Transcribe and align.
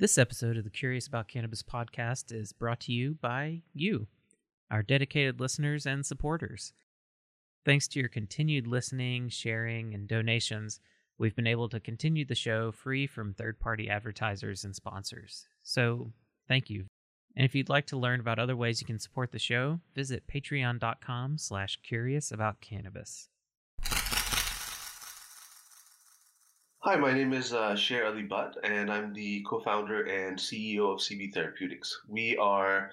This 0.00 0.16
episode 0.16 0.56
of 0.56 0.62
the 0.62 0.70
Curious 0.70 1.08
About 1.08 1.26
Cannabis 1.26 1.64
podcast 1.64 2.30
is 2.30 2.52
brought 2.52 2.78
to 2.82 2.92
you 2.92 3.16
by 3.20 3.62
you, 3.74 4.06
our 4.70 4.80
dedicated 4.80 5.40
listeners 5.40 5.86
and 5.86 6.06
supporters. 6.06 6.72
Thanks 7.64 7.88
to 7.88 7.98
your 7.98 8.08
continued 8.08 8.68
listening, 8.68 9.28
sharing, 9.28 9.94
and 9.94 10.06
donations, 10.06 10.78
we've 11.18 11.34
been 11.34 11.48
able 11.48 11.68
to 11.70 11.80
continue 11.80 12.24
the 12.24 12.36
show 12.36 12.70
free 12.70 13.08
from 13.08 13.34
third 13.34 13.58
party 13.58 13.90
advertisers 13.90 14.62
and 14.62 14.72
sponsors. 14.72 15.48
So, 15.64 16.12
thank 16.46 16.70
you. 16.70 16.84
And 17.34 17.44
if 17.44 17.56
you'd 17.56 17.68
like 17.68 17.86
to 17.86 17.98
learn 17.98 18.20
about 18.20 18.38
other 18.38 18.54
ways 18.54 18.80
you 18.80 18.86
can 18.86 19.00
support 19.00 19.32
the 19.32 19.40
show, 19.40 19.80
visit 19.96 20.28
patreon.com 20.32 21.38
slash 21.38 21.76
curious 21.82 22.30
about 22.30 22.60
cannabis. 22.60 23.30
Hi, 26.88 26.96
my 26.96 27.12
name 27.12 27.34
is 27.34 27.52
uh, 27.52 27.76
Sher 27.76 28.06
Ali 28.06 28.22
Butt, 28.22 28.56
and 28.64 28.90
I'm 28.90 29.12
the 29.12 29.44
co 29.46 29.60
founder 29.60 30.04
and 30.04 30.38
CEO 30.38 30.90
of 30.90 31.00
CB 31.00 31.34
Therapeutics. 31.34 32.00
We 32.08 32.34
are 32.38 32.90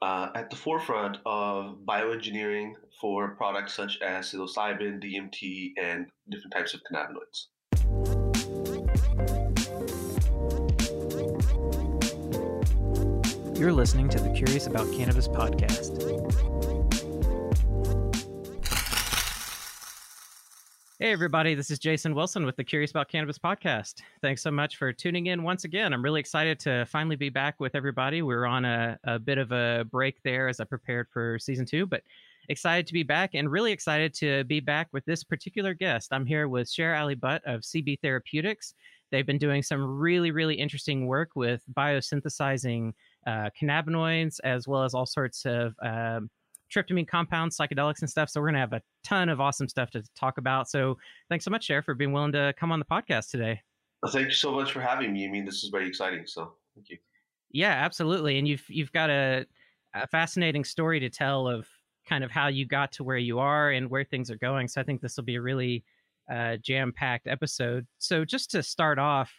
uh, 0.00 0.30
at 0.34 0.48
the 0.48 0.56
forefront 0.56 1.18
of 1.26 1.76
bioengineering 1.86 2.72
for 2.98 3.34
products 3.34 3.74
such 3.74 4.00
as 4.00 4.32
psilocybin, 4.32 4.98
DMT, 4.98 5.74
and 5.76 6.06
different 6.30 6.54
types 6.54 6.72
of 6.72 6.80
cannabinoids. 6.90 7.48
You're 13.58 13.74
listening 13.74 14.08
to 14.08 14.20
the 14.20 14.30
Curious 14.30 14.68
About 14.68 14.90
Cannabis 14.90 15.28
podcast. 15.28 16.53
Hey, 21.00 21.10
everybody, 21.10 21.56
this 21.56 21.72
is 21.72 21.80
Jason 21.80 22.14
Wilson 22.14 22.46
with 22.46 22.54
the 22.54 22.62
Curious 22.62 22.92
About 22.92 23.08
Cannabis 23.08 23.36
podcast. 23.36 23.94
Thanks 24.22 24.42
so 24.42 24.52
much 24.52 24.76
for 24.76 24.92
tuning 24.92 25.26
in 25.26 25.42
once 25.42 25.64
again. 25.64 25.92
I'm 25.92 26.04
really 26.04 26.20
excited 26.20 26.60
to 26.60 26.86
finally 26.86 27.16
be 27.16 27.30
back 27.30 27.58
with 27.58 27.74
everybody. 27.74 28.22
We 28.22 28.32
are 28.32 28.46
on 28.46 28.64
a, 28.64 28.96
a 29.02 29.18
bit 29.18 29.38
of 29.38 29.50
a 29.50 29.84
break 29.90 30.22
there 30.22 30.46
as 30.46 30.60
I 30.60 30.64
prepared 30.64 31.08
for 31.12 31.36
season 31.40 31.66
two, 31.66 31.84
but 31.84 32.02
excited 32.48 32.86
to 32.86 32.92
be 32.92 33.02
back 33.02 33.30
and 33.34 33.50
really 33.50 33.72
excited 33.72 34.14
to 34.14 34.44
be 34.44 34.60
back 34.60 34.86
with 34.92 35.04
this 35.04 35.24
particular 35.24 35.74
guest. 35.74 36.12
I'm 36.12 36.24
here 36.24 36.46
with 36.46 36.70
Sher 36.70 36.94
Ali 36.94 37.16
Butt 37.16 37.42
of 37.44 37.62
CB 37.62 37.98
Therapeutics. 38.00 38.74
They've 39.10 39.26
been 39.26 39.36
doing 39.36 39.64
some 39.64 39.82
really, 39.98 40.30
really 40.30 40.54
interesting 40.54 41.08
work 41.08 41.30
with 41.34 41.60
biosynthesizing 41.76 42.92
uh, 43.26 43.50
cannabinoids 43.60 44.38
as 44.44 44.68
well 44.68 44.84
as 44.84 44.94
all 44.94 45.06
sorts 45.06 45.44
of. 45.44 45.74
Um, 45.82 46.30
tryptamine 46.74 47.06
compounds, 47.06 47.56
psychedelics, 47.56 48.00
and 48.00 48.10
stuff. 48.10 48.28
So 48.30 48.40
we're 48.40 48.48
going 48.48 48.54
to 48.54 48.60
have 48.60 48.72
a 48.72 48.82
ton 49.04 49.28
of 49.28 49.40
awesome 49.40 49.68
stuff 49.68 49.90
to 49.92 50.02
talk 50.18 50.38
about. 50.38 50.68
So 50.68 50.98
thanks 51.28 51.44
so 51.44 51.50
much, 51.50 51.64
Sher, 51.64 51.82
for 51.82 51.94
being 51.94 52.12
willing 52.12 52.32
to 52.32 52.54
come 52.58 52.72
on 52.72 52.78
the 52.78 52.84
podcast 52.84 53.30
today. 53.30 53.60
Well, 54.02 54.12
thank 54.12 54.26
you 54.26 54.34
so 54.34 54.52
much 54.52 54.72
for 54.72 54.80
having 54.80 55.12
me. 55.12 55.26
I 55.26 55.30
mean, 55.30 55.44
this 55.44 55.62
is 55.62 55.70
very 55.70 55.86
exciting. 55.88 56.26
So 56.26 56.54
thank 56.74 56.90
you. 56.90 56.98
Yeah, 57.50 57.72
absolutely. 57.72 58.38
And 58.38 58.48
you've 58.48 58.64
you've 58.68 58.92
got 58.92 59.10
a, 59.10 59.46
a 59.94 60.06
fascinating 60.08 60.64
story 60.64 61.00
to 61.00 61.08
tell 61.08 61.46
of 61.46 61.66
kind 62.06 62.24
of 62.24 62.30
how 62.30 62.48
you 62.48 62.66
got 62.66 62.92
to 62.92 63.04
where 63.04 63.16
you 63.16 63.38
are 63.38 63.70
and 63.70 63.88
where 63.88 64.04
things 64.04 64.30
are 64.30 64.36
going. 64.36 64.68
So 64.68 64.80
I 64.80 64.84
think 64.84 65.00
this 65.00 65.16
will 65.16 65.24
be 65.24 65.36
a 65.36 65.40
really 65.40 65.84
uh, 66.30 66.56
jam 66.56 66.92
packed 66.92 67.26
episode. 67.26 67.86
So 67.98 68.24
just 68.24 68.50
to 68.50 68.62
start 68.62 68.98
off, 68.98 69.32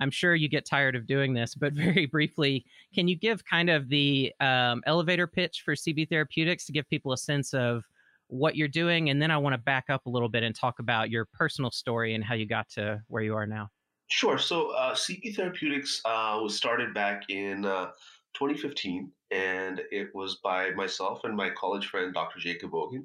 I'm 0.00 0.10
sure 0.10 0.34
you 0.34 0.48
get 0.48 0.64
tired 0.64 0.96
of 0.96 1.06
doing 1.06 1.34
this, 1.34 1.54
but 1.54 1.72
very 1.74 2.06
briefly, 2.06 2.64
can 2.94 3.06
you 3.06 3.16
give 3.16 3.44
kind 3.44 3.70
of 3.70 3.88
the 3.88 4.32
um, 4.40 4.82
elevator 4.86 5.26
pitch 5.26 5.62
for 5.64 5.74
CB 5.74 6.08
Therapeutics 6.08 6.66
to 6.66 6.72
give 6.72 6.88
people 6.88 7.12
a 7.12 7.18
sense 7.18 7.54
of 7.54 7.84
what 8.28 8.56
you're 8.56 8.68
doing? 8.68 9.10
And 9.10 9.20
then 9.20 9.30
I 9.30 9.36
want 9.36 9.54
to 9.54 9.58
back 9.58 9.84
up 9.88 10.06
a 10.06 10.10
little 10.10 10.28
bit 10.28 10.42
and 10.42 10.54
talk 10.54 10.78
about 10.78 11.10
your 11.10 11.26
personal 11.26 11.70
story 11.70 12.14
and 12.14 12.24
how 12.24 12.34
you 12.34 12.46
got 12.46 12.68
to 12.70 13.02
where 13.08 13.22
you 13.22 13.34
are 13.34 13.46
now. 13.46 13.68
Sure. 14.08 14.38
So 14.38 14.70
uh, 14.70 14.94
CB 14.94 15.36
Therapeutics 15.36 16.00
uh, 16.04 16.40
was 16.42 16.56
started 16.56 16.92
back 16.92 17.22
in 17.28 17.64
uh, 17.64 17.90
2015, 18.34 19.10
and 19.30 19.80
it 19.92 20.08
was 20.14 20.38
by 20.42 20.70
myself 20.70 21.20
and 21.24 21.36
my 21.36 21.50
college 21.50 21.86
friend, 21.86 22.12
Dr. 22.12 22.40
Jacob 22.40 22.72
Bogan. 22.72 23.04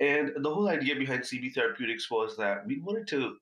And 0.00 0.32
the 0.42 0.52
whole 0.52 0.68
idea 0.68 0.96
behind 0.96 1.22
CB 1.22 1.52
Therapeutics 1.52 2.10
was 2.10 2.36
that 2.38 2.66
we 2.66 2.80
wanted 2.80 3.06
to 3.08 3.36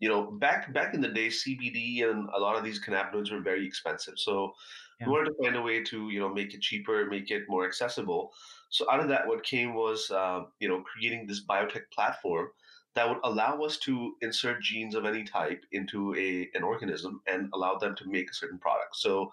you 0.00 0.08
know, 0.08 0.30
back 0.30 0.72
back 0.72 0.94
in 0.94 1.00
the 1.00 1.08
day, 1.08 1.28
CBD 1.28 2.10
and 2.10 2.28
a 2.34 2.40
lot 2.40 2.56
of 2.56 2.64
these 2.64 2.80
cannabinoids 2.82 3.30
were 3.30 3.40
very 3.40 3.66
expensive. 3.66 4.14
So 4.16 4.52
yeah. 4.98 5.06
we 5.06 5.12
wanted 5.12 5.30
to 5.30 5.42
find 5.42 5.56
a 5.56 5.62
way 5.62 5.84
to 5.84 6.08
you 6.08 6.18
know 6.18 6.28
make 6.28 6.54
it 6.54 6.62
cheaper, 6.62 7.06
make 7.06 7.30
it 7.30 7.44
more 7.48 7.66
accessible. 7.66 8.32
So 8.70 8.90
out 8.90 9.00
of 9.00 9.08
that, 9.08 9.26
what 9.26 9.44
came 9.44 9.74
was 9.74 10.10
uh, 10.10 10.44
you 10.58 10.68
know 10.68 10.82
creating 10.82 11.26
this 11.26 11.44
biotech 11.44 11.90
platform 11.92 12.48
that 12.94 13.08
would 13.08 13.18
allow 13.22 13.60
us 13.60 13.76
to 13.78 14.14
insert 14.22 14.62
genes 14.62 14.94
of 14.94 15.04
any 15.04 15.22
type 15.22 15.62
into 15.72 16.14
a 16.16 16.48
an 16.54 16.64
organism 16.64 17.20
and 17.26 17.50
allow 17.52 17.76
them 17.76 17.94
to 17.96 18.08
make 18.08 18.30
a 18.30 18.34
certain 18.34 18.58
product. 18.58 18.96
So 18.96 19.30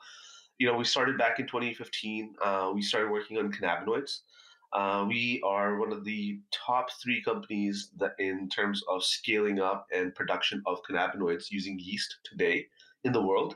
you 0.59 0.67
know 0.67 0.77
we 0.77 0.83
started 0.83 1.17
back 1.17 1.39
in 1.39 1.47
2015. 1.47 2.35
Uh, 2.43 2.71
we 2.75 2.81
started 2.81 3.09
working 3.09 3.37
on 3.37 3.53
cannabinoids. 3.53 4.19
Uh, 4.73 5.05
we 5.07 5.41
are 5.45 5.79
one 5.79 5.93
of 5.93 6.03
the 6.03 6.39
top 6.51 6.87
three 7.01 7.21
companies 7.23 7.91
that, 7.97 8.13
in 8.19 8.49
terms 8.49 8.83
of 8.89 9.03
scaling 9.03 9.59
up 9.59 9.87
and 9.93 10.13
production 10.13 10.61
of 10.65 10.79
cannabinoids 10.89 11.49
using 11.49 11.79
yeast 11.79 12.17
today 12.23 12.67
in 13.03 13.11
the 13.13 13.21
world. 13.21 13.55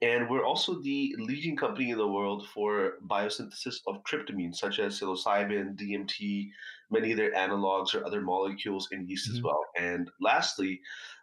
And 0.00 0.30
we're 0.30 0.44
also 0.44 0.80
the 0.80 1.14
leading 1.18 1.56
company 1.56 1.90
in 1.90 1.98
the 1.98 2.06
world 2.06 2.46
for 2.54 2.94
biosynthesis 3.06 3.80
of 3.88 4.02
tryptamine, 4.04 4.54
such 4.54 4.78
as 4.78 5.00
psilocybin, 5.00 5.76
DMT, 5.76 6.50
many 6.90 7.10
of 7.10 7.16
their 7.16 7.32
analogs 7.32 7.94
or 7.94 8.06
other 8.06 8.20
molecules 8.20 8.88
in 8.92 9.08
yeast 9.08 9.28
mm-hmm. 9.28 9.38
as 9.38 9.42
well. 9.42 9.64
And 9.76 10.08
lastly, 10.20 10.80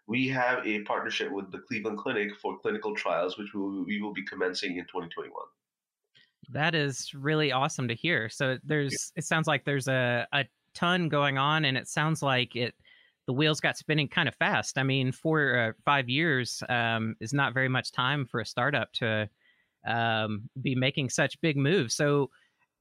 we 0.07 0.27
have 0.29 0.65
a 0.65 0.81
partnership 0.81 1.31
with 1.31 1.51
the 1.51 1.59
Cleveland 1.59 1.99
Clinic 1.99 2.35
for 2.41 2.59
clinical 2.59 2.95
trials, 2.95 3.37
which 3.37 3.53
we 3.53 3.61
will, 3.61 3.85
we 3.85 4.01
will 4.01 4.13
be 4.13 4.25
commencing 4.25 4.77
in 4.77 4.83
2021. 4.85 5.31
That 6.51 6.75
is 6.75 7.13
really 7.13 7.51
awesome 7.51 7.87
to 7.87 7.95
hear. 7.95 8.29
So 8.29 8.57
there's 8.63 9.11
it 9.15 9.23
sounds 9.23 9.47
like 9.47 9.65
there's 9.65 9.87
a, 9.87 10.27
a 10.33 10.45
ton 10.73 11.09
going 11.09 11.37
on 11.37 11.65
and 11.65 11.77
it 11.77 11.87
sounds 11.87 12.21
like 12.21 12.55
it 12.55 12.75
the 13.27 13.33
wheels 13.33 13.59
got 13.59 13.77
spinning 13.77 14.07
kind 14.07 14.27
of 14.27 14.35
fast. 14.35 14.77
I 14.77 14.83
mean, 14.83 15.11
four 15.11 15.41
or 15.41 15.59
uh, 15.59 15.71
five 15.83 16.09
years 16.09 16.61
um, 16.69 17.15
is 17.19 17.33
not 17.33 17.53
very 17.53 17.69
much 17.69 17.91
time 17.91 18.25
for 18.25 18.39
a 18.39 18.45
startup 18.45 18.91
to 18.93 19.27
um, 19.87 20.49
be 20.61 20.75
making 20.75 21.09
such 21.09 21.39
big 21.41 21.57
moves. 21.57 21.95
So, 21.95 22.29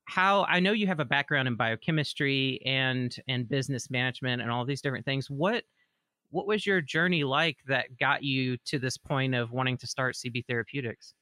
how 0.06 0.44
I 0.44 0.60
know 0.60 0.72
you 0.72 0.86
have 0.86 1.00
a 1.00 1.04
background 1.04 1.48
in 1.48 1.56
biochemistry 1.56 2.60
and 2.66 3.14
and 3.26 3.48
business 3.48 3.90
management 3.90 4.42
and 4.42 4.50
all 4.50 4.66
these 4.66 4.82
different 4.82 5.06
things. 5.06 5.30
What 5.30 5.64
what 6.30 6.46
was 6.46 6.66
your 6.66 6.80
journey 6.80 7.24
like 7.24 7.58
that 7.68 7.96
got 7.98 8.22
you 8.22 8.58
to 8.66 8.78
this 8.78 8.98
point 8.98 9.34
of 9.34 9.52
wanting 9.52 9.78
to 9.78 9.86
start 9.86 10.16
CB 10.16 10.44
Therapeutics? 10.46 11.14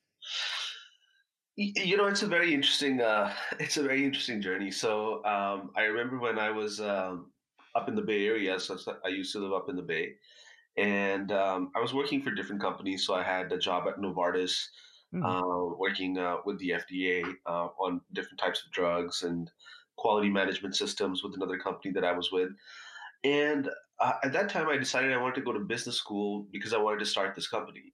You 1.57 1.99
know, 1.99 2.07
it's 2.07 2.23
a 2.23 2.27
very 2.27 2.55
interesting. 2.55 3.01
Uh, 3.01 3.33
it's 3.61 3.77
a 3.77 3.83
very 3.83 4.05
interesting 4.05 4.41
journey. 4.41 4.71
So 4.71 5.25
um, 5.25 5.71
I 5.77 5.83
remember 5.83 6.19
when 6.19 6.39
I 6.39 6.51
was 6.51 6.81
um, 6.81 7.31
up 7.75 7.89
in 7.89 7.95
the 7.95 8.03
Bay 8.03 8.27
Area. 8.27 8.59
So 8.59 8.79
I 9.05 9.09
used 9.09 9.33
to 9.33 9.39
live 9.39 9.53
up 9.53 9.69
in 9.69 9.77
the 9.77 9.83
Bay, 9.83 10.15
and 10.77 11.31
um, 11.33 11.71
I 11.77 11.81
was 11.81 11.95
working 11.95 12.23
for 12.23 12.31
different 12.31 12.63
companies. 12.63 13.07
So 13.07 13.15
I 13.15 13.23
had 13.23 13.53
a 13.53 13.59
job 13.59 13.85
at 13.87 13.99
Novartis, 13.99 14.67
mm-hmm. 15.15 15.25
uh, 15.25 15.77
working 15.77 16.19
uh, 16.19 16.37
with 16.47 16.59
the 16.59 16.71
FDA 16.71 17.23
uh, 17.47 17.69
on 17.79 18.01
different 18.15 18.41
types 18.41 18.63
of 18.65 18.73
drugs 18.73 19.23
and 19.23 19.51
quality 19.97 20.31
management 20.31 20.75
systems 20.75 21.23
with 21.23 21.35
another 21.35 21.59
company 21.59 21.93
that 21.93 22.05
I 22.05 22.13
was 22.13 22.33
with. 22.33 22.49
And 23.25 23.69
uh, 24.01 24.15
at 24.25 24.33
that 24.33 24.49
time, 24.49 24.69
I 24.69 24.79
decided 24.79 25.13
I 25.13 25.21
wanted 25.21 25.37
to 25.37 25.43
go 25.43 25.53
to 25.53 25.61
business 25.61 25.97
school 25.97 26.47
because 26.51 26.73
I 26.73 26.79
wanted 26.79 27.01
to 27.01 27.07
start 27.07 27.37
this 27.37 27.47
company 27.47 27.93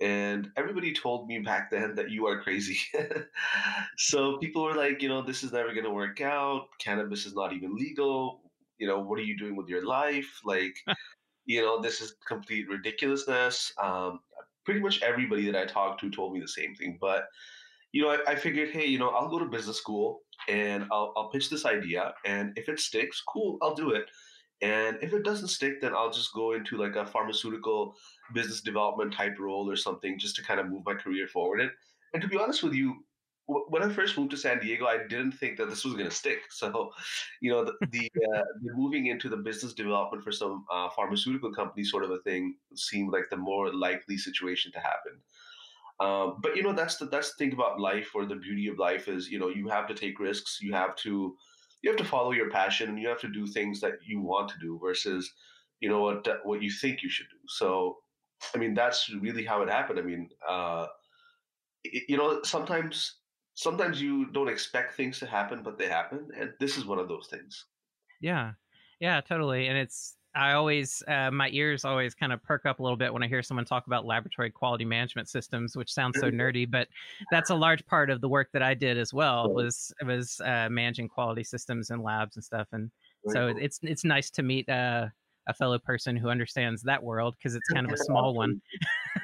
and 0.00 0.50
everybody 0.56 0.92
told 0.92 1.26
me 1.26 1.40
back 1.40 1.70
then 1.70 1.94
that 1.96 2.10
you 2.10 2.26
are 2.26 2.40
crazy. 2.40 2.78
so 3.96 4.38
people 4.38 4.62
were 4.62 4.74
like, 4.74 5.02
you 5.02 5.08
know, 5.08 5.22
this 5.22 5.42
is 5.42 5.52
never 5.52 5.72
going 5.72 5.84
to 5.84 5.90
work 5.90 6.20
out. 6.20 6.68
Cannabis 6.78 7.26
is 7.26 7.34
not 7.34 7.52
even 7.52 7.74
legal. 7.74 8.40
You 8.78 8.86
know, 8.86 9.00
what 9.00 9.18
are 9.18 9.24
you 9.24 9.36
doing 9.36 9.56
with 9.56 9.68
your 9.68 9.84
life? 9.84 10.40
Like, 10.44 10.76
you 11.46 11.62
know, 11.62 11.80
this 11.80 12.00
is 12.00 12.14
complete 12.26 12.68
ridiculousness. 12.68 13.72
Um, 13.82 14.20
pretty 14.64 14.80
much 14.80 15.02
everybody 15.02 15.46
that 15.46 15.56
I 15.56 15.64
talked 15.64 16.00
to 16.02 16.10
told 16.10 16.32
me 16.32 16.40
the 16.40 16.48
same 16.48 16.76
thing. 16.76 16.96
But, 17.00 17.24
you 17.90 18.02
know, 18.02 18.10
I, 18.10 18.32
I 18.32 18.34
figured, 18.36 18.70
hey, 18.70 18.86
you 18.86 18.98
know, 19.00 19.10
I'll 19.10 19.28
go 19.28 19.40
to 19.40 19.46
business 19.46 19.78
school 19.78 20.20
and 20.48 20.86
I'll, 20.92 21.12
I'll 21.16 21.30
pitch 21.30 21.50
this 21.50 21.64
idea. 21.64 22.14
And 22.24 22.52
if 22.56 22.68
it 22.68 22.78
sticks, 22.78 23.20
cool, 23.26 23.58
I'll 23.62 23.74
do 23.74 23.90
it. 23.90 24.04
And 24.60 24.98
if 25.02 25.12
it 25.12 25.24
doesn't 25.24 25.48
stick, 25.48 25.80
then 25.80 25.94
I'll 25.94 26.10
just 26.10 26.34
go 26.34 26.52
into 26.52 26.76
like 26.76 26.96
a 26.96 27.06
pharmaceutical 27.06 27.94
business 28.34 28.60
development 28.60 29.14
type 29.14 29.38
role 29.38 29.70
or 29.70 29.76
something 29.76 30.18
just 30.18 30.36
to 30.36 30.42
kind 30.42 30.58
of 30.58 30.68
move 30.68 30.82
my 30.84 30.94
career 30.94 31.28
forward. 31.28 31.60
And, 31.60 31.70
and 32.12 32.22
to 32.22 32.28
be 32.28 32.38
honest 32.38 32.62
with 32.62 32.74
you, 32.74 33.04
when 33.48 33.82
I 33.82 33.88
first 33.88 34.18
moved 34.18 34.30
to 34.32 34.36
San 34.36 34.58
Diego, 34.58 34.84
I 34.84 34.98
didn't 35.08 35.32
think 35.32 35.56
that 35.56 35.70
this 35.70 35.84
was 35.84 35.94
going 35.94 36.08
to 36.08 36.14
stick. 36.14 36.40
So, 36.50 36.90
you 37.40 37.50
know, 37.50 37.64
the 37.64 37.74
the, 37.90 38.10
uh, 38.34 38.42
moving 38.62 39.06
into 39.06 39.28
the 39.28 39.38
business 39.38 39.72
development 39.72 40.22
for 40.22 40.32
some 40.32 40.66
uh, 40.70 40.90
pharmaceutical 40.90 41.52
company 41.52 41.84
sort 41.84 42.04
of 42.04 42.10
a 42.10 42.18
thing 42.18 42.56
seemed 42.74 43.12
like 43.12 43.30
the 43.30 43.36
more 43.36 43.72
likely 43.72 44.18
situation 44.18 44.70
to 44.72 44.80
happen. 44.80 45.20
Um, 46.00 46.40
but 46.42 46.56
you 46.56 46.62
know, 46.62 46.74
that's 46.74 46.96
the 46.96 47.06
that's 47.06 47.32
the 47.32 47.44
thing 47.44 47.54
about 47.54 47.80
life, 47.80 48.10
or 48.14 48.26
the 48.26 48.36
beauty 48.36 48.68
of 48.68 48.78
life 48.78 49.08
is, 49.08 49.30
you 49.30 49.38
know, 49.38 49.48
you 49.48 49.68
have 49.68 49.88
to 49.88 49.94
take 49.94 50.20
risks. 50.20 50.58
You 50.60 50.74
have 50.74 50.94
to 50.96 51.34
you 51.82 51.90
have 51.90 51.98
to 51.98 52.04
follow 52.04 52.32
your 52.32 52.50
passion 52.50 52.88
and 52.88 52.98
you 52.98 53.08
have 53.08 53.20
to 53.20 53.28
do 53.28 53.46
things 53.46 53.80
that 53.80 53.94
you 54.06 54.20
want 54.20 54.48
to 54.48 54.58
do 54.60 54.78
versus 54.82 55.32
you 55.80 55.88
know 55.88 56.02
what 56.02 56.26
what 56.44 56.62
you 56.62 56.70
think 56.70 57.02
you 57.02 57.08
should 57.08 57.28
do 57.30 57.36
so 57.46 57.98
i 58.54 58.58
mean 58.58 58.74
that's 58.74 59.10
really 59.20 59.44
how 59.44 59.62
it 59.62 59.68
happened 59.68 59.98
i 59.98 60.02
mean 60.02 60.28
uh, 60.48 60.86
you 61.84 62.16
know, 62.16 62.40
sometimes 62.42 63.16
sometimes 63.54 64.00
you 64.00 64.26
don't 64.26 64.48
expect 64.48 64.94
things 64.94 65.18
to 65.18 65.26
happen, 65.26 65.62
but 65.62 65.78
they 65.78 65.88
happen, 65.88 66.28
and 66.36 66.52
this 66.60 66.76
is 66.76 66.84
one 66.84 66.98
of 66.98 67.08
those 67.08 67.28
things. 67.28 67.66
Yeah. 68.20 68.52
Yeah, 69.00 69.20
totally. 69.20 69.68
And 69.68 69.78
it's 69.78 70.16
I 70.34 70.52
always 70.52 71.02
uh, 71.08 71.30
my 71.30 71.48
ears 71.52 71.84
always 71.84 72.14
kind 72.14 72.32
of 72.32 72.42
perk 72.42 72.66
up 72.66 72.80
a 72.80 72.82
little 72.82 72.96
bit 72.96 73.12
when 73.12 73.22
I 73.22 73.28
hear 73.28 73.42
someone 73.42 73.64
talk 73.64 73.86
about 73.86 74.04
laboratory 74.04 74.50
quality 74.50 74.84
management 74.84 75.28
systems, 75.28 75.76
which 75.76 75.92
sounds 75.92 76.18
so 76.20 76.30
nerdy, 76.30 76.70
but 76.70 76.88
that's 77.30 77.50
a 77.50 77.54
large 77.54 77.84
part 77.86 78.10
of 78.10 78.20
the 78.20 78.28
work 78.28 78.48
that 78.52 78.62
I 78.62 78.74
did 78.74 78.98
as 78.98 79.12
well 79.12 79.52
was 79.52 79.92
was 80.04 80.40
uh, 80.44 80.68
managing 80.70 81.08
quality 81.08 81.44
systems 81.44 81.90
and 81.90 82.02
labs 82.02 82.36
and 82.36 82.44
stuff. 82.44 82.68
And 82.72 82.90
so 83.28 83.48
it's 83.48 83.80
it's 83.82 84.04
nice 84.04 84.30
to 84.30 84.42
meet 84.42 84.68
uh, 84.68 85.06
a 85.48 85.54
fellow 85.54 85.78
person 85.78 86.16
who 86.16 86.28
understands 86.28 86.82
that 86.82 87.02
world 87.02 87.34
because 87.38 87.54
it's 87.54 87.68
kind 87.68 87.86
of 87.86 87.92
a 87.92 87.98
small 87.98 88.34
one. 88.34 88.60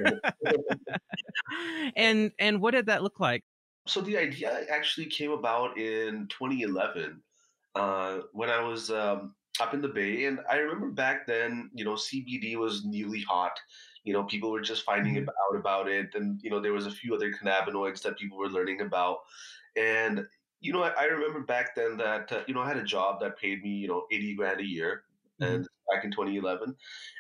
And 1.97 2.33
and 2.39 2.61
what 2.61 2.73
did 2.73 2.87
that 2.87 3.03
look 3.03 3.21
like? 3.21 3.45
So 3.87 4.01
the 4.01 4.17
idea 4.17 4.65
actually 4.71 5.07
came 5.07 5.31
about 5.31 5.79
in 5.79 6.27
2011 6.29 7.21
uh, 7.75 8.19
when 8.33 8.51
I 8.51 8.63
was 8.63 8.91
um, 8.91 9.35
up 9.61 9.73
in 9.75 9.81
the 9.83 9.89
Bay, 9.89 10.25
and 10.25 10.41
I 10.51 10.57
remember 10.57 10.91
back 10.91 11.27
then, 11.27 11.71
you 11.75 11.85
know, 11.85 11.97
CBD 11.97 12.57
was 12.57 12.85
newly 12.85 13.23
hot. 13.23 13.59
You 14.05 14.13
know, 14.13 14.25
people 14.25 14.51
were 14.51 14.61
just 14.61 14.85
finding 14.85 15.17
Mhm. 15.17 15.33
out 15.51 15.57
about 15.57 15.89
it, 15.89 16.15
and 16.15 16.43
you 16.43 16.51
know, 16.51 16.61
there 16.61 16.73
was 16.73 16.87
a 16.87 16.91
few 16.91 17.15
other 17.15 17.33
cannabinoids 17.33 18.03
that 18.03 18.19
people 18.19 18.37
were 18.39 18.49
learning 18.49 18.81
about. 18.81 19.21
And 19.77 20.27
you 20.61 20.73
know, 20.73 20.83
I, 20.83 20.91
I 20.91 21.05
remember 21.05 21.41
back 21.41 21.75
then 21.75 21.97
that 21.99 22.33
uh, 22.33 22.45
you 22.49 22.55
know 22.55 22.63
I 22.63 22.69
had 22.69 22.79
a 22.79 22.85
job 22.85 23.21
that 23.21 23.39
paid 23.39 23.63
me 23.63 23.71
you 23.71 23.89
know 23.89 24.07
80 24.11 24.35
grand 24.35 24.61
a 24.61 24.67
year, 24.67 25.05
Mhm. 25.39 25.65
and 25.65 25.69
back 25.93 26.05
in 26.05 26.11
2011, 26.13 26.77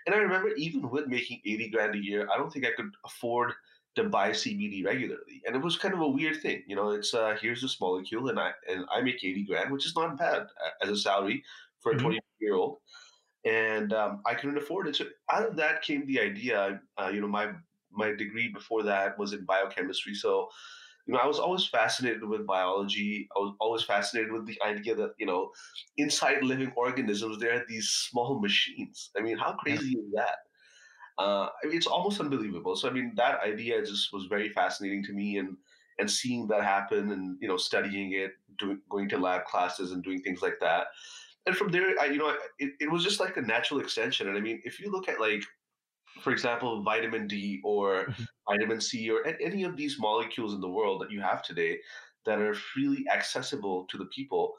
and 0.06 0.14
I 0.14 0.18
remember 0.18 0.48
even 0.56 0.88
with 0.90 1.06
making 1.06 1.40
80 1.44 1.68
grand 1.70 1.94
a 1.94 1.98
year, 2.02 2.28
I 2.32 2.36
don't 2.36 2.50
think 2.52 2.66
I 2.66 2.72
could 2.72 2.92
afford 3.04 3.52
to 3.96 4.04
buy 4.08 4.32
CBD 4.32 4.82
regularly, 4.84 5.42
and 5.46 5.54
it 5.54 5.60
was 5.62 5.76
kind 5.78 5.94
of 5.94 6.00
a 6.00 6.08
weird 6.08 6.40
thing. 6.42 6.64
You 6.66 6.76
know, 6.76 6.90
it's 6.90 7.12
uh, 7.14 7.36
here's 7.40 7.60
this 7.62 7.80
molecule, 7.80 8.28
and 8.28 8.38
I 8.40 8.54
and 8.68 8.86
I 8.90 9.02
make 9.02 9.22
80 9.22 9.44
grand, 9.44 9.72
which 9.72 9.86
is 9.86 9.94
not 9.96 10.16
bad 10.18 10.42
uh, 10.42 10.70
as 10.82 10.88
a 10.90 10.96
salary 10.96 11.44
for 11.84 11.92
a 11.92 11.98
Mhm. 11.98 11.98
20 11.98 12.20
year 12.40 12.54
old, 12.56 12.80
and 13.44 13.92
um, 13.92 14.22
I 14.26 14.34
couldn't 14.34 14.58
afford 14.58 14.88
it. 14.88 14.96
So 14.96 15.06
out 15.30 15.46
of 15.46 15.56
that 15.56 15.82
came 15.82 16.06
the 16.06 16.20
idea. 16.20 16.82
Uh, 16.98 17.10
you 17.12 17.20
know, 17.20 17.28
my 17.28 17.54
my 17.90 18.12
degree 18.12 18.48
before 18.48 18.82
that 18.84 19.18
was 19.18 19.32
in 19.32 19.44
biochemistry, 19.44 20.14
so 20.14 20.48
you 21.06 21.14
know, 21.14 21.20
I 21.20 21.26
was 21.26 21.38
always 21.38 21.66
fascinated 21.66 22.24
with 22.24 22.46
biology. 22.46 23.28
I 23.36 23.40
was 23.40 23.56
always 23.60 23.84
fascinated 23.84 24.32
with 24.32 24.46
the 24.46 24.60
idea 24.62 24.94
that, 24.96 25.14
you 25.18 25.26
know, 25.26 25.52
inside 25.96 26.42
living 26.44 26.72
organisms, 26.76 27.38
there 27.40 27.54
are 27.60 27.64
these 27.68 27.88
small 27.90 28.40
machines. 28.40 29.10
I 29.16 29.20
mean, 29.22 29.38
how 29.38 29.54
crazy 29.54 29.94
is 29.94 30.12
that? 30.14 30.38
Uh, 31.18 31.48
I 31.62 31.66
mean, 31.66 31.76
it's 31.76 31.86
almost 31.86 32.20
unbelievable. 32.20 32.76
So, 32.76 32.88
I 32.88 32.92
mean, 32.92 33.14
that 33.16 33.40
idea 33.40 33.84
just 33.84 34.12
was 34.12 34.26
very 34.26 34.48
fascinating 34.48 35.04
to 35.04 35.12
me, 35.12 35.38
and 35.38 35.56
and 35.98 36.10
seeing 36.10 36.48
that 36.48 36.64
happen, 36.64 37.12
and 37.12 37.38
you 37.40 37.46
know, 37.46 37.56
studying 37.56 38.12
it, 38.12 38.32
doing 38.58 38.82
going 38.90 39.08
to 39.10 39.18
lab 39.18 39.44
classes, 39.44 39.92
and 39.92 40.02
doing 40.02 40.22
things 40.22 40.42
like 40.42 40.58
that. 40.60 40.88
And 41.46 41.56
from 41.56 41.68
there, 41.70 41.98
I, 42.00 42.06
you 42.06 42.18
know, 42.18 42.36
it, 42.58 42.72
it 42.80 42.90
was 42.90 43.04
just 43.04 43.20
like 43.20 43.36
a 43.36 43.42
natural 43.42 43.80
extension. 43.80 44.28
And 44.28 44.36
I 44.36 44.40
mean, 44.40 44.62
if 44.64 44.80
you 44.80 44.90
look 44.90 45.08
at 45.08 45.20
like 45.20 45.42
for 46.20 46.32
example, 46.32 46.82
vitamin 46.82 47.26
D 47.26 47.60
or 47.64 48.06
Mhm. 48.06 48.24
vitamin 48.48 48.80
C 48.80 49.10
or 49.10 49.26
any 49.26 49.64
of 49.64 49.76
these 49.76 49.98
molecules 49.98 50.54
in 50.54 50.60
the 50.60 50.68
world 50.68 51.00
that 51.02 51.10
you 51.10 51.20
have 51.20 51.42
today 51.42 51.80
that 52.24 52.40
are 52.40 52.54
freely 52.54 53.04
accessible 53.12 53.86
to 53.88 53.98
the 53.98 54.06
people, 54.06 54.54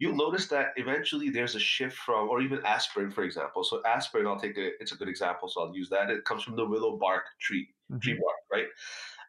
you'll 0.00 0.16
notice 0.16 0.48
that 0.48 0.72
eventually 0.76 1.30
there's 1.30 1.54
a 1.54 1.60
shift 1.60 1.96
from, 1.96 2.28
or 2.28 2.40
even 2.42 2.64
aspirin, 2.66 3.10
for 3.10 3.24
example. 3.24 3.64
So 3.64 3.82
aspirin, 3.86 4.26
I'll 4.26 4.40
take 4.40 4.58
a, 4.58 4.72
it's 4.82 4.92
a 4.92 4.96
good 4.96 5.08
example, 5.08 5.48
so 5.48 5.62
I'll 5.62 5.76
use 5.76 5.90
that. 5.90 6.10
It 6.10 6.24
comes 6.24 6.42
from 6.42 6.56
the 6.56 6.66
willow 6.66 6.96
bark 6.98 7.24
tree, 7.40 7.74
tree 8.00 8.14
Mhm. 8.14 8.24
bark, 8.24 8.38
right? 8.52 8.68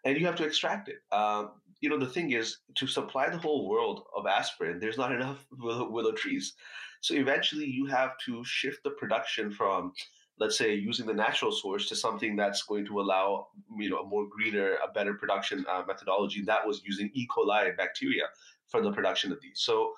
and 0.03 0.17
you 0.17 0.25
have 0.25 0.35
to 0.37 0.45
extract 0.45 0.89
it. 0.89 1.01
Um, 1.11 1.61
you 1.81 1.89
know, 1.89 1.97
the 1.97 2.05
thing 2.05 2.31
is, 2.31 2.59
to 2.75 2.87
supply 2.87 3.29
the 3.29 3.39
whole 3.39 3.67
world 3.67 4.03
of 4.15 4.27
aspirin, 4.27 4.79
there's 4.79 4.97
not 4.97 5.11
enough 5.11 5.45
willow, 5.59 5.89
willow 5.89 6.13
trees. 6.13 6.53
So 7.01 7.15
eventually, 7.15 7.65
you 7.65 7.87
have 7.87 8.11
to 8.25 8.43
shift 8.45 8.83
the 8.83 8.91
production 8.91 9.51
from, 9.51 9.91
let's 10.39 10.57
say, 10.57 10.75
using 10.75 11.07
the 11.07 11.13
natural 11.13 11.51
source 11.51 11.89
to 11.89 11.95
something 11.95 12.35
that's 12.35 12.63
going 12.63 12.85
to 12.85 13.01
allow, 13.01 13.47
you 13.77 13.89
know, 13.89 13.97
a 13.99 14.07
more 14.07 14.27
greener, 14.29 14.77
a 14.87 14.91
better 14.93 15.15
production 15.15 15.65
uh, 15.67 15.81
methodology. 15.87 16.43
That 16.43 16.65
was 16.65 16.81
using 16.85 17.09
E. 17.13 17.27
coli 17.35 17.75
bacteria 17.75 18.25
for 18.67 18.81
the 18.81 18.91
production 18.91 19.31
of 19.31 19.41
these. 19.41 19.59
So, 19.59 19.93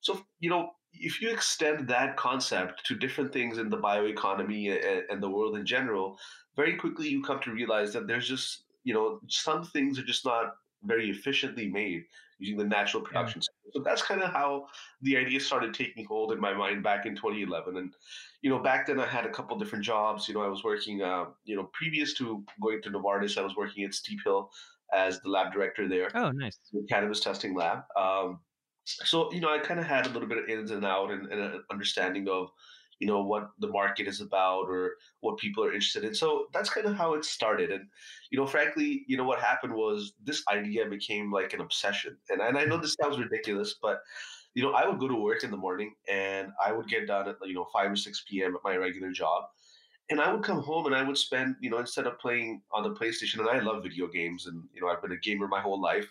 so 0.00 0.20
you 0.40 0.48
know, 0.48 0.70
if 0.94 1.20
you 1.20 1.28
extend 1.28 1.86
that 1.88 2.16
concept 2.16 2.86
to 2.86 2.94
different 2.94 3.34
things 3.34 3.58
in 3.58 3.68
the 3.68 3.76
bioeconomy 3.76 4.72
and, 4.72 5.04
and 5.10 5.22
the 5.22 5.28
world 5.28 5.56
in 5.56 5.66
general, 5.66 6.18
very 6.56 6.76
quickly 6.76 7.08
you 7.08 7.22
come 7.22 7.40
to 7.40 7.52
realize 7.52 7.92
that 7.92 8.06
there's 8.06 8.26
just 8.26 8.62
you 8.84 8.94
know 8.94 9.20
some 9.28 9.64
things 9.64 9.98
are 9.98 10.04
just 10.04 10.24
not 10.24 10.54
very 10.84 11.10
efficiently 11.10 11.68
made 11.68 12.04
using 12.38 12.56
the 12.56 12.64
natural 12.64 13.02
production 13.02 13.40
system. 13.40 13.54
So 13.72 13.82
that's 13.82 14.02
kind 14.02 14.22
of 14.22 14.30
how 14.30 14.66
the 15.02 15.16
idea 15.16 15.40
started 15.40 15.72
taking 15.74 16.04
hold 16.04 16.32
in 16.32 16.40
my 16.40 16.52
mind 16.52 16.82
back 16.82 17.06
in 17.06 17.16
2011. 17.16 17.76
And 17.76 17.92
you 18.42 18.50
know, 18.50 18.58
back 18.58 18.86
then 18.86 19.00
I 19.00 19.06
had 19.06 19.24
a 19.26 19.30
couple 19.30 19.58
different 19.58 19.84
jobs. 19.84 20.28
You 20.28 20.34
know, 20.34 20.42
I 20.42 20.48
was 20.48 20.62
working. 20.62 21.02
Uh, 21.02 21.26
you 21.44 21.56
know, 21.56 21.70
previous 21.72 22.14
to 22.14 22.44
going 22.60 22.82
to 22.82 22.90
Novartis, 22.90 23.38
I 23.38 23.42
was 23.42 23.56
working 23.56 23.84
at 23.84 23.94
Steep 23.94 24.20
Hill 24.24 24.50
as 24.92 25.20
the 25.20 25.30
lab 25.30 25.52
director 25.52 25.88
there, 25.88 26.10
Oh, 26.14 26.30
nice. 26.30 26.58
the 26.72 26.86
cannabis 26.88 27.20
testing 27.20 27.54
lab. 27.56 27.80
Um, 27.96 28.40
so 28.86 29.32
you 29.32 29.40
know 29.40 29.52
i 29.52 29.58
kind 29.58 29.80
of 29.80 29.86
had 29.86 30.06
a 30.06 30.10
little 30.10 30.28
bit 30.28 30.38
of 30.38 30.48
ins 30.48 30.70
and 30.70 30.84
out 30.84 31.10
and, 31.10 31.26
and 31.32 31.40
an 31.40 31.64
understanding 31.72 32.28
of 32.28 32.50
you 32.98 33.06
know 33.06 33.22
what 33.22 33.50
the 33.58 33.68
market 33.68 34.08
is 34.08 34.20
about 34.20 34.68
or 34.68 34.92
what 35.20 35.38
people 35.38 35.62
are 35.64 35.72
interested 35.72 36.04
in. 36.04 36.14
So 36.14 36.46
that's 36.52 36.70
kind 36.70 36.86
of 36.86 36.96
how 36.96 37.14
it 37.14 37.24
started. 37.24 37.70
And 37.70 37.86
you 38.30 38.38
know 38.38 38.46
frankly 38.46 39.04
you 39.06 39.16
know 39.16 39.24
what 39.24 39.40
happened 39.40 39.74
was 39.74 40.14
this 40.22 40.42
idea 40.48 40.86
became 40.86 41.32
like 41.32 41.52
an 41.52 41.60
obsession. 41.60 42.16
And, 42.30 42.40
and 42.40 42.58
i 42.58 42.64
know 42.64 42.78
this 42.78 42.96
sounds 43.00 43.18
ridiculous 43.18 43.76
but 43.80 44.00
you 44.54 44.62
know 44.62 44.72
i 44.72 44.86
would 44.86 44.98
go 44.98 45.08
to 45.08 45.14
work 45.14 45.44
in 45.44 45.50
the 45.50 45.56
morning 45.56 45.94
and 46.08 46.48
i 46.64 46.72
would 46.72 46.88
get 46.88 47.06
done 47.06 47.28
at 47.28 47.36
you 47.44 47.54
know 47.54 47.66
5 47.72 47.92
or 47.92 47.96
6 47.96 48.24
p.m 48.28 48.54
at 48.54 48.64
my 48.64 48.76
regular 48.76 49.12
job. 49.12 49.44
And 50.08 50.20
I 50.20 50.32
would 50.32 50.44
come 50.44 50.62
home 50.62 50.86
and 50.86 50.94
I 50.94 51.02
would 51.02 51.18
spend, 51.18 51.56
you 51.60 51.68
know, 51.68 51.78
instead 51.78 52.06
of 52.06 52.16
playing 52.20 52.62
on 52.72 52.84
the 52.84 52.94
PlayStation, 52.94 53.40
and 53.40 53.48
I 53.48 53.58
love 53.58 53.82
video 53.82 54.06
games, 54.06 54.46
and 54.46 54.62
you 54.72 54.80
know, 54.80 54.86
I've 54.86 55.02
been 55.02 55.10
a 55.10 55.16
gamer 55.16 55.48
my 55.48 55.60
whole 55.60 55.80
life. 55.80 56.08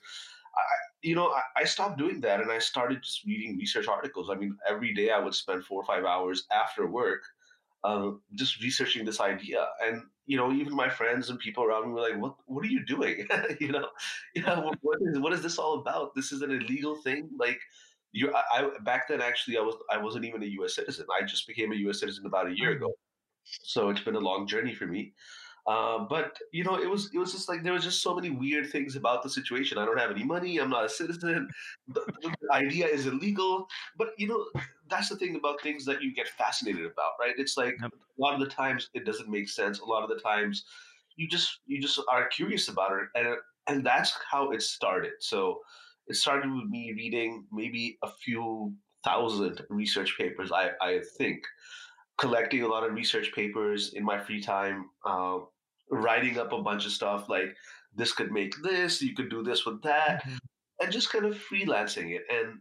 You 1.06 1.16
know, 1.16 1.30
I, 1.32 1.42
I 1.62 1.64
stopped 1.66 1.98
doing 2.00 2.22
that, 2.22 2.42
and 2.42 2.52
I 2.52 2.60
started 2.60 3.04
just 3.04 3.26
reading 3.26 3.58
research 3.58 3.88
articles. 3.88 4.30
I 4.30 4.36
mean, 4.36 4.58
every 4.68 4.94
day 4.94 5.12
I 5.12 5.20
would 5.20 5.36
spend 5.36 5.66
four 5.66 5.82
or 5.82 5.86
five 5.86 6.06
hours 6.06 6.46
after 6.52 6.88
work, 6.88 7.24
uh, 7.84 8.12
just 8.34 8.62
researching 8.62 9.06
this 9.06 9.22
idea. 9.22 9.68
And 9.84 10.04
you 10.26 10.38
know, 10.38 10.52
even 10.52 10.74
my 10.76 10.90
friends 10.90 11.30
and 11.30 11.40
people 11.40 11.64
around 11.64 11.88
me 11.88 11.94
were 11.94 12.02
like, 12.10 12.20
"What? 12.20 12.36
What 12.48 12.66
are 12.66 12.70
you 12.70 12.86
doing? 12.86 13.28
you 13.60 13.72
know, 13.72 13.90
yeah, 14.36 14.60
what, 14.60 14.78
what 14.82 14.98
is 15.02 15.20
what 15.20 15.34
is 15.34 15.44
this 15.44 15.60
all 15.60 15.80
about? 15.80 16.16
This 16.16 16.32
is 16.32 16.42
an 16.42 16.52
illegal 16.52 16.96
thing, 16.96 17.30
like." 17.40 17.60
You, 18.18 18.34
I, 18.34 18.44
I 18.54 18.70
back 18.86 19.10
then 19.10 19.20
actually 19.22 19.58
I 19.58 19.62
was 19.62 19.76
I 19.92 19.98
wasn't 19.98 20.24
even 20.24 20.42
a 20.42 20.46
U.S. 20.60 20.76
citizen. 20.76 21.06
I 21.20 21.26
just 21.26 21.46
became 21.48 21.74
a 21.74 21.76
U.S. 21.76 22.00
citizen 22.00 22.26
about 22.26 22.48
a 22.48 22.58
year 22.58 22.72
ago 22.72 22.88
Oh, 22.88 22.96
so 23.46 23.90
it's 23.90 24.02
been 24.02 24.16
a 24.16 24.20
long 24.20 24.48
journey 24.48 24.74
for 24.74 24.88
me 24.88 25.14
uh, 25.68 26.00
but 26.10 26.38
you 26.52 26.64
know 26.64 26.76
it 26.76 26.90
was 26.90 27.10
it 27.14 27.18
was 27.18 27.32
just 27.32 27.50
like 27.50 27.64
there 27.64 27.74
was 27.74 27.84
just 27.84 28.02
so 28.02 28.14
many 28.14 28.30
weird 28.30 28.70
things 28.72 28.96
about 28.96 29.24
the 29.24 29.30
situation. 29.30 29.78
I 29.78 29.86
don't 29.86 30.00
have 30.00 30.12
any 30.12 30.24
money. 30.24 30.58
I'm 30.60 30.70
not 30.70 30.86
a 30.86 30.90
citizen. 30.90 31.48
The, 31.88 32.02
the 32.22 32.54
idea 32.54 32.88
is 32.88 33.08
illegal. 33.08 33.68
But 33.98 34.10
you 34.18 34.28
know 34.28 34.46
that's 34.90 35.10
the 35.10 35.16
thing 35.16 35.36
about 35.36 35.62
things 35.62 35.86
that 35.86 36.02
you 36.04 36.14
get 36.14 36.28
fascinated 36.28 36.86
about 36.86 37.12
right? 37.20 37.34
It's 37.38 37.58
like 37.58 37.76
a 37.82 37.90
lot 38.20 38.36
of 38.36 38.40
the 38.40 38.48
times 38.54 38.90
it 38.94 39.06
doesn't 39.06 39.30
make 39.30 39.50
sense. 39.50 39.80
A 39.80 39.86
lot 39.86 40.04
of 40.04 40.10
the 40.10 40.22
times 40.22 40.66
you 41.16 41.28
just 41.28 41.60
you 41.66 41.82
just 41.82 42.00
are 42.10 42.28
curious 42.28 42.68
about 42.70 42.92
it 42.92 43.08
and 43.16 43.36
and 43.68 43.86
that's 43.86 44.14
how 44.30 44.52
it 44.52 44.62
started. 44.62 45.14
So 45.20 45.60
it 46.08 46.16
started 46.16 46.52
with 46.54 46.66
me 46.70 46.94
reading 46.96 47.46
maybe 47.52 47.98
a 48.04 48.10
few 48.24 48.74
thousand 49.04 49.62
research 49.70 50.18
papers 50.18 50.52
i 50.52 50.72
i 50.82 51.00
think. 51.18 51.44
Collecting 52.18 52.62
a 52.64 52.68
lot 52.68 52.86
of 52.86 52.94
research 52.94 53.34
papers 53.34 53.94
in 53.94 54.04
my 54.06 54.18
free 54.18 54.42
time, 54.42 54.90
uh, 55.06 55.40
writing 55.90 56.38
up 56.38 56.52
a 56.52 56.62
bunch 56.62 56.86
of 56.86 56.92
stuff 56.92 57.30
like 57.30 57.56
this 57.94 58.14
could 58.14 58.32
make 58.32 58.54
this, 58.62 59.02
you 59.02 59.14
could 59.16 59.30
do 59.30 59.44
this 59.44 59.66
with 59.66 59.82
that, 59.84 60.24
Mhm. 60.24 60.38
and 60.82 60.92
just 60.92 61.12
kind 61.12 61.26
of 61.26 61.36
freelancing 61.36 62.16
it. 62.16 62.24
And 62.30 62.60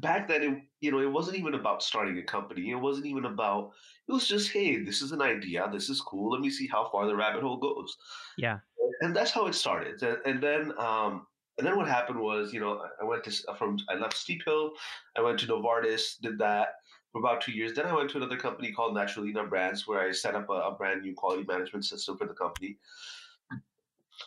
back 0.00 0.26
then, 0.28 0.42
it, 0.42 0.62
you 0.80 0.90
know, 0.90 1.00
it 1.00 1.10
wasn't 1.10 1.38
even 1.38 1.54
about 1.54 1.82
starting 1.82 2.18
a 2.18 2.22
company. 2.22 2.70
It 2.70 2.74
wasn't 2.76 3.06
even 3.06 3.24
about. 3.24 3.72
It 4.08 4.12
was 4.12 4.26
just, 4.26 4.50
hey, 4.52 4.82
this 4.82 5.02
is 5.02 5.12
an 5.12 5.22
idea. 5.22 5.68
This 5.72 5.88
is 5.88 6.00
cool. 6.00 6.30
Let 6.32 6.40
me 6.40 6.50
see 6.50 6.66
how 6.66 6.88
far 6.90 7.06
the 7.06 7.16
rabbit 7.16 7.42
hole 7.42 7.58
goes. 7.58 7.96
Yeah. 8.36 8.58
And 9.00 9.14
that's 9.14 9.30
how 9.30 9.46
it 9.46 9.54
started. 9.54 10.02
And, 10.02 10.18
and 10.24 10.42
then, 10.42 10.72
um, 10.78 11.26
and 11.58 11.66
then 11.66 11.76
what 11.76 11.88
happened 11.88 12.20
was, 12.20 12.52
you 12.52 12.60
know, 12.60 12.80
I 12.80 13.02
I 13.02 13.04
went 13.04 13.24
to 13.24 13.54
from 13.56 13.78
I 13.88 13.94
left 13.94 14.16
Steep 14.16 14.42
Hill, 14.44 14.72
I 15.16 15.20
went 15.20 15.38
to 15.40 15.46
Novartis, 15.46 16.18
did 16.20 16.38
that 16.38 16.68
for 17.12 17.18
about 17.18 17.40
two 17.40 17.52
years. 17.52 17.74
Then 17.74 17.86
I 17.86 17.94
went 17.94 18.10
to 18.10 18.16
another 18.18 18.36
company 18.36 18.72
called 18.72 18.96
Naturalina 18.96 19.48
Brands, 19.48 19.86
where 19.86 20.00
I 20.00 20.12
set 20.12 20.34
up 20.34 20.48
a, 20.50 20.52
a 20.52 20.72
brand 20.72 21.02
new 21.02 21.14
quality 21.14 21.44
management 21.46 21.84
system 21.84 22.16
for 22.16 22.26
the 22.26 22.34
company. 22.34 22.76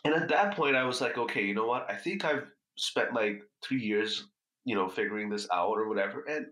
And 0.04 0.14
at 0.14 0.28
that 0.28 0.56
point, 0.56 0.76
I 0.76 0.84
was 0.84 1.00
like, 1.00 1.18
okay, 1.18 1.44
you 1.44 1.54
know 1.54 1.66
what? 1.66 1.90
I 1.90 1.94
think 1.94 2.24
I've 2.24 2.46
spent 2.76 3.14
like 3.14 3.42
three 3.62 3.80
years, 3.80 4.28
you 4.64 4.74
know, 4.74 4.88
figuring 4.88 5.28
this 5.28 5.46
out 5.52 5.76
or 5.76 5.88
whatever, 5.88 6.24
and 6.28 6.46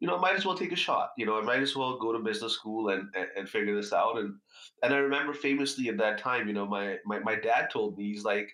you 0.00 0.06
know, 0.06 0.16
I 0.16 0.20
might 0.20 0.36
as 0.36 0.46
well 0.46 0.56
take 0.56 0.70
a 0.70 0.76
shot. 0.76 1.10
You 1.18 1.26
know, 1.26 1.40
I 1.40 1.42
might 1.42 1.58
as 1.58 1.74
well 1.74 1.98
go 1.98 2.12
to 2.12 2.20
business 2.20 2.52
school 2.54 2.90
and 2.90 3.08
and, 3.14 3.26
and 3.36 3.48
figure 3.48 3.74
this 3.74 3.92
out. 3.92 4.18
And 4.18 4.34
and 4.82 4.94
I 4.94 4.98
remember 4.98 5.32
famously 5.32 5.88
at 5.88 5.98
that 5.98 6.18
time, 6.18 6.46
you 6.48 6.54
know, 6.54 6.66
my 6.66 6.96
my 7.04 7.18
my 7.18 7.34
dad 7.34 7.68
told 7.70 7.98
me 7.98 8.04
he's 8.04 8.24
like 8.24 8.50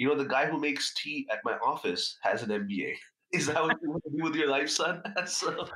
you 0.00 0.08
know, 0.08 0.14
the 0.14 0.24
guy 0.24 0.46
who 0.46 0.58
makes 0.58 0.94
tea 0.94 1.28
at 1.30 1.40
my 1.44 1.58
office 1.58 2.16
has 2.22 2.42
an 2.42 2.48
MBA. 2.48 2.94
Is 3.32 3.46
that 3.46 3.62
what 3.62 3.76
you 3.82 3.90
want 3.90 4.02
to 4.04 4.10
do 4.10 4.24
with 4.24 4.34
your 4.34 4.48
life, 4.48 4.70
son? 4.70 5.02
so, 5.26 5.68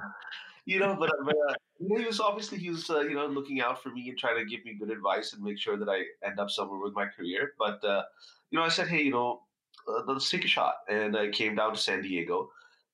you 0.67 0.79
know, 0.79 0.97
but, 0.99 1.13
but 1.25 1.37
uh, 1.49 1.55
he 1.79 2.05
was 2.05 2.21
obviously 2.21 2.59
he 2.59 2.71
was 2.71 2.89
uh, 2.89 3.01
you 3.01 3.15
know 3.15 3.27
looking 3.27 3.61
out 3.61 3.83
for 3.83 3.91
me 3.91 4.09
and 4.09 4.19
trying 4.19 4.37
to 4.37 4.45
give 4.45 4.65
me 4.65 4.75
good 4.79 4.91
advice 4.91 5.33
and 5.33 5.43
make 5.43 5.59
sure 5.59 5.77
that 5.77 5.89
I 5.89 6.05
end 6.27 6.41
up 6.41 6.51
somewhere 6.51 6.81
with 6.81 6.95
my 6.95 7.07
career. 7.07 7.53
But 7.59 7.85
uh, 7.85 8.03
you 8.51 8.59
know, 8.59 8.65
I 8.65 8.69
said, 8.69 8.89
hey, 8.89 9.03
you 9.03 9.11
know, 9.11 9.43
uh, 9.89 10.03
let's 10.07 10.31
take 10.31 10.45
a 10.45 10.49
shot, 10.49 10.77
and 10.89 11.17
I 11.17 11.29
came 11.29 11.55
down 11.55 11.75
to 11.75 11.79
San 11.79 12.03
Diego, 12.03 12.51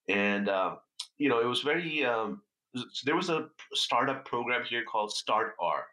and 0.09 0.49
uh, 0.49 0.77
you 1.19 1.29
know, 1.29 1.41
it 1.41 1.47
was 1.47 1.63
very. 1.63 2.05
Um, 2.05 2.43
there 3.05 3.17
was 3.17 3.31
a 3.31 3.49
startup 3.73 4.25
program 4.25 4.65
here 4.65 4.85
called 4.85 5.13
Start 5.13 5.55
R. 5.61 5.87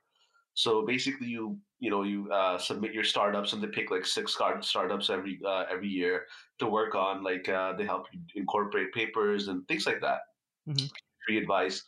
So 0.54 0.86
basically, 0.86 1.28
you 1.28 1.58
you 1.80 1.92
know 1.92 2.04
you 2.04 2.32
uh, 2.32 2.58
submit 2.58 2.94
your 2.94 3.04
startups 3.04 3.54
and 3.54 3.62
they 3.62 3.68
pick 3.68 3.92
like 3.92 4.06
six 4.06 4.34
start- 4.34 4.66
startups 4.66 5.12
every 5.12 5.40
uh, 5.46 5.66
every 5.72 5.90
year 5.90 6.26
to 6.60 6.66
work 6.66 6.96
on. 6.96 7.24
Like 7.24 7.48
uh, 7.48 7.74
they 7.74 7.86
help 7.86 8.08
you 8.12 8.20
incorporate 8.36 8.94
papers 8.94 9.48
and 9.48 9.68
things 9.68 9.86
like 9.86 10.02
that. 10.02 10.22
Mm-hmm. 10.68 10.88
Free 11.28 11.38
advice. 11.38 11.84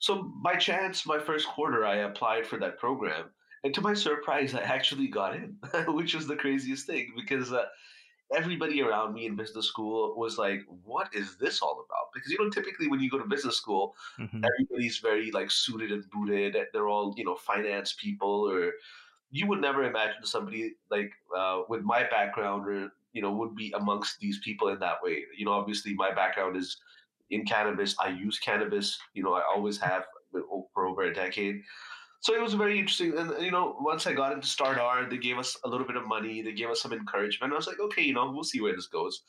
So 0.00 0.32
by 0.42 0.56
chance, 0.56 1.06
my 1.06 1.18
first 1.18 1.46
quarter, 1.46 1.86
I 1.86 1.96
applied 1.98 2.46
for 2.46 2.58
that 2.58 2.78
program, 2.78 3.30
and 3.64 3.72
to 3.74 3.80
my 3.80 3.94
surprise, 3.94 4.54
I 4.54 4.60
actually 4.60 5.06
got 5.06 5.36
in, 5.36 5.56
which 5.88 6.14
was 6.14 6.26
the 6.26 6.36
craziest 6.36 6.86
thing 6.86 7.12
because 7.14 7.52
uh, 7.52 7.66
everybody 8.34 8.82
around 8.82 9.14
me 9.14 9.26
in 9.26 9.36
business 9.36 9.66
school 9.66 10.14
was 10.16 10.38
like, 10.38 10.62
"What 10.84 11.08
is 11.12 11.36
this 11.36 11.62
all 11.62 11.84
about?" 11.86 12.12
Because 12.12 12.30
you 12.30 12.38
know, 12.38 12.50
typically 12.50 12.88
when 12.88 13.00
you 13.00 13.10
go 13.10 13.18
to 13.18 13.24
business 13.24 13.56
school, 13.56 13.94
mm-hmm. 14.18 14.44
everybody's 14.44 14.98
very 14.98 15.30
like 15.30 15.50
suited 15.50 15.92
and 15.92 16.04
booted. 16.10 16.56
They're 16.72 16.88
all 16.88 17.14
you 17.16 17.24
know 17.24 17.36
finance 17.36 17.92
people, 17.92 18.50
or 18.50 18.72
you 19.30 19.46
would 19.46 19.60
never 19.60 19.84
imagine 19.84 20.24
somebody 20.24 20.74
like 20.90 21.12
uh, 21.36 21.62
with 21.68 21.82
my 21.82 22.02
background 22.10 22.66
or 22.66 22.90
you 23.12 23.22
know 23.22 23.32
would 23.32 23.54
be 23.54 23.72
amongst 23.76 24.18
these 24.20 24.38
people 24.40 24.68
in 24.68 24.78
that 24.80 25.02
way. 25.02 25.24
You 25.36 25.44
know, 25.44 25.52
obviously 25.52 25.94
my 25.94 26.12
background 26.12 26.56
is 26.56 26.76
in 27.32 27.44
cannabis. 27.44 27.96
I 27.98 28.08
use 28.08 28.38
cannabis. 28.38 28.98
You 29.14 29.24
know, 29.24 29.34
I 29.34 29.42
always 29.42 29.78
have 29.78 30.04
for 30.72 30.86
over 30.86 31.02
a 31.02 31.12
decade 31.12 31.62
so 32.22 32.34
it 32.34 32.40
was 32.40 32.54
very 32.54 32.78
interesting. 32.78 33.18
And 33.18 33.32
you 33.42 33.50
know, 33.50 33.76
once 33.80 34.06
I 34.06 34.12
got 34.12 34.32
into 34.32 34.46
Start 34.46 34.78
R, 34.78 35.04
they 35.10 35.18
gave 35.18 35.38
us 35.38 35.58
a 35.64 35.68
little 35.68 35.86
bit 35.86 35.96
of 35.96 36.06
money. 36.06 36.40
They 36.40 36.52
gave 36.52 36.70
us 36.70 36.80
some 36.80 36.92
encouragement. 36.92 37.52
I 37.52 37.56
was 37.56 37.66
like, 37.66 37.80
okay, 37.80 38.02
you 38.02 38.14
know, 38.14 38.30
we'll 38.30 38.44
see 38.44 38.60
where 38.60 38.74
this 38.74 38.86
goes. 38.86 39.24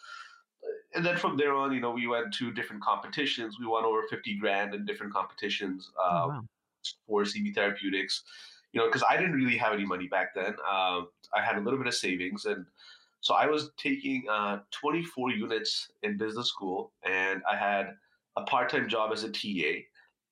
And 0.94 1.04
then 1.04 1.18
from 1.18 1.36
there 1.36 1.56
on, 1.56 1.74
you 1.74 1.82
know, 1.82 1.90
we 1.90 2.06
went 2.06 2.32
to 2.36 2.52
different 2.52 2.84
competitions. 2.84 3.58
We 3.60 3.66
won 3.66 3.84
over 3.84 4.04
fifty 4.10 4.38
grand 4.38 4.76
in 4.76 4.86
different 4.86 5.12
competitions 5.12 5.92
uh, 6.00 6.22
oh, 6.24 6.28
wow. 6.28 6.42
for 7.08 7.24
CB 7.24 7.56
Therapeutics. 7.56 8.24
You 8.74 8.80
know, 8.80 8.88
because 8.88 9.04
I 9.10 9.18
didn't 9.18 9.34
really 9.34 9.58
have 9.58 9.74
any 9.74 9.86
money 9.86 10.08
back 10.08 10.36
then. 10.36 10.56
Um, 10.72 11.08
I 11.36 11.42
had 11.42 11.58
a 11.58 11.62
little 11.62 11.80
bit 11.80 11.88
of 11.88 11.96
savings, 11.96 12.46
and 12.46 12.64
so 13.24 13.34
I 13.34 13.48
was 13.48 13.72
taking 13.78 14.26
uh, 14.30 14.60
24 14.72 15.32
units 15.32 15.90
in 16.04 16.18
business 16.18 16.50
school, 16.50 16.92
and 17.04 17.42
I 17.52 17.56
had 17.56 17.96
a 18.38 18.44
part-time 18.44 18.88
job 18.88 19.12
as 19.12 19.24
a 19.24 19.32
TA 19.32 19.82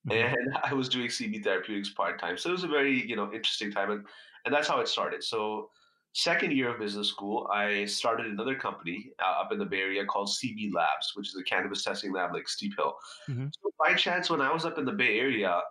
Mm-hmm. 0.10 0.33
and 0.33 0.57
I 0.63 0.74
was 0.74 0.89
doing 0.89 1.07
CB 1.07 1.43
Therapeutics 1.43 1.89
part 1.89 2.19
time. 2.19 2.38
So 2.38 2.50
it 2.50 2.53
was 2.53 2.63
a 2.63 2.67
very 2.67 3.07
you 3.07 3.15
know 3.15 3.31
interesting 3.33 3.71
time, 3.71 3.91
and 3.91 4.05
and 4.45 4.53
that's 4.53 4.67
how 4.67 4.79
it 4.79 4.88
started. 4.88 5.24
So 5.24 5.69
second 6.13 6.51
year 6.53 6.69
of 6.74 6.79
business 6.79 7.07
school, 7.07 7.48
I 7.53 7.86
started 7.86 8.25
another 8.25 8.55
company 8.55 9.12
uh, 9.19 9.41
up 9.41 9.51
in 9.51 9.60
the 9.60 9.65
Bay 9.65 9.79
Area 9.81 10.05
called 10.05 10.29
CB 10.29 10.74
Labs, 10.74 11.12
which 11.13 11.29
is 11.29 11.38
a 11.39 11.43
cannabis 11.43 11.83
testing 11.83 12.12
lab 12.12 12.33
like 12.33 12.50
Steep 12.50 12.74
Hill. 12.75 12.95
Mm-hmm. 13.29 13.48
So 13.51 13.71
by 13.79 13.93
chance, 13.93 14.29
when 14.29 14.41
I 14.41 14.51
was 14.51 14.65
up 14.65 14.77
in 14.77 14.86
the 14.86 14.91
Bay 14.91 15.19
Area, 15.19 15.62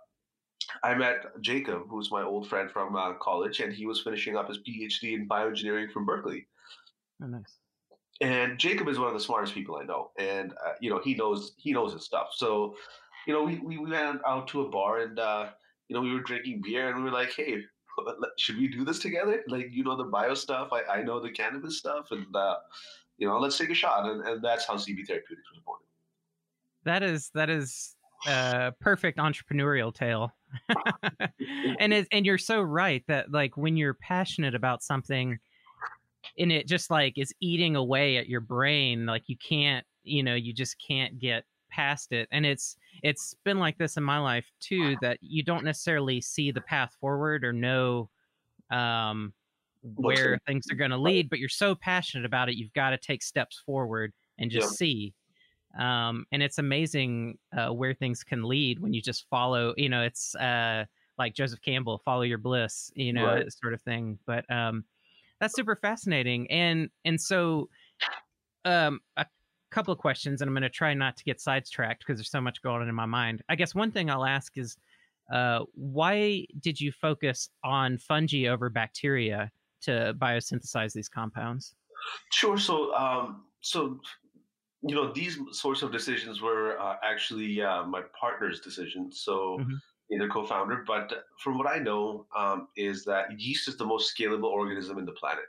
I 0.84 0.94
met 0.94 1.24
Jacob, 1.40 1.82
who's 1.88 2.10
my 2.10 2.22
old 2.22 2.48
friend 2.48 2.70
from 2.70 2.94
uh, 2.96 3.14
college, 3.14 3.60
and 3.60 3.72
he 3.72 3.86
was 3.86 4.00
finishing 4.02 4.36
up 4.36 4.48
his 4.48 4.58
PhD 4.58 5.14
in 5.14 5.28
bioengineering 5.28 5.90
from 5.90 6.06
Berkeley. 6.06 6.46
Oh, 7.22 7.26
nice. 7.26 7.58
And 8.20 8.58
Jacob 8.58 8.88
is 8.88 8.98
one 8.98 9.08
of 9.08 9.14
the 9.14 9.20
smartest 9.20 9.54
people 9.54 9.76
I 9.76 9.84
know, 9.84 10.10
and 10.18 10.52
uh, 10.52 10.72
you 10.80 10.90
know 10.90 11.00
he 11.02 11.14
knows 11.14 11.54
he 11.56 11.72
knows 11.72 11.94
his 11.94 12.04
stuff. 12.04 12.28
So 12.34 12.74
you 13.26 13.34
know, 13.34 13.42
we, 13.42 13.58
we 13.58 13.78
went 13.78 14.20
out 14.26 14.48
to 14.48 14.62
a 14.62 14.68
bar 14.68 15.00
and, 15.00 15.18
uh, 15.18 15.50
you 15.88 15.94
know, 15.94 16.02
we 16.02 16.12
were 16.12 16.20
drinking 16.20 16.62
beer 16.64 16.88
and 16.88 16.96
we 16.96 17.04
were 17.04 17.10
like, 17.10 17.32
hey, 17.32 17.58
should 18.38 18.56
we 18.56 18.68
do 18.68 18.84
this 18.84 18.98
together? 18.98 19.42
Like, 19.48 19.68
you 19.70 19.84
know, 19.84 19.96
the 19.96 20.04
bio 20.04 20.34
stuff, 20.34 20.70
I, 20.72 20.98
I 20.98 21.02
know 21.02 21.20
the 21.20 21.30
cannabis 21.30 21.78
stuff, 21.78 22.06
and, 22.10 22.34
uh, 22.34 22.56
you 23.18 23.28
know, 23.28 23.38
let's 23.38 23.58
take 23.58 23.70
a 23.70 23.74
shot. 23.74 24.08
And, 24.08 24.26
and 24.26 24.42
that's 24.42 24.64
how 24.66 24.74
CB 24.74 25.06
Therapeutics 25.06 25.50
was 25.52 25.62
born. 25.64 25.78
That 26.84 27.02
is, 27.02 27.30
that 27.34 27.50
is 27.50 27.94
a 28.26 28.72
perfect 28.80 29.18
entrepreneurial 29.18 29.94
tale. 29.94 30.32
and 31.78 31.92
it, 31.92 32.08
and 32.10 32.24
you're 32.24 32.38
so 32.38 32.62
right 32.62 33.04
that 33.08 33.30
like 33.30 33.56
when 33.56 33.76
you're 33.76 33.94
passionate 33.94 34.54
about 34.54 34.82
something 34.82 35.38
and 36.38 36.52
it 36.52 36.66
just 36.66 36.90
like 36.90 37.18
is 37.18 37.32
eating 37.40 37.76
away 37.76 38.16
at 38.16 38.28
your 38.28 38.40
brain, 38.40 39.06
like 39.06 39.24
you 39.26 39.36
can't, 39.36 39.84
you 40.04 40.22
know, 40.22 40.34
you 40.34 40.52
just 40.52 40.76
can't 40.86 41.18
get 41.18 41.44
past 41.70 42.12
it 42.12 42.28
and 42.30 42.44
it's 42.44 42.76
it's 43.02 43.34
been 43.44 43.58
like 43.58 43.78
this 43.78 43.96
in 43.96 44.02
my 44.02 44.18
life 44.18 44.50
too 44.60 44.96
that 45.00 45.18
you 45.20 45.42
don't 45.42 45.64
necessarily 45.64 46.20
see 46.20 46.50
the 46.50 46.60
path 46.60 46.94
forward 47.00 47.44
or 47.44 47.52
know 47.52 48.10
um 48.70 49.32
where 49.94 50.38
things 50.46 50.66
are 50.70 50.74
going 50.74 50.90
to 50.90 50.96
lead 50.96 51.30
but 51.30 51.38
you're 51.38 51.48
so 51.48 51.74
passionate 51.74 52.26
about 52.26 52.48
it 52.48 52.56
you've 52.56 52.72
got 52.74 52.90
to 52.90 52.98
take 52.98 53.22
steps 53.22 53.62
forward 53.64 54.12
and 54.38 54.50
just 54.50 54.72
yeah. 54.72 54.76
see 54.76 55.14
um 55.78 56.26
and 56.32 56.42
it's 56.42 56.58
amazing 56.58 57.38
uh, 57.56 57.72
where 57.72 57.94
things 57.94 58.22
can 58.22 58.42
lead 58.42 58.78
when 58.80 58.92
you 58.92 59.00
just 59.00 59.26
follow 59.30 59.72
you 59.76 59.88
know 59.88 60.02
it's 60.02 60.34
uh 60.34 60.84
like 61.16 61.34
joseph 61.34 61.60
campbell 61.62 62.02
follow 62.04 62.22
your 62.22 62.38
bliss 62.38 62.90
you 62.94 63.12
know 63.12 63.24
right. 63.24 63.52
sort 63.52 63.72
of 63.72 63.80
thing 63.82 64.18
but 64.26 64.44
um 64.52 64.84
that's 65.40 65.54
super 65.54 65.76
fascinating 65.76 66.50
and 66.50 66.88
and 67.04 67.20
so 67.20 67.68
um 68.64 69.00
a 69.16 69.26
couple 69.70 69.92
of 69.92 69.98
questions, 69.98 70.40
and 70.40 70.48
I'm 70.48 70.54
going 70.54 70.62
to 70.62 70.68
try 70.68 70.94
not 70.94 71.16
to 71.16 71.24
get 71.24 71.40
sidetracked 71.40 72.00
because 72.00 72.18
there's 72.18 72.30
so 72.30 72.40
much 72.40 72.60
going 72.62 72.82
on 72.82 72.88
in 72.88 72.94
my 72.94 73.06
mind. 73.06 73.42
I 73.48 73.54
guess 73.54 73.74
one 73.74 73.90
thing 73.90 74.10
I'll 74.10 74.24
ask 74.24 74.58
is, 74.58 74.76
uh, 75.32 75.60
why 75.74 76.46
did 76.60 76.80
you 76.80 76.92
focus 76.92 77.48
on 77.64 77.98
fungi 77.98 78.48
over 78.48 78.68
bacteria 78.68 79.50
to 79.82 80.14
biosynthesize 80.18 80.92
these 80.92 81.08
compounds? 81.08 81.74
Sure. 82.32 82.58
So, 82.58 82.94
um, 82.94 83.44
so 83.60 84.00
you 84.82 84.94
know, 84.94 85.12
these 85.12 85.38
sorts 85.52 85.82
of 85.82 85.92
decisions 85.92 86.40
were 86.40 86.80
uh, 86.80 86.96
actually 87.04 87.62
uh, 87.62 87.84
my 87.84 88.02
partner's 88.18 88.60
decisions. 88.60 89.20
So. 89.20 89.58
Mm-hmm 89.60 89.74
the 90.18 90.28
co-founder, 90.28 90.84
but 90.86 91.24
from 91.38 91.56
what 91.56 91.68
I 91.68 91.78
know, 91.78 92.26
um, 92.36 92.68
is 92.76 93.04
that 93.04 93.38
yeast 93.40 93.68
is 93.68 93.76
the 93.76 93.84
most 93.84 94.16
scalable 94.16 94.44
organism 94.44 94.98
in 94.98 95.04
the 95.04 95.12
planet. 95.12 95.44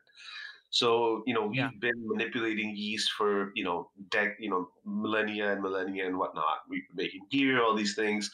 So 0.72 1.22
you 1.28 1.34
know 1.34 1.46
we've 1.46 1.58
yeah. 1.58 1.70
been 1.80 2.08
manipulating 2.08 2.74
yeast 2.76 3.12
for 3.12 3.52
you 3.56 3.64
know 3.64 3.90
dec- 4.10 4.40
you 4.40 4.50
know 4.50 4.70
millennia 4.86 5.52
and 5.52 5.62
millennia 5.62 6.08
and 6.08 6.18
whatnot. 6.18 6.60
We've 6.70 6.88
been 6.88 7.06
making 7.06 7.22
beer, 7.30 7.62
all 7.62 7.76
these 7.76 7.94
things. 7.94 8.32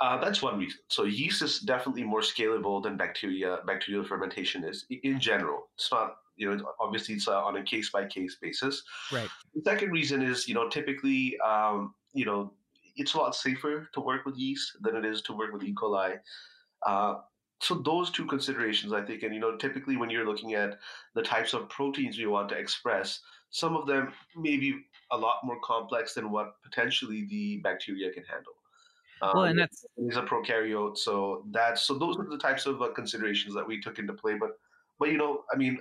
Uh, 0.00 0.18
that's 0.18 0.42
one 0.42 0.58
reason. 0.58 0.80
So 0.88 1.04
yeast 1.04 1.42
is 1.42 1.60
definitely 1.60 2.02
more 2.02 2.22
scalable 2.22 2.82
than 2.82 2.96
bacteria. 2.96 3.58
Bacterial 3.66 4.02
fermentation 4.02 4.64
is 4.64 4.86
in 4.90 5.20
general. 5.20 5.68
It's 5.74 5.92
not 5.92 6.16
you 6.36 6.50
know 6.50 6.74
obviously 6.80 7.16
it's 7.16 7.28
uh, 7.28 7.44
on 7.44 7.56
a 7.56 7.62
case 7.62 7.90
by 7.90 8.06
case 8.06 8.38
basis. 8.40 8.82
Right. 9.12 9.28
The 9.54 9.62
second 9.62 9.92
reason 9.92 10.22
is 10.22 10.48
you 10.48 10.54
know 10.54 10.70
typically 10.70 11.38
um, 11.40 11.94
you 12.14 12.24
know 12.24 12.52
it's 12.96 13.14
a 13.14 13.18
lot 13.18 13.34
safer 13.34 13.88
to 13.92 14.00
work 14.00 14.24
with 14.24 14.36
yeast 14.36 14.76
than 14.80 14.96
it 14.96 15.04
is 15.04 15.22
to 15.22 15.32
work 15.32 15.52
with 15.52 15.62
E. 15.62 15.74
coli. 15.74 16.18
Uh, 16.86 17.14
so 17.60 17.76
those 17.76 18.10
two 18.10 18.26
considerations 18.26 18.92
i 18.92 19.00
think 19.00 19.22
and 19.22 19.32
you 19.32 19.38
know 19.38 19.56
typically 19.56 19.96
when 19.96 20.10
you're 20.10 20.26
looking 20.26 20.54
at 20.54 20.80
the 21.14 21.22
types 21.22 21.54
of 21.54 21.68
proteins 21.68 22.18
we 22.18 22.26
want 22.26 22.48
to 22.48 22.56
express 22.56 23.20
some 23.50 23.76
of 23.76 23.86
them 23.86 24.12
may 24.36 24.56
be 24.56 24.74
a 25.12 25.16
lot 25.16 25.36
more 25.44 25.58
complex 25.62 26.12
than 26.12 26.32
what 26.32 26.54
potentially 26.64 27.24
the 27.30 27.60
bacteria 27.62 28.10
can 28.10 28.24
handle 28.24 28.54
well, 29.22 29.44
and 29.44 29.52
um, 29.52 29.56
that's 29.56 29.84
is 29.96 30.16
a 30.16 30.22
prokaryote, 30.22 30.98
so 30.98 31.44
that's 31.52 31.82
so 31.82 31.94
those 31.94 32.18
are 32.18 32.28
the 32.28 32.38
types 32.38 32.66
of 32.66 32.82
uh, 32.82 32.88
considerations 32.88 33.54
that 33.54 33.66
we 33.66 33.80
took 33.80 33.98
into 33.98 34.12
play. 34.12 34.34
But, 34.34 34.50
but 34.98 35.10
you 35.10 35.16
know, 35.16 35.44
I 35.52 35.56
mean, 35.56 35.78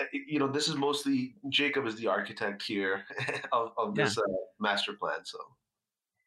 eh, 0.00 0.04
you 0.26 0.40
know, 0.40 0.48
this 0.48 0.66
is 0.66 0.74
mostly 0.74 1.36
Jacob 1.48 1.86
is 1.86 1.94
the 1.94 2.08
architect 2.08 2.62
here 2.62 3.04
of, 3.52 3.70
of 3.78 3.94
this 3.94 4.16
yeah. 4.16 4.22
uh, 4.22 4.36
master 4.58 4.94
plan. 4.94 5.20
So, 5.24 5.38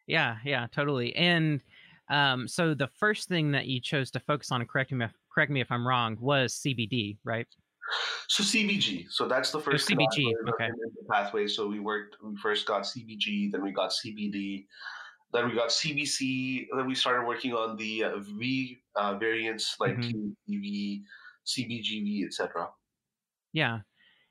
yeah, 0.08 0.38
yeah, 0.44 0.68
totally. 0.72 1.16
And 1.16 1.62
um, 2.10 2.48
so 2.48 2.74
the 2.74 2.88
first 2.88 3.28
thing 3.28 3.52
that 3.52 3.68
you 3.68 3.82
chose 3.82 4.10
to 4.12 4.20
focus 4.20 4.52
on, 4.52 4.66
correct 4.66 4.92
me 4.92 5.06
if, 5.06 5.14
correct 5.34 5.52
me 5.52 5.62
if 5.62 5.72
I'm 5.72 5.88
wrong, 5.88 6.18
was 6.20 6.54
CBD, 6.54 7.18
right? 7.24 7.48
So 8.28 8.44
CBG. 8.44 9.06
So 9.10 9.28
that's 9.28 9.52
the 9.52 9.60
first 9.60 9.90
oh, 9.92 9.96
CBG. 9.96 10.32
Okay. 10.50 10.70
Pathway. 11.10 11.48
So 11.48 11.68
we 11.68 11.80
worked. 11.80 12.18
We 12.24 12.36
first 12.38 12.66
got 12.66 12.84
CBG, 12.84 13.52
then 13.52 13.64
we 13.64 13.72
got 13.72 13.92
CBD, 13.92 14.66
then 15.34 15.48
we 15.50 15.56
got 15.56 15.70
CBC. 15.70 16.68
Then 16.76 16.88
we 16.88 16.96
started 16.96 17.26
working 17.26 17.54
on 17.54 17.78
the 17.78 18.06
uh, 18.06 18.18
V 18.20 18.78
uh, 18.96 19.16
variants 19.16 19.76
like 19.80 19.98
mm-hmm. 19.98 21.02
CBGV, 21.46 22.26
etc. 22.26 22.70
Yeah. 23.54 23.80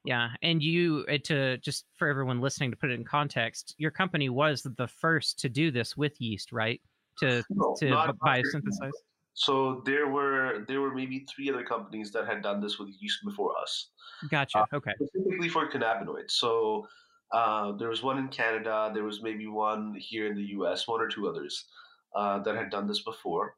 Yeah, 0.06 0.30
and 0.42 0.62
you 0.62 1.04
uh, 1.08 1.18
to 1.24 1.58
just 1.58 1.84
for 1.96 2.08
everyone 2.08 2.40
listening 2.40 2.70
to 2.70 2.76
put 2.76 2.90
it 2.90 2.94
in 2.94 3.04
context, 3.04 3.74
your 3.78 3.90
company 3.90 4.28
was 4.28 4.62
the 4.62 4.88
first 4.88 5.38
to 5.40 5.48
do 5.48 5.70
this 5.70 5.96
with 5.96 6.20
yeast, 6.20 6.52
right? 6.52 6.80
to 7.18 7.42
no, 7.50 7.74
to 7.78 7.86
biosynthesize? 8.24 8.92
So 9.34 9.82
there 9.84 10.08
were 10.08 10.64
there 10.66 10.80
were 10.80 10.94
maybe 10.94 11.26
three 11.28 11.50
other 11.50 11.62
companies 11.62 12.10
that 12.12 12.26
had 12.26 12.42
done 12.42 12.60
this 12.60 12.78
with 12.78 12.88
yeast 12.98 13.18
before 13.24 13.52
us, 13.60 13.90
uh, 14.24 14.28
Gotcha. 14.30 14.66
Okay. 14.72 14.92
specifically 14.94 15.48
for 15.48 15.68
cannabinoids. 15.70 16.30
So 16.30 16.86
uh, 17.32 17.72
there 17.72 17.88
was 17.88 18.02
one 18.02 18.18
in 18.18 18.28
Canada. 18.28 18.90
There 18.94 19.04
was 19.04 19.22
maybe 19.22 19.46
one 19.46 19.94
here 19.98 20.26
in 20.26 20.36
the 20.36 20.44
U.S. 20.58 20.88
One 20.88 21.00
or 21.00 21.08
two 21.08 21.28
others 21.28 21.66
uh, 22.14 22.38
that 22.40 22.56
had 22.56 22.70
done 22.70 22.86
this 22.86 23.02
before. 23.02 23.56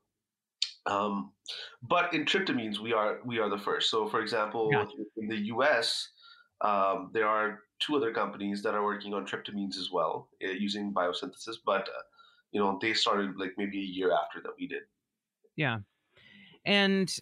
Um, 0.86 1.32
but 1.82 2.14
in 2.14 2.24
tryptamines, 2.24 2.78
we 2.78 2.92
are 2.92 3.18
we 3.24 3.38
are 3.38 3.48
the 3.48 3.58
first. 3.58 3.90
So, 3.90 4.08
for 4.08 4.20
example, 4.20 4.70
Gotcha. 4.70 4.96
in 5.16 5.28
the 5.28 5.36
U.S., 5.54 6.08
um, 6.60 7.10
there 7.12 7.26
are 7.26 7.60
two 7.78 7.96
other 7.96 8.12
companies 8.12 8.62
that 8.62 8.74
are 8.74 8.84
working 8.84 9.14
on 9.14 9.26
tryptamines 9.26 9.76
as 9.76 9.90
well 9.92 10.28
uh, 10.44 10.50
using 10.50 10.92
biosynthesis. 10.92 11.56
But 11.64 11.82
uh, 11.82 12.02
you 12.52 12.60
know, 12.60 12.78
they 12.80 12.92
started 12.94 13.36
like 13.36 13.52
maybe 13.56 13.78
a 13.78 13.82
year 13.82 14.12
after 14.12 14.40
that 14.42 14.52
we 14.58 14.66
did. 14.66 14.82
Yeah. 15.56 15.78
And 16.64 17.14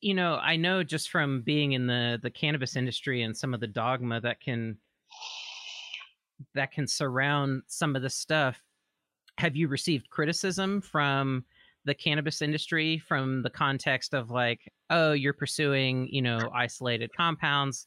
you 0.00 0.14
know, 0.14 0.36
I 0.36 0.56
know 0.56 0.82
just 0.82 1.10
from 1.10 1.42
being 1.42 1.72
in 1.72 1.86
the 1.86 2.18
the 2.22 2.30
cannabis 2.30 2.76
industry 2.76 3.22
and 3.22 3.36
some 3.36 3.54
of 3.54 3.60
the 3.60 3.66
dogma 3.66 4.20
that 4.20 4.40
can 4.40 4.78
that 6.54 6.72
can 6.72 6.86
surround 6.86 7.62
some 7.66 7.96
of 7.96 8.02
the 8.02 8.10
stuff. 8.10 8.62
Have 9.38 9.56
you 9.56 9.66
received 9.66 10.10
criticism 10.10 10.80
from 10.80 11.44
the 11.84 11.94
cannabis 11.94 12.42
industry 12.42 12.98
from 12.98 13.42
the 13.42 13.50
context 13.50 14.14
of 14.14 14.30
like, 14.30 14.72
oh, 14.90 15.12
you're 15.12 15.34
pursuing, 15.34 16.08
you 16.10 16.22
know, 16.22 16.50
isolated 16.54 17.10
compounds. 17.16 17.86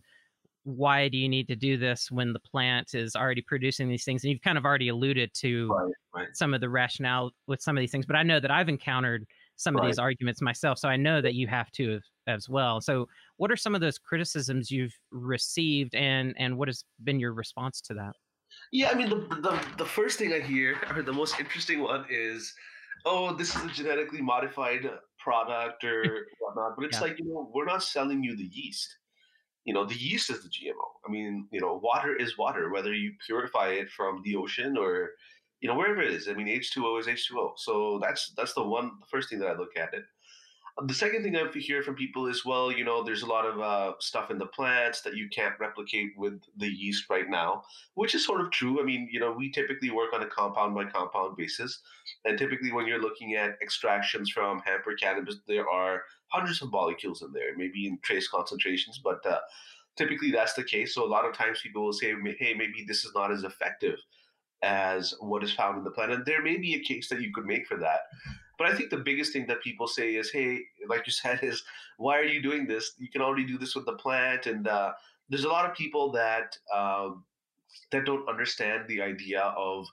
Why 0.67 1.07
do 1.07 1.17
you 1.17 1.29
need 1.29 1.47
to 1.47 1.55
do 1.55 1.77
this 1.77 2.11
when 2.11 2.33
the 2.33 2.39
plant 2.41 2.93
is 2.93 3.15
already 3.15 3.41
producing 3.41 3.87
these 3.87 4.03
things? 4.03 4.25
And 4.25 4.31
you've 4.31 4.41
kind 4.41 4.57
of 4.57 4.65
already 4.65 4.89
alluded 4.89 5.33
to 5.35 5.69
Right. 5.69 5.93
Right. 6.13 6.27
some 6.33 6.53
of 6.53 6.59
the 6.59 6.69
rationale 6.69 7.31
with 7.47 7.61
some 7.61 7.77
of 7.77 7.81
these 7.81 7.91
things, 7.91 8.05
but 8.05 8.17
I 8.17 8.23
know 8.23 8.41
that 8.41 8.51
I've 8.51 8.67
encountered 8.67 9.25
some 9.55 9.77
of 9.77 9.85
these 9.85 9.97
arguments 9.97 10.41
myself, 10.41 10.77
so 10.77 10.89
I 10.89 10.97
know 10.97 11.21
that 11.21 11.35
you 11.35 11.47
have 11.47 11.71
to 11.71 11.95
as, 11.95 12.01
as 12.27 12.49
well. 12.49 12.81
So, 12.81 13.07
what 13.37 13.49
are 13.49 13.55
some 13.55 13.75
of 13.75 13.81
those 13.81 13.97
criticisms 13.97 14.69
you've 14.69 14.93
received, 15.11 15.95
and 15.95 16.35
and 16.37 16.57
what 16.57 16.67
has 16.67 16.83
been 17.03 17.19
your 17.19 17.33
response 17.33 17.79
to 17.81 17.93
that? 17.93 18.13
Yeah, 18.73 18.89
I 18.89 18.95
mean, 18.95 19.09
the, 19.09 19.15
the 19.15 19.73
the 19.77 19.85
first 19.85 20.19
thing 20.19 20.33
I 20.33 20.41
hear, 20.41 20.77
or 20.95 21.01
the 21.01 21.13
most 21.13 21.39
interesting 21.39 21.79
one, 21.81 22.05
is, 22.09 22.53
"Oh, 23.05 23.33
this 23.33 23.55
is 23.55 23.63
a 23.63 23.69
genetically 23.69 24.21
modified 24.21 24.89
product 25.17 25.83
or 25.83 26.27
whatnot." 26.39 26.75
But 26.75 26.85
it's 26.85 26.99
Yeah. 27.01 27.07
like, 27.07 27.19
you 27.19 27.25
know, 27.25 27.49
we're 27.53 27.65
not 27.65 27.83
selling 27.83 28.23
you 28.23 28.35
the 28.35 28.49
yeast. 28.51 28.97
You 29.67 29.73
know, 29.73 29.85
the 29.85 29.95
yeast 29.95 30.31
is 30.31 30.41
the 30.41 30.49
GMO. 30.49 30.87
I 31.05 31.11
mean, 31.11 31.47
you 31.51 31.59
know, 31.59 31.79
water 31.83 32.15
is 32.15 32.37
water, 32.37 32.71
whether 32.71 32.93
you 32.93 33.11
purify 33.25 33.67
it 33.81 33.89
from 33.91 34.21
the 34.23 34.35
ocean 34.37 34.77
or, 34.77 35.11
you 35.59 35.67
know, 35.67 35.75
wherever 35.75 36.01
it 36.01 36.13
is. 36.13 36.29
I 36.29 36.33
mean, 36.33 36.47
H 36.47 36.71
two 36.73 36.87
O 36.87 36.97
is 36.97 37.07
H 37.09 37.27
two 37.27 37.37
O. 37.37 37.53
So 37.57 37.99
that's 38.01 38.33
that's 38.37 38.53
the 38.53 38.63
one, 38.63 38.91
the 39.01 39.05
first 39.11 39.29
thing 39.29 39.39
that 39.39 39.49
I 39.49 39.57
look 39.57 39.75
at 39.77 39.93
it. 39.93 40.05
The 40.85 40.93
second 40.93 41.23
thing 41.23 41.35
I 41.35 41.47
hear 41.57 41.81
from 41.81 41.95
people 41.95 42.27
is, 42.27 42.45
well, 42.45 42.71
you 42.71 42.83
know, 42.83 43.03
there's 43.03 43.23
a 43.23 43.27
lot 43.27 43.45
of 43.45 43.59
uh, 43.59 43.93
stuff 43.99 44.29
in 44.29 44.37
the 44.37 44.45
plants 44.45 45.01
that 45.01 45.15
you 45.15 45.27
can't 45.29 45.59
replicate 45.59 46.11
with 46.15 46.39
the 46.57 46.67
yeast 46.67 47.09
right 47.09 47.27
now, 47.27 47.63
which 47.95 48.13
is 48.13 48.23
sort 48.23 48.41
of 48.41 48.51
true. 48.51 48.79
I 48.79 48.83
mean, 48.83 49.09
you 49.11 49.19
know, 49.19 49.31
we 49.31 49.49
typically 49.51 49.89
work 49.89 50.13
on 50.13 50.21
a 50.21 50.27
compound 50.27 50.75
by 50.75 50.85
compound 50.85 51.35
basis. 51.35 51.79
And 52.25 52.37
typically, 52.37 52.71
when 52.71 52.85
you're 52.85 53.01
looking 53.01 53.33
at 53.33 53.57
extractions 53.59 54.29
from 54.29 54.59
hemp 54.59 54.85
or 54.85 54.93
cannabis, 54.93 55.37
there 55.47 55.67
are 55.67 56.03
hundreds 56.27 56.61
of 56.61 56.71
molecules 56.71 57.23
in 57.23 57.33
there, 57.33 57.57
maybe 57.57 57.87
in 57.87 57.97
trace 58.03 58.27
concentrations, 58.27 58.99
but 59.03 59.25
uh, 59.25 59.39
typically 59.97 60.29
that's 60.29 60.53
the 60.53 60.63
case. 60.63 60.93
So 60.93 61.03
a 61.03 61.09
lot 61.09 61.25
of 61.25 61.33
times 61.33 61.61
people 61.61 61.85
will 61.85 61.93
say, 61.93 62.13
hey, 62.39 62.53
maybe 62.53 62.85
this 62.87 63.03
is 63.03 63.13
not 63.15 63.31
as 63.31 63.43
effective 63.43 63.95
as 64.61 65.13
what 65.19 65.43
is 65.43 65.53
found 65.53 65.77
in 65.77 65.83
the 65.83 65.91
plant. 65.91 66.11
And 66.11 66.25
there 66.25 66.41
may 66.41 66.57
be 66.57 66.75
a 66.75 66.83
case 66.83 67.09
that 67.09 67.21
you 67.21 67.31
could 67.33 67.45
make 67.45 67.67
for 67.67 67.77
that. 67.77 68.01
But 68.57 68.67
I 68.67 68.75
think 68.75 68.89
the 68.89 68.97
biggest 68.97 69.33
thing 69.33 69.47
that 69.47 69.61
people 69.61 69.87
say 69.87 70.15
is, 70.15 70.31
hey, 70.31 70.63
like 70.87 71.05
you 71.07 71.13
said, 71.23 71.43
is 71.43 71.63
why 71.97 72.17
are 72.17 72.23
you 72.25 72.41
doing 72.41 72.67
this? 72.67 72.93
You 72.97 73.09
can 73.09 73.21
already 73.21 73.45
do 73.45 73.57
this 73.57 73.75
with 73.75 73.85
the 73.85 73.93
plant. 73.97 74.45
And 74.45 74.67
uh, 74.67 74.93
there's 75.29 75.43
a 75.45 75.49
lot 75.49 75.69
of 75.69 75.75
people 75.75 76.11
that 76.13 76.57
um, 76.73 77.25
that 77.91 78.05
don't 78.05 78.27
understand 78.29 78.87
the 78.87 79.01
idea 79.01 79.41
of 79.41 79.87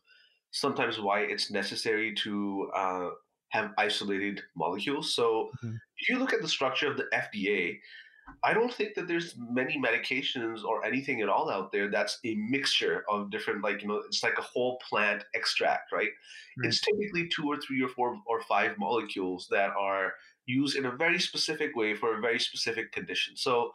sometimes 0.52 1.00
why 1.00 1.20
it's 1.20 1.50
necessary 1.50 2.14
to 2.14 2.70
uh, 2.74 3.10
have 3.50 3.72
isolated 3.78 4.42
molecules. 4.56 5.14
So 5.14 5.52
Mhm. 5.62 5.80
if 5.98 6.08
you 6.08 6.18
look 6.18 6.32
at 6.32 6.42
the 6.42 6.48
structure 6.48 6.90
of 6.90 6.96
the 6.96 7.08
FDA, 7.12 7.80
I 8.42 8.54
don't 8.54 8.72
think 8.72 8.94
that 8.94 9.08
there's 9.08 9.34
many 9.38 9.78
medications 9.78 10.64
or 10.64 10.84
anything 10.84 11.20
at 11.20 11.28
all 11.28 11.50
out 11.50 11.72
there 11.72 11.90
that's 11.90 12.18
a 12.24 12.34
mixture 12.34 13.04
of 13.08 13.30
different, 13.30 13.62
like, 13.62 13.82
you 13.82 13.88
know, 13.88 14.02
it's 14.06 14.22
like 14.22 14.38
a 14.38 14.42
whole 14.42 14.78
plant 14.88 15.24
extract, 15.34 15.92
right? 15.92 16.08
Right. 16.58 16.68
It's 16.68 16.80
typically 16.80 17.28
two 17.28 17.46
or 17.46 17.58
three 17.58 17.82
or 17.82 17.88
four 17.88 18.18
or 18.26 18.40
five 18.42 18.76
molecules 18.78 19.48
that 19.50 19.70
are 19.78 20.12
used 20.46 20.76
in 20.76 20.84
a 20.84 20.90
very 20.90 21.18
specific 21.18 21.74
way 21.74 21.94
for 21.94 22.16
a 22.16 22.20
very 22.20 22.38
specific 22.38 22.92
condition. 22.92 23.36
So, 23.36 23.72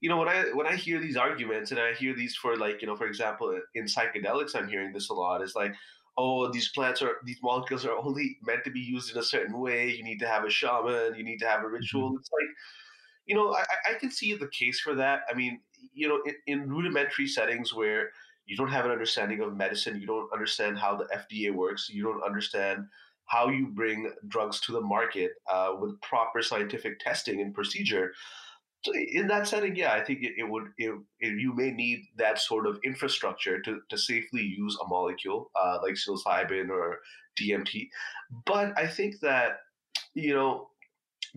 you 0.00 0.08
know, 0.08 0.18
when 0.18 0.28
I 0.28 0.44
when 0.52 0.66
I 0.66 0.76
hear 0.76 1.00
these 1.00 1.16
arguments 1.16 1.70
and 1.70 1.80
I 1.80 1.94
hear 1.94 2.14
these 2.14 2.36
for 2.36 2.56
like, 2.56 2.82
you 2.82 2.86
know, 2.86 2.96
for 2.96 3.06
example, 3.06 3.58
in 3.74 3.84
psychedelics, 3.84 4.54
I'm 4.54 4.68
hearing 4.68 4.92
this 4.92 5.08
a 5.08 5.14
lot. 5.14 5.42
Is 5.42 5.54
like, 5.54 5.74
oh, 6.18 6.50
these 6.50 6.70
plants 6.70 7.02
are 7.02 7.16
these 7.24 7.38
molecules 7.42 7.84
are 7.86 7.96
only 7.96 8.38
meant 8.42 8.64
to 8.64 8.70
be 8.70 8.80
used 8.80 9.10
in 9.12 9.18
a 9.18 9.22
certain 9.22 9.58
way. 9.58 9.90
You 9.90 10.04
need 10.04 10.18
to 10.20 10.28
have 10.28 10.44
a 10.44 10.50
shaman. 10.50 11.14
You 11.16 11.24
need 11.24 11.38
to 11.38 11.48
have 11.48 11.62
a 11.62 11.68
ritual. 11.68 12.10
Mm-hmm. 12.10 12.18
It's 12.18 12.30
like 12.30 12.50
you 13.26 13.34
know, 13.34 13.54
I, 13.54 13.64
I 13.90 13.94
can 13.98 14.10
see 14.10 14.34
the 14.34 14.48
case 14.48 14.80
for 14.80 14.94
that. 14.94 15.22
I 15.30 15.34
mean, 15.34 15.60
you 15.92 16.08
know, 16.08 16.20
in, 16.24 16.34
in 16.46 16.68
rudimentary 16.68 17.26
settings 17.26 17.74
where 17.74 18.10
you 18.46 18.56
don't 18.56 18.70
have 18.70 18.84
an 18.84 18.92
understanding 18.92 19.40
of 19.40 19.56
medicine, 19.56 20.00
you 20.00 20.06
don't 20.06 20.32
understand 20.32 20.78
how 20.78 20.96
the 20.96 21.04
FDA 21.06 21.52
works, 21.52 21.88
you 21.88 22.04
don't 22.04 22.22
understand 22.22 22.86
how 23.26 23.48
you 23.48 23.66
bring 23.66 24.12
drugs 24.28 24.60
to 24.60 24.72
the 24.72 24.80
market 24.80 25.32
uh, 25.52 25.72
with 25.78 26.00
proper 26.00 26.42
scientific 26.42 27.00
testing 27.00 27.40
and 27.40 27.52
procedure. 27.52 28.12
So 28.84 28.92
in 28.94 29.26
that 29.28 29.48
setting, 29.48 29.74
yeah, 29.74 29.94
I 29.94 30.04
think 30.04 30.22
it, 30.22 30.34
it 30.38 30.48
would. 30.48 30.68
It, 30.78 30.94
it, 31.18 31.40
you 31.40 31.52
may 31.52 31.72
need 31.72 32.04
that 32.18 32.38
sort 32.38 32.68
of 32.68 32.78
infrastructure 32.84 33.60
to, 33.62 33.80
to 33.88 33.98
safely 33.98 34.42
use 34.42 34.78
a 34.80 34.86
molecule 34.86 35.50
uh, 35.60 35.78
like 35.82 35.94
psilocybin 35.94 36.68
or 36.68 37.00
DMT. 37.40 37.88
But 38.44 38.78
I 38.78 38.86
think 38.86 39.18
that 39.22 39.58
you 40.14 40.34
know 40.34 40.68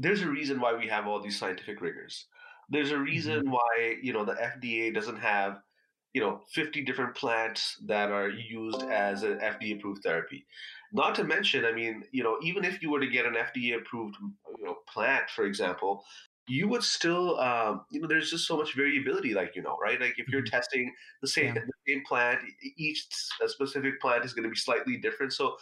there's 0.01 0.21
a 0.21 0.29
reason 0.29 0.59
why 0.59 0.73
we 0.73 0.87
have 0.87 1.07
all 1.07 1.21
these 1.21 1.37
scientific 1.39 1.81
rigors. 1.81 2.27
There's 2.69 2.91
a 2.91 2.99
reason 2.99 3.51
why 3.51 3.97
you 4.01 4.13
know 4.13 4.25
the 4.25 4.41
FDA 4.41 4.91
doesn't 4.91 5.17
have 5.17 5.61
you 6.13 6.21
know 6.21 6.41
50 6.51 6.83
different 6.83 7.15
plants 7.15 7.77
that 7.85 8.11
are 8.11 8.29
used 8.29 8.83
as 8.83 9.23
an 9.23 9.41
FDA 9.41 9.73
approved 9.77 10.03
therapy. 10.03 10.45
Not 10.91 11.15
to 11.15 11.23
mention, 11.23 11.65
I 11.65 11.71
mean, 11.71 12.03
you 12.11 12.23
know, 12.23 12.39
even 12.41 12.65
if 12.65 12.81
you 12.81 12.89
were 12.91 12.99
to 12.99 13.07
get 13.07 13.25
an 13.25 13.35
FDA 13.35 13.77
approved 13.77 14.17
you 14.21 14.65
know 14.65 14.77
plant, 14.87 15.29
for 15.29 15.45
example, 15.45 16.03
you 16.47 16.67
would 16.67 16.83
still 16.83 17.39
um, 17.39 17.85
you 17.91 18.01
know 18.01 18.07
there's 18.07 18.31
just 18.31 18.47
so 18.47 18.57
much 18.57 18.75
variability, 18.75 19.33
like 19.33 19.55
you 19.55 19.61
know, 19.61 19.77
right? 19.77 19.99
Like 20.01 20.15
if 20.17 20.31
you're 20.31 20.41
Mhm. 20.41 20.49
testing 20.51 20.93
the 21.21 21.27
same 21.27 21.53
Yeah. 21.53 21.59
the 21.65 21.73
same 21.87 22.03
plant, 22.05 22.41
each 22.77 23.05
specific 23.11 24.01
plant 24.01 24.25
is 24.25 24.33
going 24.33 24.43
to 24.43 24.49
be 24.49 24.55
slightly 24.55 24.97
different. 24.97 25.33
So 25.33 25.57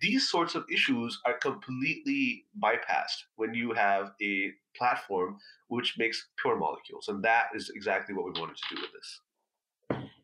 these 0.00 0.28
sorts 0.28 0.54
of 0.54 0.64
issues 0.72 1.20
are 1.24 1.34
completely 1.34 2.44
bypassed 2.62 3.24
when 3.36 3.54
you 3.54 3.72
have 3.72 4.12
a 4.22 4.50
platform 4.76 5.38
which 5.68 5.94
makes 5.98 6.28
pure 6.40 6.56
molecules. 6.56 7.08
And 7.08 7.22
that 7.24 7.46
is 7.54 7.70
exactly 7.74 8.14
what 8.14 8.24
we 8.24 8.40
wanted 8.40 8.56
to 8.56 8.74
do 8.74 8.82
with 8.82 8.90
this. 8.92 9.20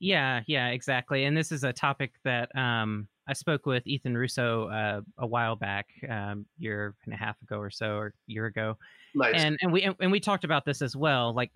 Yeah, 0.01 0.41
yeah, 0.47 0.69
exactly. 0.69 1.25
And 1.25 1.37
this 1.37 1.53
is 1.53 1.63
a 1.63 1.73
topic 1.73 2.13
that 2.25 2.55
um, 2.57 3.07
I 3.29 3.33
spoke 3.35 3.67
with 3.67 3.87
Ethan 3.87 4.17
Russo 4.17 4.69
uh, 4.69 5.01
a 5.19 5.27
while 5.27 5.57
back, 5.57 5.89
um, 6.09 6.47
year 6.59 6.95
and 7.05 7.15
a 7.15 7.17
half 7.17 7.41
ago 7.43 7.59
or 7.59 7.71
so, 7.71 7.97
or 7.97 8.15
year 8.27 8.47
ago, 8.47 8.77
Nice. 9.15 9.35
and 9.37 9.59
and 9.61 9.73
we 9.73 9.83
and 9.83 10.11
we 10.11 10.21
talked 10.21 10.45
about 10.45 10.65
this 10.65 10.83
as 10.83 10.97
well, 10.97 11.35
like 11.35 11.51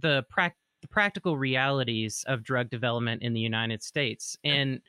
the 0.00 0.24
prac 0.28 0.56
the 0.82 0.88
practical 0.88 1.36
realities 1.36 2.24
of 2.26 2.42
drug 2.42 2.70
development 2.70 3.22
in 3.22 3.34
the 3.34 3.40
United 3.40 3.82
States 3.82 4.36
and 4.44 4.80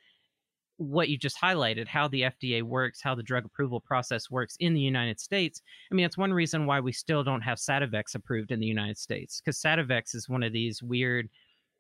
what 0.82 1.10
you 1.10 1.18
just 1.18 1.40
highlighted, 1.40 1.88
how 1.88 2.08
the 2.08 2.24
FDA 2.24 2.64
works, 2.64 3.02
how 3.02 3.14
the 3.14 3.24
drug 3.24 3.46
approval 3.46 3.80
process 3.80 4.32
works 4.32 4.56
in 4.60 4.74
the 4.74 4.80
United 4.80 5.20
States. 5.20 5.62
I 5.92 5.96
mean, 5.96 6.06
it's 6.06 6.18
one 6.18 6.34
reason 6.34 6.66
why 6.66 6.80
we 6.80 6.92
still 6.92 7.24
don't 7.24 7.42
have 7.42 7.58
Sativex 7.58 8.16
approved 8.16 8.52
in 8.52 8.60
the 8.60 8.66
United 8.66 8.98
States 8.98 9.42
because 9.42 9.62
Sativex 9.62 10.16
is 10.16 10.28
one 10.28 10.44
of 10.44 10.54
these 10.54 10.82
weird 10.82 11.30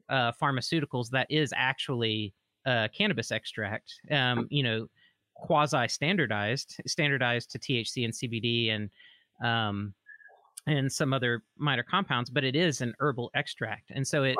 uh, 0.09 0.31
pharmaceuticals 0.39 1.09
that 1.09 1.27
is 1.29 1.53
actually 1.55 2.33
uh, 2.65 2.87
cannabis 2.95 3.31
extract. 3.31 3.93
Um, 4.11 4.47
you 4.49 4.63
know, 4.63 4.87
quasi 5.33 5.87
standardized, 5.87 6.79
standardized 6.85 7.51
to 7.51 7.59
THC 7.59 8.05
and 8.05 8.13
CBD 8.13 8.71
and 8.71 8.89
um, 9.43 9.93
and 10.67 10.91
some 10.91 11.11
other 11.11 11.41
minor 11.57 11.81
compounds, 11.81 12.29
but 12.29 12.43
it 12.43 12.55
is 12.55 12.81
an 12.81 12.93
herbal 12.99 13.31
extract, 13.33 13.89
and 13.89 14.07
so 14.07 14.23
it 14.23 14.35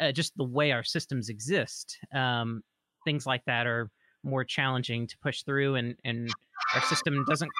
uh, 0.00 0.10
just 0.10 0.34
the 0.36 0.44
way 0.44 0.72
our 0.72 0.82
systems 0.82 1.28
exist, 1.28 1.98
um, 2.14 2.62
things 3.04 3.26
like 3.26 3.44
that 3.46 3.66
are 3.66 3.90
more 4.24 4.44
challenging 4.44 5.06
to 5.06 5.18
push 5.18 5.42
through, 5.42 5.76
and 5.76 5.96
and 6.04 6.30
our 6.74 6.82
system 6.82 7.24
doesn't 7.28 7.50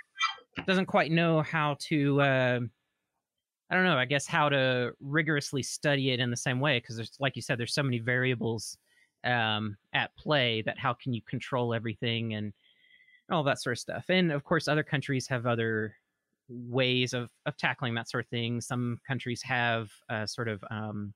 doesn't 0.66 0.87
quite 0.87 1.11
know 1.11 1.42
how 1.42 1.76
to. 1.81 2.20
Uh, 2.20 2.61
I 3.70 3.74
don't 3.74 3.85
know. 3.85 3.96
I 3.96 4.05
guess 4.05 4.26
how 4.26 4.50
to 4.50 4.92
rigorously 5.00 5.62
study 5.62 6.11
it 6.11 6.20
in 6.20 6.31
the 6.31 6.37
same 6.37 6.61
way 6.61 6.78
because 6.78 6.96
there's, 6.96 7.16
like 7.18 7.37
you 7.37 7.42
said, 7.42 7.59
there's 7.59 7.72
so 7.72 7.83
many 7.83 8.00
variables 8.00 8.76
um, 9.24 9.78
at 9.94 10.14
play 10.14 10.61
that 10.62 10.78
how 10.78 10.92
can 10.92 11.14
you 11.14 11.22
control 11.22 11.72
everything 11.72 12.35
and 12.35 12.52
all 13.31 13.42
that 13.44 13.62
sort 13.62 13.72
of 13.72 13.78
stuff. 13.78 14.05
And 14.11 14.31
of 14.31 14.44
course, 14.44 14.68
other 14.68 14.83
countries 14.83 15.26
have 15.28 15.46
other 15.46 15.96
ways 16.48 17.14
of 17.14 17.31
of 17.46 17.57
tackling 17.57 17.94
that 17.94 18.11
sort 18.11 18.24
of 18.24 18.31
thing. 18.31 18.61
Some 18.61 19.00
countries 19.07 19.42
have 19.42 19.90
uh, 20.11 20.26
sort 20.26 20.48
of 20.48 20.62
um, 20.70 21.14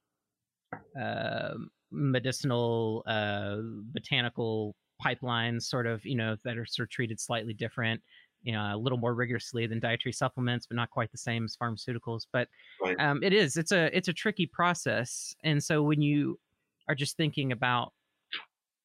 uh, 0.99 1.55
medicinal 1.97 3.03
uh, 3.07 3.57
botanical 3.93 4.77
pipelines, 5.05 5.63
sort 5.63 5.87
of 5.87 6.05
you 6.05 6.17
know 6.17 6.37
that 6.45 6.57
are 6.59 6.67
sort 6.67 6.87
of 6.87 6.91
treated 6.91 7.21
slightly 7.21 7.55
different. 7.55 8.03
You 8.43 8.53
know, 8.53 8.75
a 8.75 8.77
little 8.77 8.99
more 8.99 9.15
rigorously 9.15 9.67
than 9.67 9.81
dietary 9.81 10.13
supplements, 10.13 10.67
but 10.67 10.77
not 10.77 10.91
quite 10.91 11.11
the 11.11 11.19
same 11.19 11.45
as 11.45 11.57
pharmaceuticals. 11.61 12.27
But 12.33 12.49
Right. 12.81 12.97
um, 13.01 13.23
it 13.23 13.33
is 13.33 13.57
it's 13.57 13.73
a 13.73 13.97
it's 13.97 14.09
a 14.09 14.13
tricky 14.13 14.47
process, 14.47 15.35
and 15.43 15.63
so 15.63 15.83
when 15.83 16.01
you 16.01 16.39
are 16.89 16.95
just 16.95 17.17
thinking 17.17 17.51
about 17.51 17.93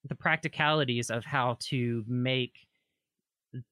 the 0.05 0.15
practicalities 0.15 1.11
of 1.11 1.23
how 1.23 1.57
to 1.59 2.03
make 2.07 2.53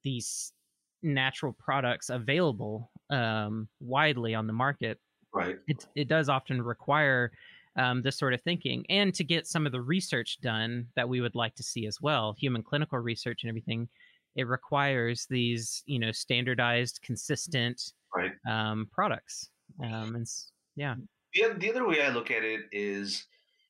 these 0.03 0.53
natural 1.01 1.53
products 1.57 2.09
available 2.09 2.91
um, 3.09 3.67
widely 3.79 4.35
on 4.35 4.45
the 4.45 4.53
market, 4.53 4.99
Right. 5.33 5.57
it, 5.67 5.87
it 5.95 6.07
does 6.07 6.29
often 6.29 6.61
require 6.61 7.31
um, 7.75 8.01
this 8.01 8.17
sort 8.17 8.33
of 8.33 8.41
thinking 8.41 8.85
and 8.89 9.13
to 9.13 9.23
get 9.23 9.47
some 9.47 9.65
of 9.65 9.71
the 9.71 9.81
research 9.81 10.39
done 10.41 10.87
that 10.95 11.07
we 11.07 11.21
would 11.21 11.35
like 11.35 11.55
to 11.55 11.63
see 11.63 11.85
as 11.85 12.01
well 12.01 12.33
human 12.37 12.63
clinical 12.63 12.97
research 12.99 13.43
and 13.43 13.49
everything 13.49 13.87
it 14.35 14.47
requires 14.47 15.25
these 15.29 15.83
you 15.85 15.99
know 15.99 16.11
standardized 16.11 16.99
consistent 17.03 17.93
Right. 18.15 18.31
um, 18.49 18.87
products 18.91 19.49
um, 19.83 20.15
and 20.15 20.27
yeah 20.75 20.95
The, 21.33 21.53
the 21.59 21.69
other 21.69 21.87
way 21.87 22.01
I 22.01 22.09
look 22.09 22.31
at 22.31 22.43
it 22.43 22.61
is, 22.71 23.25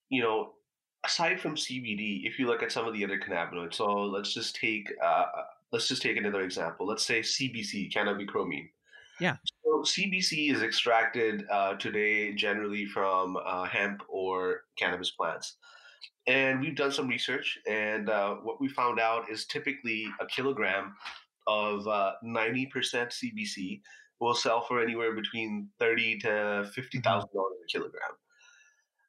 you 0.10 0.22
know, 0.22 0.54
aside 1.06 1.42
from 1.42 1.56
CBD, 1.56 2.26
if 2.26 2.40
you 2.40 2.48
look 2.48 2.64
at 2.64 2.72
some 2.72 2.88
of 2.88 2.94
the 2.94 3.04
other 3.04 3.20
cannabinoids, 3.20 3.74
so 3.76 3.86
let's 4.04 4.34
just 4.34 4.56
take 4.56 4.90
uh, 5.04 5.26
let's 5.74 5.88
just 5.90 6.02
take 6.02 6.16
another 6.18 6.42
example. 6.42 6.88
Let's 6.88 7.06
say 7.06 7.20
CBC, 7.20 7.92
cannabichromene. 7.92 8.70
Yeah. 9.20 9.38
So 9.64 9.84
CBC 9.84 10.54
is 10.54 10.62
extracted 10.62 11.46
uh, 11.52 11.76
today 11.76 12.34
generally 12.34 12.86
from 12.86 13.38
uh, 13.46 13.66
hemp 13.66 14.02
or 14.08 14.62
cannabis 14.78 15.12
plants. 15.12 15.58
And 16.28 16.60
we've 16.62 16.76
done 16.76 16.92
some 16.92 17.08
research, 17.08 17.58
and 17.68 18.10
uh, 18.10 18.36
what 18.36 18.62
we 18.62 18.68
found 18.68 19.00
out 19.00 19.30
is 19.32 19.46
typically 19.46 20.06
a 20.22 20.28
kilogram 20.28 20.96
of 21.48 21.88
uh, 21.88 22.12
90% 22.24 22.70
CBC 22.74 23.82
will 24.20 24.36
sell 24.36 24.62
for 24.62 24.82
anywhere 24.82 25.14
between 25.14 25.70
thirty 25.80 26.20
to 26.20 26.70
fifty 26.74 27.00
thousand 27.00 27.30
dollars 27.34 27.58
a 27.64 27.72
kilogram. 27.72 28.12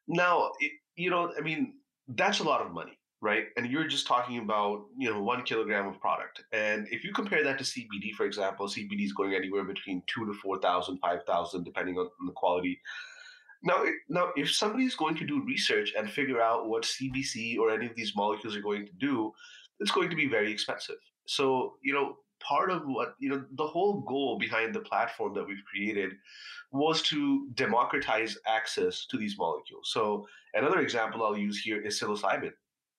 Now, 0.07 0.51
it, 0.59 0.71
you 0.95 1.09
know, 1.09 1.31
I 1.37 1.41
mean, 1.41 1.73
that's 2.07 2.39
a 2.39 2.43
lot 2.43 2.61
of 2.61 2.71
money, 2.71 2.97
right? 3.21 3.45
And 3.55 3.67
you're 3.67 3.87
just 3.87 4.07
talking 4.07 4.39
about 4.39 4.85
you 4.97 5.09
know 5.09 5.21
one 5.21 5.43
kilogram 5.43 5.87
of 5.87 5.99
product, 5.99 6.43
and 6.51 6.87
if 6.91 7.03
you 7.03 7.13
compare 7.13 7.43
that 7.43 7.57
to 7.59 7.63
CBD, 7.63 8.13
for 8.15 8.25
example, 8.25 8.67
CBD 8.67 9.05
is 9.05 9.13
going 9.13 9.35
anywhere 9.35 9.63
between 9.63 10.03
two 10.07 10.25
to 10.25 10.33
four 10.33 10.59
thousand, 10.59 10.97
five 10.97 11.23
thousand, 11.25 11.63
depending 11.63 11.97
on, 11.97 12.09
the 12.25 12.33
quality. 12.33 12.79
Now, 13.63 13.83
now, 14.09 14.29
if 14.35 14.51
somebody's 14.51 14.95
going 14.95 15.15
to 15.17 15.25
do 15.25 15.45
research 15.45 15.93
and 15.95 16.09
figure 16.09 16.41
out 16.41 16.67
what 16.67 16.83
CBC 16.83 17.59
or 17.59 17.69
any 17.69 17.85
of 17.85 17.95
these 17.95 18.15
molecules 18.15 18.55
are 18.55 18.61
going 18.61 18.87
to 18.87 18.93
do, 18.99 19.31
it's 19.79 19.91
going 19.91 20.09
to 20.09 20.15
be 20.15 20.27
very 20.27 20.51
expensive. 20.51 20.95
So, 21.27 21.73
you 21.83 21.93
know, 21.93 22.15
part 22.41 22.71
of 22.71 22.81
what 22.85 23.13
you 23.19 23.29
know, 23.29 23.45
the 23.55 23.67
whole 23.67 24.01
goal 24.01 24.39
behind 24.39 24.73
the 24.73 24.79
platform 24.79 25.35
that 25.35 25.47
we've 25.47 25.63
created 25.71 26.13
was 26.71 27.03
to 27.03 27.49
democratize 27.53 28.35
access 28.47 29.05
to 29.07 29.17
these 29.17 29.37
molecules. 29.37 29.91
So, 29.93 30.25
another 30.55 30.79
example 30.79 31.23
I'll 31.23 31.37
use 31.37 31.59
here 31.59 31.79
is 31.81 31.99
psilocybin. 31.99 32.53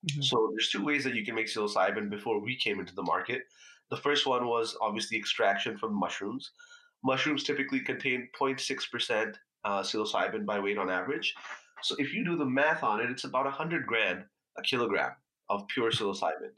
Mhm. 0.08 0.24
So, 0.24 0.48
there's 0.52 0.70
two 0.70 0.84
ways 0.84 1.04
that 1.04 1.14
you 1.14 1.24
can 1.24 1.34
make 1.34 1.46
psilocybin 1.46 2.10
before 2.10 2.40
we 2.40 2.56
came 2.56 2.80
into 2.80 2.94
the 2.94 3.02
market. 3.02 3.42
The 3.90 3.96
first 3.96 4.26
one 4.26 4.46
was 4.46 4.76
obviously 4.80 5.16
extraction 5.16 5.76
from 5.76 5.94
mushrooms. 5.94 6.52
Mushrooms 7.04 7.44
typically 7.44 7.80
contain 7.80 8.28
0.6% 8.34 9.36
uh, 9.64 9.82
psilocybin 9.82 10.46
by 10.46 10.58
weight 10.58 10.78
on 10.78 10.90
average. 10.90 11.34
So 11.82 11.94
if 11.98 12.12
you 12.12 12.24
do 12.24 12.36
the 12.36 12.44
math 12.46 12.82
on 12.82 13.00
it, 13.00 13.10
it's 13.10 13.24
about 13.24 13.44
100 13.44 13.86
grand 13.86 14.24
a 14.58 14.62
kilogram 14.62 15.12
of 15.48 15.66
pure 15.68 15.90
psilocybin, 15.90 16.52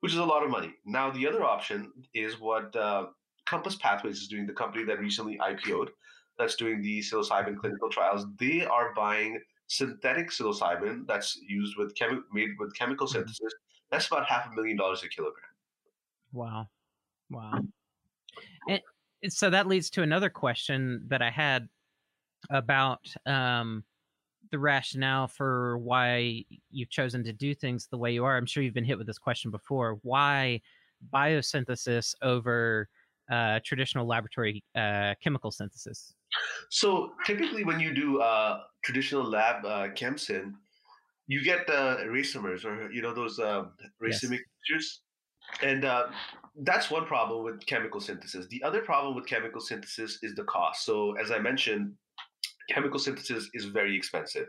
which 0.00 0.12
is 0.12 0.18
a 0.18 0.24
lot 0.24 0.42
of 0.44 0.50
money. 0.50 0.74
Now, 0.84 1.10
the 1.10 1.26
other 1.26 1.44
option 1.44 1.92
is 2.14 2.38
what 2.40 2.74
uh, 2.76 3.08
Compass 3.46 3.76
Pathways 3.76 4.20
is 4.20 4.28
doing, 4.28 4.46
the 4.46 4.52
company 4.52 4.84
that 4.84 5.00
recently 5.00 5.38
IPO'd, 5.38 5.90
that's 6.38 6.56
doing 6.56 6.80
the 6.80 7.00
psilocybin 7.00 7.58
clinical 7.58 7.90
trials. 7.90 8.24
They 8.38 8.64
are 8.64 8.94
buying 8.94 9.40
synthetic 9.70 10.30
psilocybin 10.30 11.06
that's 11.06 11.36
used 11.46 11.76
with 11.78 11.94
chemi- 11.94 12.24
made 12.32 12.50
with 12.58 12.74
chemical 12.74 13.06
Mhm. 13.06 13.12
synthesis. 13.12 13.54
That's 13.90 14.08
about 14.08 14.26
half 14.26 14.50
a 14.50 14.54
million 14.54 14.76
dollars 14.76 15.04
a 15.04 15.08
kilogram. 15.08 15.46
Wow. 16.32 16.68
Wow. 17.30 17.60
And 19.22 19.32
so 19.32 19.50
that 19.50 19.66
leads 19.68 19.90
to 19.90 20.02
another 20.02 20.30
question 20.30 21.06
that 21.08 21.22
I 21.22 21.30
had 21.30 21.68
about 22.48 23.06
um, 23.26 23.84
the 24.50 24.58
rationale 24.58 25.28
for 25.28 25.78
why 25.78 26.44
you've 26.70 26.88
chosen 26.90 27.22
to 27.24 27.32
do 27.32 27.54
things 27.54 27.86
the 27.86 27.98
way 27.98 28.12
you 28.12 28.24
are. 28.24 28.36
I'm 28.36 28.46
sure 28.46 28.62
you've 28.62 28.74
been 28.74 28.84
hit 28.84 28.98
with 28.98 29.06
this 29.06 29.18
question 29.18 29.50
before. 29.50 29.98
Why 30.02 30.62
biosynthesis 31.12 32.14
over 32.22 32.88
uh, 33.30 33.60
traditional 33.64 34.06
laboratory 34.06 34.62
uh, 34.74 35.14
chemical 35.22 35.50
synthesis? 35.50 36.14
So 36.68 37.12
typically, 37.26 37.64
when 37.64 37.80
you 37.80 37.94
do 37.94 38.20
uh, 38.20 38.60
traditional 38.84 39.24
lab 39.24 39.64
uh, 39.64 39.88
chemsyn, 39.88 40.54
you 41.26 41.42
get 41.42 41.66
racemers 41.68 42.64
or 42.64 42.90
you 42.92 43.02
know 43.02 43.14
those 43.14 43.38
uh, 43.38 43.64
Yes. 44.02 44.24
racemic 44.24 44.40
mixtures, 44.68 45.02
and 45.62 45.84
uh, 45.84 46.08
that's 46.62 46.90
one 46.90 47.06
problem 47.06 47.44
with 47.44 47.64
chemical 47.66 48.00
synthesis. 48.00 48.46
The 48.48 48.62
other 48.62 48.80
problem 48.82 49.14
with 49.14 49.26
chemical 49.26 49.60
synthesis 49.60 50.18
is 50.22 50.34
the 50.34 50.44
cost. 50.44 50.84
So 50.84 51.16
as 51.18 51.30
I 51.30 51.38
mentioned, 51.38 51.94
chemical 52.68 52.98
synthesis 52.98 53.48
is 53.54 53.66
very 53.66 53.96
expensive. 53.96 54.48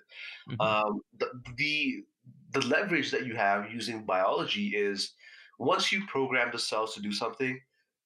Mhm. 0.50 0.62
Um, 0.62 1.02
the, 1.20 1.28
the 1.58 2.04
the 2.52 2.65
leverage 2.67 3.12
that 3.12 3.26
you 3.26 3.36
have 3.36 3.72
using 3.72 4.06
biology 4.06 4.70
is 4.76 5.13
once 5.60 5.91
you 5.91 6.06
program 6.08 6.50
the 6.52 6.60
cells 6.60 6.94
to 6.96 7.02
do 7.02 7.12
something, 7.12 7.60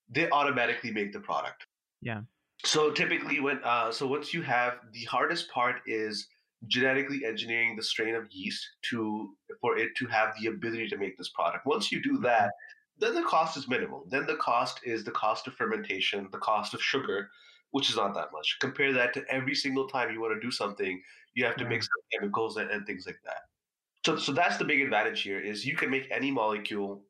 they 0.09 0.29
automatically 0.29 0.91
make 0.91 1.13
the 1.13 1.19
product. 1.19 1.65
Yeah. 2.01 2.21
So 2.63 2.91
typically, 2.91 3.39
when 3.39 3.59
uh, 3.63 3.91
so 3.91 4.07
once 4.07 4.33
you 4.33 4.41
have 4.41 4.79
the 4.91 5.03
hardest 5.05 5.49
part 5.51 5.81
is 5.85 6.27
genetically 6.67 7.25
engineering 7.25 7.75
the 7.75 7.83
strain 7.83 8.15
of 8.15 8.27
yeast 8.31 8.65
to 8.89 9.35
for 9.61 9.77
it 9.77 9.89
to 9.97 10.07
have 10.07 10.33
the 10.39 10.47
ability 10.47 10.87
to 10.89 10.97
make 10.97 11.17
this 11.17 11.29
product. 11.29 11.65
Once 11.65 11.91
you 11.91 12.01
do 12.01 12.17
that, 12.19 12.51
then 12.97 13.13
the 13.13 13.23
cost 13.23 13.57
is 13.57 13.67
minimal. 13.67 14.05
Then 14.09 14.25
the 14.25 14.37
cost 14.37 14.79
is 14.83 15.03
the 15.03 15.11
cost 15.11 15.47
of 15.47 15.53
fermentation, 15.53 16.27
the 16.31 16.37
cost 16.39 16.73
of 16.73 16.81
sugar, 16.81 17.29
which 17.71 17.89
is 17.89 17.97
not 17.97 18.13
that 18.15 18.31
much. 18.31 18.57
Compare 18.61 18.93
that 18.93 19.13
to 19.13 19.23
every 19.29 19.53
single 19.53 19.87
time 19.87 20.11
you 20.11 20.21
want 20.21 20.33
to 20.33 20.39
do 20.39 20.51
something, 20.51 21.01
you 21.33 21.45
have 21.45 21.57
to 21.57 21.63
Yeah. 21.63 21.69
mix 21.69 21.89
chemicals 22.13 22.57
and, 22.57 22.71
and 22.71 22.85
things 22.85 23.05
like 23.05 23.19
that. 23.25 23.41
So, 24.05 24.17
so 24.17 24.31
that's 24.31 24.57
the 24.57 24.65
big 24.65 24.81
advantage 24.81 25.21
here 25.21 25.39
is 25.39 25.65
you 25.65 25.75
can 25.75 25.89
make 25.89 26.07
any 26.09 26.31
molecule 26.31 27.03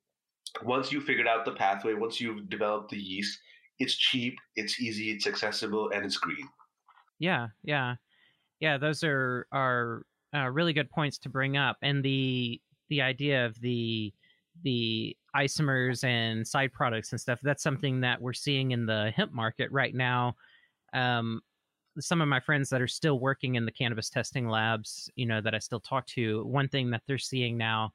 once 0.63 0.91
you 0.91 1.01
figured 1.01 1.27
out 1.27 1.45
the 1.45 1.51
pathway, 1.51 1.93
once 1.93 2.19
you've 2.19 2.49
developed 2.49 2.89
the 2.89 2.97
yeast, 2.97 3.39
it's 3.79 3.95
cheap, 3.95 4.35
it's 4.55 4.79
easy, 4.79 5.11
it's 5.11 5.27
accessible, 5.27 5.89
and 5.93 6.05
it's 6.05 6.17
green. 6.17 6.47
Yeah, 7.19 7.47
yeah, 7.63 7.95
yeah. 8.59 8.77
Those 8.77 9.03
are 9.03 9.47
are 9.51 10.03
uh, 10.35 10.49
really 10.49 10.73
good 10.73 10.89
points 10.89 11.17
to 11.19 11.29
bring 11.29 11.57
up, 11.57 11.77
and 11.81 12.03
the 12.03 12.61
the 12.89 13.01
idea 13.01 13.45
of 13.45 13.59
the 13.61 14.13
the 14.63 15.15
isomers 15.35 16.03
and 16.03 16.47
side 16.47 16.71
products 16.71 17.11
and 17.11 17.19
stuff. 17.19 17.39
That's 17.43 17.63
something 17.63 18.01
that 18.01 18.21
we're 18.21 18.33
seeing 18.33 18.71
in 18.71 18.85
the 18.85 19.11
hemp 19.15 19.33
market 19.33 19.69
right 19.71 19.93
now. 19.93 20.35
Um, 20.93 21.41
some 21.99 22.21
of 22.21 22.27
my 22.27 22.39
friends 22.39 22.69
that 22.69 22.81
are 22.81 22.87
still 22.87 23.19
working 23.19 23.55
in 23.55 23.65
the 23.65 23.71
cannabis 23.71 24.09
testing 24.09 24.47
labs, 24.47 25.09
you 25.15 25.25
know, 25.25 25.41
that 25.41 25.55
I 25.55 25.59
still 25.59 25.79
talk 25.79 26.05
to, 26.07 26.45
one 26.45 26.67
thing 26.67 26.89
that 26.91 27.01
they're 27.07 27.17
seeing 27.17 27.57
now 27.57 27.91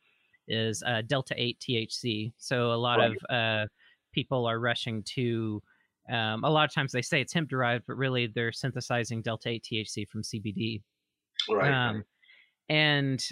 is 0.51 0.83
uh, 0.87 1.03
delta 1.03 1.35
eight 1.39 1.59
THC. 1.61 2.33
So 2.39 2.73
a 2.73 2.77
lot 2.77 2.99
Right. 2.99 3.13
of 3.13 3.17
uh, 3.35 3.67
people 4.13 4.47
are 4.47 4.61
rushing 4.61 5.03
to. 5.05 5.63
Um, 6.11 6.43
a 6.45 6.51
lot 6.51 6.65
of 6.69 6.75
times 6.75 6.91
they 6.93 7.03
say 7.03 7.21
it's 7.21 7.33
hemp 7.33 7.49
derived, 7.49 7.85
but 7.87 7.95
really 7.97 8.27
they're 8.27 8.51
synthesizing 8.53 9.23
delta 9.23 9.49
8 9.51 9.63
THC 9.71 10.09
from 10.09 10.23
CBD. 10.23 10.83
Right. 11.49 11.71
Um, 11.73 12.05
and 12.69 13.25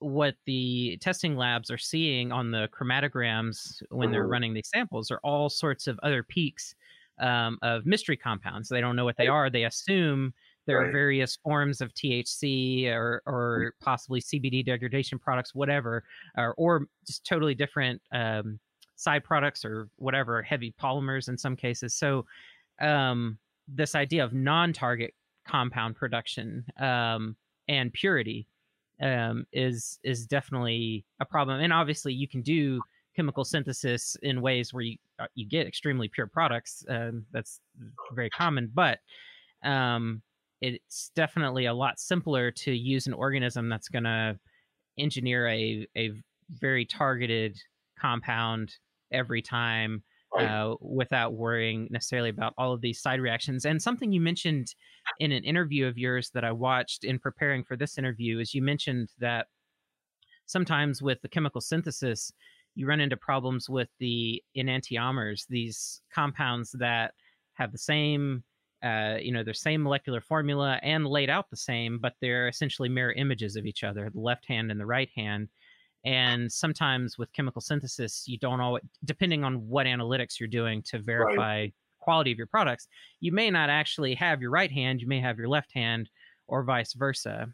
what 0.00 0.34
the 0.44 0.98
testing 1.00 1.36
labs 1.36 1.70
are 1.70 1.78
seeing 1.78 2.32
on 2.32 2.50
the 2.50 2.68
chromatograms 2.68 3.82
when 3.90 4.10
they're 4.10 4.26
Mhm. 4.26 4.30
running 4.30 4.54
these 4.54 4.68
samples 4.68 5.10
are 5.10 5.20
all 5.24 5.48
sorts 5.48 5.86
of 5.86 5.98
other 6.02 6.22
peaks 6.22 6.74
um, 7.18 7.58
of 7.62 7.86
mystery 7.86 8.16
compounds. 8.18 8.68
They 8.68 8.82
don't 8.82 8.96
know 8.96 9.06
what 9.06 9.16
they 9.16 9.28
are. 9.28 9.48
They 9.48 9.64
assume 9.64 10.34
there 10.66 10.84
are 10.84 10.90
various 10.90 11.36
forms 11.36 11.80
of 11.80 11.94
THC 11.94 12.88
or, 12.92 13.22
or 13.26 13.74
possibly 13.80 14.20
CBD 14.20 14.64
degradation 14.64 15.18
products, 15.18 15.54
whatever, 15.54 16.04
or, 16.36 16.54
or 16.56 16.86
just 17.06 17.24
totally 17.24 17.54
different 17.54 18.02
um, 18.12 18.58
side 18.96 19.22
products 19.24 19.64
or 19.64 19.88
whatever, 19.96 20.42
heavy 20.42 20.74
polymers 20.80 21.28
in 21.28 21.38
some 21.38 21.56
cases. 21.56 21.94
So, 21.94 22.26
um, 22.80 23.38
this 23.68 23.94
idea 23.94 24.24
of 24.24 24.32
non-target 24.32 25.14
compound 25.46 25.96
production 25.96 26.64
um, 26.78 27.36
and 27.68 27.92
purity 27.92 28.46
um, 29.00 29.46
is 29.52 29.98
is 30.02 30.26
definitely 30.26 31.04
a 31.20 31.24
problem. 31.24 31.60
And 31.60 31.72
obviously, 31.72 32.12
you 32.12 32.28
can 32.28 32.42
do 32.42 32.80
chemical 33.14 33.44
synthesis 33.44 34.16
in 34.22 34.40
ways 34.40 34.72
where 34.74 34.82
you 34.82 34.96
uh, 35.18 35.26
you 35.34 35.46
get 35.46 35.66
extremely 35.66 36.08
pure 36.08 36.26
products. 36.26 36.84
Um, 36.88 37.24
that's 37.32 37.60
very 38.12 38.30
common, 38.30 38.70
but 38.74 38.98
um, 39.62 40.22
it's 40.60 41.10
definitely 41.14 41.66
a 41.66 41.74
lot 41.74 41.98
simpler 41.98 42.50
to 42.50 42.72
use 42.72 43.06
an 43.06 43.12
organism 43.12 43.68
that's 43.68 43.88
going 43.88 44.04
to 44.04 44.38
engineer 44.98 45.48
a 45.48 45.86
a 45.96 46.10
very 46.50 46.86
targeted 46.86 47.58
compound 47.98 48.72
every 49.12 49.42
time 49.42 50.02
uh, 50.38 50.74
without 50.80 51.34
worrying 51.34 51.88
necessarily 51.90 52.28
about 52.28 52.52
all 52.58 52.72
of 52.72 52.80
these 52.80 53.00
side 53.00 53.20
reactions. 53.20 53.64
And 53.64 53.80
something 53.80 54.12
you 54.12 54.20
mentioned 54.20 54.74
in 55.18 55.32
an 55.32 55.44
interview 55.44 55.86
of 55.86 55.96
yours 55.96 56.30
that 56.34 56.44
I 56.44 56.52
watched 56.52 57.04
in 57.04 57.18
preparing 57.18 57.64
for 57.64 57.76
this 57.76 57.96
interview 57.96 58.38
is 58.38 58.54
you 58.54 58.62
mentioned 58.62 59.08
that 59.18 59.46
sometimes 60.46 61.00
with 61.00 61.20
the 61.22 61.28
chemical 61.28 61.60
synthesis, 61.60 62.32
you 62.74 62.86
run 62.86 63.00
into 63.00 63.16
problems 63.16 63.70
with 63.70 63.88
the 63.98 64.42
enantiomers, 64.56 65.46
these 65.48 66.02
compounds 66.14 66.72
that 66.78 67.14
have 67.54 67.72
the 67.72 67.78
same, 67.78 68.44
uh, 68.82 69.16
you 69.20 69.32
know, 69.32 69.42
their 69.42 69.54
same 69.54 69.82
molecular 69.82 70.20
formula 70.20 70.78
and 70.82 71.06
laid 71.06 71.30
out 71.30 71.50
the 71.50 71.56
same, 71.56 71.98
but 71.98 72.14
they're 72.20 72.48
essentially 72.48 72.88
mirror 72.88 73.12
images 73.12 73.56
of 73.56 73.66
each 73.66 73.84
other, 73.84 74.10
the 74.12 74.20
left 74.20 74.46
hand 74.46 74.70
and 74.70 74.80
the 74.80 74.86
right 74.86 75.08
hand. 75.16 75.48
And 76.04 76.52
sometimes 76.52 77.18
with 77.18 77.32
chemical 77.32 77.60
synthesis, 77.60 78.24
you 78.28 78.38
don't 78.38 78.60
always, 78.60 78.84
depending 79.04 79.42
on 79.44 79.66
what 79.66 79.86
analytics 79.86 80.38
you're 80.38 80.48
doing 80.48 80.82
to 80.82 81.00
verify 81.00 81.60
right. 81.62 81.74
quality 81.98 82.30
of 82.30 82.38
your 82.38 82.46
products, 82.46 82.86
you 83.20 83.32
may 83.32 83.50
not 83.50 83.70
actually 83.70 84.14
have 84.14 84.40
your 84.40 84.50
right 84.50 84.70
hand, 84.70 85.00
you 85.00 85.08
may 85.08 85.20
have 85.20 85.38
your 85.38 85.48
left 85.48 85.72
hand, 85.72 86.08
or 86.46 86.62
vice 86.62 86.92
versa. 86.92 87.48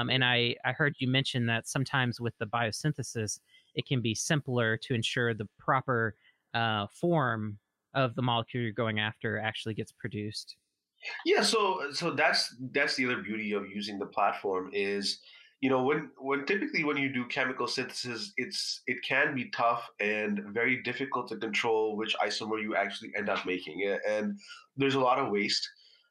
Um, 0.00 0.08
and 0.08 0.24
I, 0.24 0.54
I 0.64 0.72
heard 0.72 0.94
you 0.98 1.08
mention 1.08 1.46
that 1.46 1.68
sometimes 1.68 2.20
with 2.20 2.32
the 2.38 2.46
biosynthesis, 2.46 3.40
it 3.74 3.86
can 3.86 4.00
be 4.00 4.14
simpler 4.14 4.76
to 4.78 4.94
ensure 4.94 5.34
the 5.34 5.48
proper 5.58 6.14
uh, 6.54 6.86
form 6.92 7.58
of 7.92 8.14
the 8.14 8.22
molecule 8.22 8.62
you're 8.62 8.72
going 8.72 9.00
after 9.00 9.38
actually 9.38 9.74
gets 9.74 9.92
produced. 9.92 10.56
Yeah, 11.24 11.42
so 11.42 11.92
so 11.92 12.10
that's 12.10 12.54
that's 12.72 12.96
the 12.96 13.06
other 13.06 13.22
beauty 13.22 13.52
of 13.52 13.68
using 13.68 13.98
the 13.98 14.06
platform 14.06 14.70
is 14.72 15.20
you 15.60 15.70
know 15.70 15.82
when 15.82 16.10
when 16.18 16.44
typically 16.44 16.84
when 16.84 16.96
you 16.96 17.12
do 17.12 17.24
chemical 17.26 17.66
synthesis 17.66 18.32
it's 18.36 18.82
it 18.86 18.98
can 19.02 19.34
be 19.34 19.50
tough 19.50 19.88
and 20.00 20.40
very 20.52 20.82
difficult 20.82 21.28
to 21.28 21.36
control 21.36 21.96
which 21.96 22.14
isomer 22.22 22.60
you 22.60 22.76
actually 22.76 23.10
end 23.16 23.28
up 23.28 23.44
making 23.46 23.96
and 24.08 24.38
there's 24.76 24.96
a 24.96 25.00
lot 25.00 25.18
of 25.18 25.30
waste 25.30 25.68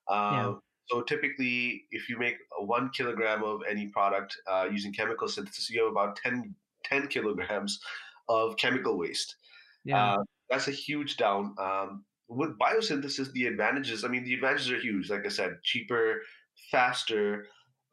yeah. 0.09 0.47
Um, 0.47 0.61
so 0.87 1.01
typically 1.01 1.83
if 1.91 2.09
you 2.09 2.17
make 2.17 2.35
one 2.59 2.89
kilogram 2.89 3.43
of 3.43 3.61
any 3.69 3.87
product 3.87 4.35
uh, 4.51 4.67
using 4.71 4.93
chemical 4.93 5.27
synthesis 5.27 5.69
you 5.69 5.83
have 5.83 5.91
about 5.91 6.15
10, 6.17 6.53
10 6.83 7.07
kilograms 7.07 7.79
of 8.29 8.57
chemical 8.57 8.97
waste 8.97 9.35
yeah. 9.83 10.13
Uh, 10.13 10.23
that's 10.49 10.67
a 10.67 10.71
huge 10.71 11.17
down 11.17 11.53
um, 11.59 12.03
with 12.27 12.57
biosynthesis 12.57 13.31
the 13.33 13.45
advantages 13.45 14.03
i 14.03 14.07
mean 14.07 14.23
the 14.23 14.33
advantages 14.33 14.71
are 14.71 14.79
huge 14.79 15.09
like 15.09 15.25
i 15.25 15.29
said 15.29 15.57
cheaper 15.63 16.21
faster 16.71 17.45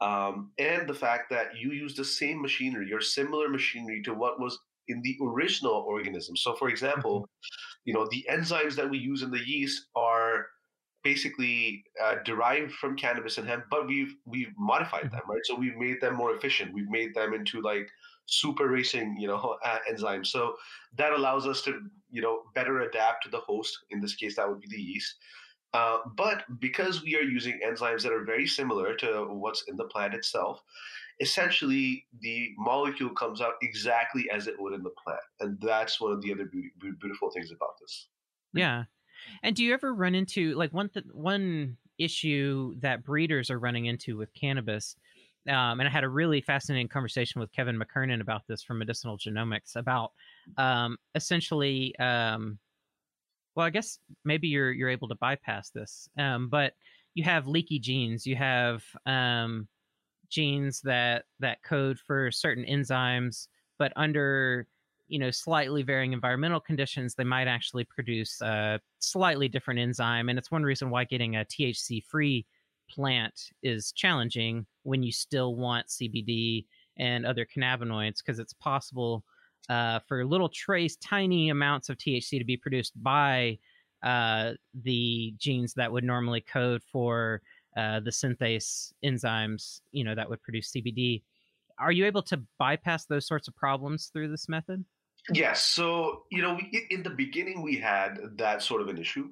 um, 0.03 0.51
and 0.59 0.89
the 0.89 0.95
fact 0.95 1.31
that 1.31 1.57
you 1.57 1.71
use 1.71 1.95
the 1.95 2.05
same 2.05 2.43
machinery 2.43 2.93
or 2.93 3.01
similar 3.01 3.49
machinery 3.49 4.03
to 4.03 4.15
what 4.15 4.41
was 4.41 4.59
in 4.89 5.01
the 5.03 5.17
original 5.23 5.85
organism. 5.87 6.37
So, 6.37 6.55
for 6.55 6.69
example, 6.69 7.21
mm-hmm. 7.21 7.27
you 7.85 7.95
know 7.95 8.09
the 8.11 8.27
enzymes 8.29 8.75
that 8.77 8.91
we 8.91 8.99
use 8.99 9.23
in 9.23 9.31
the 9.31 9.47
yeast 9.47 9.87
are 9.95 10.47
basically 11.05 11.85
uh, 12.03 12.17
derived 12.25 12.73
from 12.73 12.97
cannabis 12.97 13.39
and 13.39 13.47
hemp, 13.47 13.65
but 13.71 13.87
we've 13.87 14.15
we've 14.27 14.53
modified 14.59 15.05
mm-hmm. 15.05 15.15
them, 15.15 15.23
right? 15.29 15.41
So 15.45 15.55
we've 15.55 15.77
made 15.77 16.01
them 16.01 16.15
more 16.17 16.35
efficient. 16.35 16.75
We've 16.75 16.91
made 16.91 17.15
them 17.15 17.33
into 17.33 17.61
like 17.61 17.89
super 18.27 18.69
racing, 18.69 19.17
you 19.19 19.29
know, 19.29 19.57
uh, 19.65 19.79
enzymes. 19.91 20.27
So 20.29 20.55
that 20.97 21.13
allows 21.13 21.47
us 21.47 21.63
to, 21.63 21.81
you 22.11 22.23
know, 22.23 22.43
better 22.55 22.81
adapt 22.81 23.25
to 23.25 23.31
the 23.31 23.41
host. 23.41 23.79
In 23.91 24.01
this 24.01 24.15
case, 24.15 24.37
that 24.37 24.49
would 24.49 24.61
be 24.61 24.69
the 24.69 24.81
yeast. 24.81 25.17
Uh, 25.75 25.99
but 26.17 26.45
because 26.61 27.03
we 27.03 27.17
are 27.17 27.23
using 27.23 27.59
enzymes 27.67 28.03
that 28.03 28.13
are 28.13 28.25
very 28.25 28.47
similar 28.47 28.95
to 28.95 29.27
what's 29.31 29.65
in 29.69 29.77
the 29.77 29.85
plant 29.85 30.13
itself, 30.13 30.63
essentially 31.21 32.05
the 32.21 32.51
molecule 32.59 33.11
comes 33.11 33.41
out 33.41 33.55
exactly 33.63 34.29
as 34.31 34.47
it 34.47 34.55
would 34.59 34.75
in 34.75 34.83
the 34.83 34.93
plant. 35.03 35.21
And 35.41 35.59
that's 35.61 36.01
one 36.01 36.13
of 36.13 36.21
the 36.21 36.33
other 36.33 36.51
beautiful 37.01 37.31
things 37.31 37.51
about 37.51 37.79
this. 37.81 38.09
Yeah. 38.53 38.85
And 39.43 39.57
do 39.57 39.65
you 39.65 39.73
ever 39.73 39.95
run 39.95 40.15
into 40.15 40.55
like 40.55 40.73
one 40.73 40.89
th- 40.89 41.07
one 41.13 41.79
issue 41.99 42.75
that 42.81 43.05
breeders 43.05 43.51
are 43.51 43.59
running 43.59 43.87
into 43.87 44.17
with 44.17 44.35
cannabis? 44.35 44.97
Um, 45.49 45.81
and 45.81 45.89
I 45.89 45.91
had 45.91 46.05
a 46.05 46.09
really 46.09 46.41
fascinating 46.41 46.89
conversation 46.89 47.41
with 47.41 47.53
Kevin 47.53 47.79
McKernan 47.79 48.21
about 48.21 48.43
this 48.47 48.63
from 48.63 48.79
Medicinal 48.79 49.19
Genomics 49.19 49.75
about 49.75 50.13
um, 50.57 50.97
essentially 51.15 51.97
um, 51.99 52.59
well, 53.55 53.67
I 53.67 53.71
guess 53.71 53.99
maybe 54.25 54.49
you're 54.49 54.73
you're 54.73 54.89
able 54.89 55.09
to 55.09 55.15
bypass 55.17 55.71
this, 55.71 56.09
um, 56.19 56.49
but 56.49 56.73
you 57.15 57.25
have 57.25 57.47
leaky 57.47 57.79
genes. 57.79 58.27
You 58.27 58.37
have 58.37 58.83
um, 59.07 59.69
genes 60.31 60.81
that 60.83 61.25
that 61.41 61.63
code 61.63 61.99
for 61.99 62.31
certain 62.31 62.65
enzymes, 62.65 63.49
but 63.79 63.93
under 63.97 64.67
you 65.09 65.19
know 65.19 65.31
slightly 65.31 65.83
varying 65.83 66.13
environmental 66.13 66.61
conditions, 66.61 67.15
they 67.15 67.25
might 67.25 67.49
actually 67.49 67.85
produce 67.85 68.41
a 68.41 68.81
slightly 69.01 69.49
different 69.49 69.81
enzyme, 69.81 70.29
and 70.29 70.39
it's 70.39 70.51
one 70.51 70.63
reason 70.63 70.89
why 70.89 71.05
getting 71.05 71.37
a 71.37 71.45
THC 71.45 72.03
free 72.05 72.47
plant 72.93 73.51
is 73.63 73.93
challenging 73.93 74.67
when 74.83 75.03
you 75.03 75.13
still 75.13 75.57
want 75.57 75.89
CBD 75.89 76.67
and 76.99 77.25
other 77.25 77.47
cannabinoids 77.47 78.19
because 78.19 78.39
it's 78.39 78.53
possible 78.53 79.25
uh, 79.69 80.01
for 80.07 80.25
little 80.25 80.49
trace, 80.49 80.97
tiny 80.97 81.51
amounts 81.51 81.89
of 81.89 81.97
THC 81.97 82.39
to 82.39 82.45
be 82.45 82.57
produced 82.57 82.93
by 83.03 83.59
uh, 84.03 84.53
the 84.83 85.35
genes 85.39 85.75
that 85.75 85.91
would 85.91 86.05
normally 86.05 86.41
code 86.41 86.83
for 86.91 87.41
uh, 87.77 88.01
the 88.01 88.11
synthase 88.11 88.93
enzymes, 89.05 89.81
you 89.93 90.05
know, 90.05 90.15
that 90.15 90.29
would 90.29 90.43
produce 90.43 90.73
CBD. 90.73 91.23
Are 91.79 91.93
you 91.93 92.05
able 92.05 92.23
to 92.23 92.43
bypass 92.59 93.07
those 93.07 93.27
sorts 93.27 93.49
of 93.49 93.57
problems 93.57 94.11
through 94.13 94.29
this 94.29 94.49
method? 94.49 94.85
Yes. 95.33 95.63
So, 95.63 96.25
you 96.31 96.43
know, 96.43 96.59
in 96.91 97.03
the 97.03 97.11
beginning, 97.11 97.63
we 97.63 97.77
had 97.77 98.19
that 98.37 98.63
sort 98.63 98.83
of 98.83 98.89
an 98.89 98.99
issue 98.99 99.29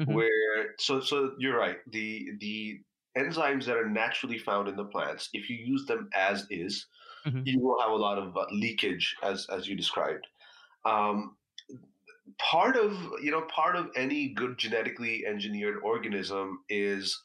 mm-hmm. 0.00 0.12
where, 0.12 0.74
so, 0.78 1.00
so 1.00 1.32
you're 1.38 1.58
right. 1.58 1.76
The, 1.92 2.30
the 2.40 2.80
enzymes 3.16 3.64
that 3.66 3.76
are 3.76 3.88
naturally 3.88 4.38
found 4.38 4.68
in 4.68 4.76
the 4.76 4.84
plants, 4.84 5.28
if 5.32 5.48
you 5.48 5.56
use 5.56 5.86
them 5.86 6.08
as 6.14 6.46
is, 6.50 6.86
mm-hmm. 7.26 7.42
you 7.44 7.60
will 7.60 7.80
have 7.80 7.92
a 7.92 7.96
lot 7.96 8.18
of 8.18 8.36
uh, 8.36 8.44
leakage, 8.50 9.16
as 9.22 9.46
as 9.50 9.68
you 9.68 9.76
described. 9.76 10.26
Um, 10.84 11.36
part 12.38 12.76
of 12.76 12.92
you 13.22 13.30
know 13.30 13.42
part 13.42 13.76
of 13.76 13.88
any 13.96 14.28
good 14.28 14.58
genetically 14.58 15.24
engineered 15.26 15.78
organism 15.82 16.60
is 16.68 17.20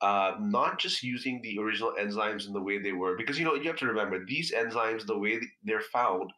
uh, 0.00 0.36
not 0.40 0.78
just 0.78 1.02
using 1.02 1.40
the 1.42 1.58
original 1.58 1.92
enzymes 2.00 2.46
in 2.46 2.52
the 2.52 2.62
way 2.62 2.78
they 2.78 2.92
were, 2.92 3.16
because 3.16 3.38
you 3.38 3.44
know 3.44 3.54
you 3.54 3.68
have 3.68 3.76
to 3.76 3.86
remember 3.86 4.24
these 4.24 4.52
enzymes, 4.52 5.06
the 5.06 5.18
way 5.18 5.38
they're 5.64 5.82
found, 5.92 6.32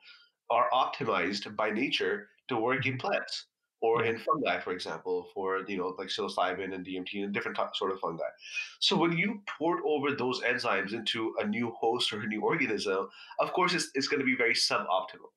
are 0.51 0.69
optimized 0.73 1.55
by 1.57 1.71
nature 1.71 2.29
to 2.49 2.57
work 2.57 2.85
in 2.87 2.95
mm-hmm. 2.95 3.07
plants 3.07 3.47
or 3.83 4.05
in 4.05 4.17
fungi, 4.17 4.61
for 4.61 4.73
example, 4.73 5.29
for 5.35 5.65
you 5.67 5.77
know 5.77 5.95
like 5.99 6.09
psilocybin 6.09 6.73
and 6.73 6.87
DMT 6.87 7.25
and 7.25 7.35
different 7.35 7.57
t- 7.57 7.65
sort 7.75 7.91
of 7.91 7.99
fungi. 7.99 8.31
So 8.79 8.97
when 8.97 9.13
you 9.13 9.43
port 9.59 9.81
over 9.85 10.13
those 10.13 10.41
enzymes 10.41 10.93
into 10.95 11.35
a 11.41 11.47
new 11.47 11.73
host 11.79 12.13
or 12.13 12.21
a 12.21 12.27
new 12.27 12.43
organism, 12.43 13.09
of 13.41 13.53
course 13.53 13.75
it's, 13.75 13.91
it's 13.95 14.09
going 14.09 14.21
to 14.21 14.27
be 14.27 14.37
very 14.37 14.55
suboptimal. 14.55 15.31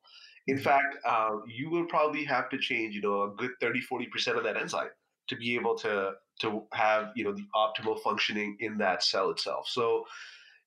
In 0.48 0.56
mm-hmm. 0.56 0.64
fact, 0.64 0.96
uh, 1.06 1.38
you 1.48 1.72
will 1.72 1.86
probably 1.86 2.24
have 2.26 2.50
to 2.50 2.58
change, 2.60 2.94
you 2.94 3.02
know, 3.02 3.24
a 3.24 3.30
good 3.36 3.52
30, 3.60 3.82
40% 3.92 4.38
of 4.38 4.44
that 4.44 4.58
enzyme 4.58 4.90
to 5.28 5.36
be 5.36 5.56
able 5.56 5.76
to 5.80 6.14
to 6.42 6.64
have, 6.74 7.12
you 7.16 7.24
know, 7.24 7.34
the 7.34 7.46
optimal 7.56 8.00
functioning 8.02 8.58
in 8.60 8.78
that 8.78 9.02
cell 9.02 9.32
itself. 9.32 9.68
So, 9.68 10.06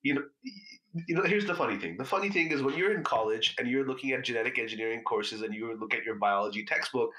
you 0.02 0.14
know, 0.14 0.22
you 1.06 1.14
know, 1.14 1.22
here's 1.22 1.46
the 1.46 1.54
funny 1.54 1.76
thing. 1.76 1.96
The 1.96 2.04
funny 2.04 2.30
thing 2.30 2.50
is 2.50 2.62
when 2.62 2.76
you're 2.76 2.96
in 2.96 3.04
college 3.04 3.54
and 3.58 3.68
you're 3.68 3.86
looking 3.86 4.12
at 4.12 4.24
genetic 4.24 4.58
engineering 4.58 5.02
courses 5.04 5.42
and 5.42 5.54
you 5.54 5.76
look 5.78 5.94
at 5.94 6.04
your 6.04 6.16
biology 6.16 6.64
textbook, 6.64 7.10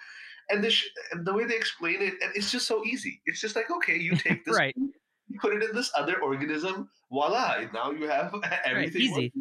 and 0.49 0.63
the 0.63 0.69
sh- 0.69 0.89
and 1.11 1.25
the 1.25 1.33
way 1.33 1.45
they 1.45 1.55
explain 1.55 2.01
it, 2.01 2.15
and 2.21 2.31
it's 2.35 2.51
just 2.51 2.67
so 2.67 2.83
easy. 2.85 3.21
It's 3.25 3.41
just 3.41 3.55
like, 3.55 3.69
okay, 3.69 3.97
you 3.97 4.15
take 4.15 4.45
this, 4.45 4.57
right. 4.57 4.75
you 4.75 5.39
put 5.39 5.53
it 5.53 5.63
in 5.63 5.75
this 5.75 5.91
other 5.95 6.21
organism, 6.21 6.89
voila, 7.11 7.63
now 7.73 7.91
you 7.91 8.07
have 8.07 8.33
everything. 8.65 9.11
Right, 9.13 9.21
easy. 9.23 9.33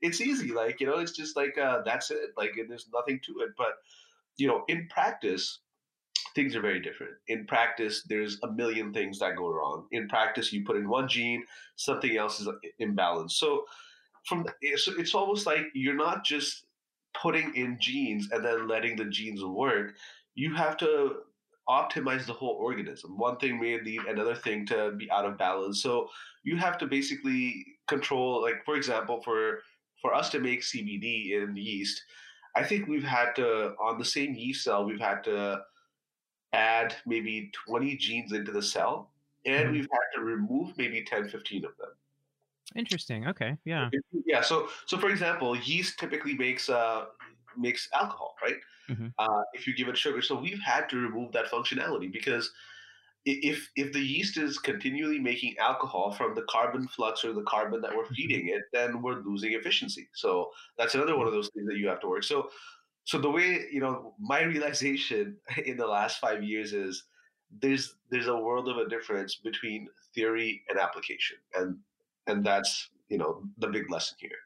It's 0.00 0.20
easy, 0.20 0.52
like 0.52 0.80
you 0.80 0.86
know, 0.86 0.98
it's 0.98 1.12
just 1.12 1.36
like 1.36 1.58
uh, 1.58 1.82
that's 1.84 2.10
it. 2.10 2.30
Like 2.36 2.52
there's 2.68 2.86
nothing 2.94 3.20
to 3.26 3.40
it. 3.40 3.50
But 3.56 3.72
you 4.36 4.46
know, 4.46 4.62
in 4.68 4.88
practice, 4.88 5.58
things 6.34 6.54
are 6.54 6.60
very 6.60 6.80
different. 6.80 7.14
In 7.26 7.46
practice, 7.46 8.04
there's 8.08 8.38
a 8.44 8.50
million 8.52 8.92
things 8.92 9.18
that 9.18 9.36
go 9.36 9.50
wrong. 9.50 9.86
In 9.90 10.08
practice, 10.08 10.52
you 10.52 10.64
put 10.64 10.76
in 10.76 10.88
one 10.88 11.08
gene, 11.08 11.44
something 11.74 12.16
else 12.16 12.40
is 12.40 12.48
imbalanced. 12.80 13.32
So 13.32 13.64
from 14.24 14.46
it's, 14.60 14.86
it's 14.86 15.14
almost 15.14 15.46
like 15.46 15.62
you're 15.74 15.94
not 15.94 16.24
just 16.24 16.64
putting 17.20 17.54
in 17.56 17.78
genes 17.80 18.28
and 18.30 18.44
then 18.44 18.68
letting 18.68 18.96
the 18.96 19.06
genes 19.06 19.42
work 19.42 19.94
you 20.38 20.54
have 20.54 20.76
to 20.76 21.16
optimize 21.68 22.24
the 22.24 22.32
whole 22.32 22.56
organism. 22.60 23.18
One 23.18 23.36
thing 23.38 23.60
may 23.60 23.80
lead 23.80 24.02
another 24.02 24.36
thing 24.36 24.64
to 24.66 24.92
be 24.92 25.10
out 25.10 25.24
of 25.24 25.36
balance. 25.36 25.82
So 25.82 26.08
you 26.44 26.56
have 26.56 26.78
to 26.78 26.86
basically 26.86 27.66
control, 27.88 28.40
like 28.40 28.64
for 28.64 28.76
example, 28.76 29.20
for 29.22 29.58
for 30.00 30.14
us 30.14 30.30
to 30.30 30.38
make 30.38 30.62
CBD 30.62 31.32
in 31.32 31.56
yeast, 31.56 32.00
I 32.54 32.62
think 32.62 32.86
we've 32.86 33.02
had 33.02 33.34
to 33.34 33.74
on 33.82 33.98
the 33.98 34.04
same 34.04 34.34
yeast 34.34 34.62
cell, 34.62 34.84
we've 34.84 35.00
had 35.00 35.24
to 35.24 35.60
add 36.52 36.94
maybe 37.04 37.50
20 37.66 37.96
genes 37.96 38.32
into 38.32 38.52
the 38.52 38.62
cell, 38.62 39.10
and 39.44 39.66
hmm 39.66 39.72
we've 39.72 39.88
had 39.92 40.06
to 40.14 40.22
remove 40.22 40.78
maybe 40.78 41.02
10, 41.04 41.28
15 41.28 41.64
of 41.64 41.76
them. 41.78 41.90
Interesting. 42.76 43.26
Okay. 43.26 43.56
Yeah. 43.64 43.90
Yeah. 44.24 44.42
So, 44.42 44.68
so 44.86 44.98
for 44.98 45.10
example, 45.10 45.56
yeast 45.56 45.98
typically 45.98 46.34
makes 46.34 46.68
uh, 46.68 47.06
makes 47.56 47.88
alcohol, 47.92 48.36
right? 48.40 48.60
Hmm 48.88 49.08
Uh, 49.18 49.42
if 49.52 49.66
you 49.66 49.74
give 49.74 49.88
it 49.88 49.98
sugar, 49.98 50.22
so 50.22 50.38
we've 50.38 50.60
had 50.60 50.88
to 50.88 50.96
remove 50.96 51.32
that 51.32 51.46
functionality 51.46 52.10
because 52.12 52.52
if 53.24 53.70
if 53.76 53.92
the 53.92 54.00
yeast 54.00 54.36
is 54.36 54.58
continually 54.58 55.18
making 55.18 55.58
alcohol 55.58 56.12
from 56.12 56.34
the 56.34 56.42
carbon 56.44 56.88
flux 56.88 57.24
or 57.24 57.32
the 57.32 57.42
carbon 57.42 57.80
that 57.82 57.94
we're 57.94 58.06
hmm 58.08 58.14
feeding 58.16 58.48
it, 58.48 58.62
then 58.72 59.02
we're 59.02 59.20
losing 59.20 59.52
efficiency. 59.52 60.08
So 60.14 60.50
that's 60.78 60.94
another 60.94 61.16
one 61.16 61.26
of 61.26 61.32
those 61.32 61.50
things 61.54 61.66
that 61.68 61.76
you 61.78 61.88
have 61.88 62.00
to 62.00 62.08
work. 62.08 62.24
So 62.24 62.50
so 63.04 63.18
the 63.18 63.30
way 63.30 63.66
you 63.72 63.80
know 63.80 64.14
my 64.18 64.42
realization 64.42 65.40
in 65.64 65.76
the 65.76 65.86
last 65.86 66.18
five 66.20 66.42
years 66.44 66.72
is 66.72 67.04
there's 67.50 67.96
there's 68.10 68.26
a 68.28 68.36
world 68.36 68.68
of 68.68 68.76
a 68.78 68.88
difference 68.88 69.36
between 69.36 69.88
theory 70.14 70.64
and 70.68 70.78
application, 70.78 71.38
and 71.54 71.80
and 72.26 72.44
that's 72.46 72.90
you 73.08 73.18
know 73.18 73.44
the 73.58 73.68
big 73.68 73.90
lesson 73.90 74.16
here. 74.20 74.38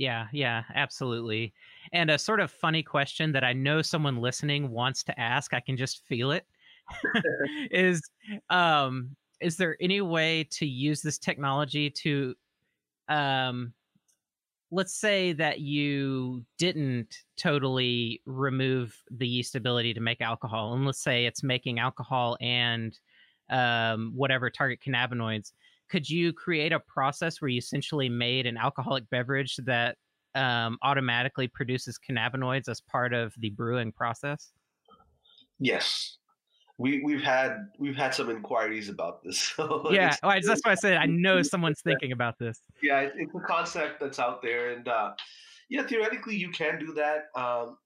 Yeah, 0.00 0.28
yeah, 0.32 0.62
absolutely. 0.74 1.52
And 1.92 2.10
a 2.10 2.18
sort 2.18 2.40
of 2.40 2.50
funny 2.50 2.82
question 2.82 3.32
that 3.32 3.44
I 3.44 3.52
know 3.52 3.82
someone 3.82 4.16
listening 4.16 4.70
wants 4.70 5.04
to 5.04 5.20
ask, 5.20 5.52
I 5.52 5.60
can 5.60 5.76
just 5.76 6.06
feel 6.06 6.30
it, 6.32 6.46
is 7.70 8.02
um 8.48 9.14
is 9.40 9.56
there 9.56 9.76
any 9.80 10.00
way 10.00 10.44
to 10.52 10.66
use 10.66 11.02
this 11.02 11.18
technology 11.18 11.90
to 11.90 12.34
um 13.08 13.74
let's 14.70 14.94
say 14.94 15.32
that 15.32 15.60
you 15.60 16.44
didn't 16.58 17.18
totally 17.36 18.22
remove 18.26 18.96
the 19.10 19.26
yeast 19.26 19.56
ability 19.56 19.94
to 19.94 20.00
make 20.00 20.20
alcohol 20.20 20.74
and 20.74 20.86
let's 20.86 21.02
say 21.02 21.26
it's 21.26 21.42
making 21.42 21.78
alcohol 21.78 22.36
and 22.40 22.98
um, 23.50 24.12
whatever 24.14 24.48
target 24.48 24.80
cannabinoids 24.84 25.52
could 25.90 26.08
you 26.08 26.32
create 26.32 26.72
a 26.72 26.80
process 26.80 27.40
where 27.40 27.48
you 27.48 27.58
essentially 27.58 28.08
made 28.08 28.46
an 28.46 28.56
alcoholic 28.56 29.08
beverage 29.10 29.56
that 29.64 29.96
um, 30.34 30.78
automatically 30.82 31.48
produces 31.48 31.98
cannabinoids 31.98 32.68
as 32.68 32.80
part 32.80 33.12
of 33.12 33.34
the 33.38 33.50
brewing 33.50 33.90
process 33.92 34.52
Yes, 35.62 36.16
we 36.78 37.02
we've 37.04 37.20
had 37.22 37.56
we've 37.78 37.96
had 37.96 38.14
some 38.14 38.30
inquiries 38.30 38.88
about 38.88 39.22
this. 39.22 39.38
So 39.56 39.92
yeah 39.92 40.16
oh, 40.22 40.30
that's 40.42 40.62
why 40.64 40.72
i 40.72 40.74
said 40.74 40.96
i 40.96 41.04
know 41.24 41.42
someone's 41.42 41.82
thinking 41.82 42.12
about 42.12 42.38
this 42.38 42.62
yeah, 42.82 43.00
it- 43.00 43.12
it's 43.16 43.34
a 43.34 43.40
concept 43.46 44.00
that's 44.00 44.18
out 44.18 44.40
there, 44.40 44.70
and 44.70 44.88
uh, 44.88 45.12
yeah, 45.68 45.82
theoretically 45.86 46.34
you 46.36 46.50
can 46.50 46.78
do 46.78 46.94
that. 46.94 47.26
Um, 47.38 47.76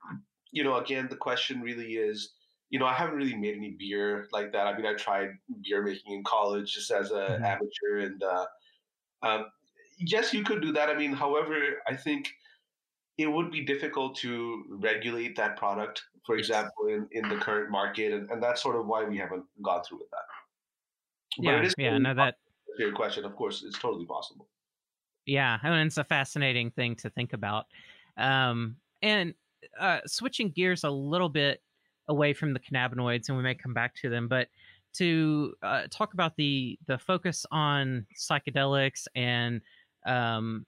you 0.52 0.62
know, 0.62 0.76
again, 0.76 1.08
the 1.10 1.16
question 1.16 1.60
really 1.60 1.94
is, 1.94 2.32
you 2.74 2.80
know, 2.80 2.86
I 2.86 2.94
haven't 2.94 3.14
really 3.14 3.36
made 3.36 3.54
any 3.56 3.70
beer 3.78 4.26
like 4.32 4.50
that. 4.50 4.66
I 4.66 4.76
mean, 4.76 4.84
I 4.84 4.94
tried 4.94 5.28
beer 5.62 5.80
making 5.80 6.12
in 6.12 6.24
college 6.24 6.74
just 6.74 6.90
as 6.90 7.12
an 7.12 7.40
Mhm. 7.40 7.46
amateur, 7.52 7.98
and 7.98 8.20
uh, 8.20 8.46
um, 9.22 9.52
yes, 9.96 10.34
you 10.34 10.42
could 10.42 10.60
do 10.60 10.72
that. 10.72 10.88
I 10.90 10.94
mean, 10.94 11.12
however, 11.12 11.56
I 11.86 11.94
think 11.94 12.34
it 13.16 13.28
would 13.28 13.52
be 13.52 13.64
difficult 13.64 14.16
to 14.16 14.64
regulate 14.70 15.36
that 15.36 15.56
product, 15.56 16.02
for 16.26 16.36
example, 16.36 16.88
in, 16.88 17.06
in 17.12 17.28
the 17.28 17.36
current 17.36 17.70
market, 17.70 18.12
and, 18.12 18.28
and 18.28 18.42
that's 18.42 18.60
sort 18.60 18.74
of 18.74 18.88
why 18.88 19.04
we 19.04 19.18
haven't 19.18 19.44
gone 19.62 19.84
through 19.84 19.98
with 19.98 20.10
that. 20.10 20.26
But 21.36 21.44
yeah 21.44 21.70
yeah 21.78 21.98
no 21.98 22.12
that 22.14 22.38
your 22.76 22.92
question, 22.92 23.24
of 23.24 23.36
course, 23.36 23.62
it's 23.62 23.78
totally 23.78 24.04
possible. 24.04 24.48
Yeah, 25.26 25.60
I 25.62 25.70
mean, 25.70 25.86
it's 25.86 25.96
a 25.96 26.02
fascinating 26.02 26.72
thing 26.72 26.96
to 26.96 27.08
think 27.08 27.34
about. 27.34 27.66
Um, 28.16 28.78
and 29.00 29.34
uh, 29.78 30.00
switching 30.06 30.50
gears 30.50 30.82
a 30.82 30.90
little 30.90 31.28
bit 31.28 31.62
away 32.08 32.32
from 32.32 32.52
the 32.52 32.60
cannabinoids, 32.60 33.28
and 33.28 33.36
we 33.36 33.42
may 33.42 33.54
come 33.54 33.74
back 33.74 33.94
to 33.96 34.08
them, 34.08 34.28
but 34.28 34.48
to 34.94 35.54
uh, 35.62 35.82
talk 35.90 36.14
about 36.14 36.36
the 36.36 36.78
the 36.86 36.98
focus 36.98 37.44
on 37.50 38.06
psychedelics 38.16 39.06
and 39.14 39.60
um, 40.06 40.64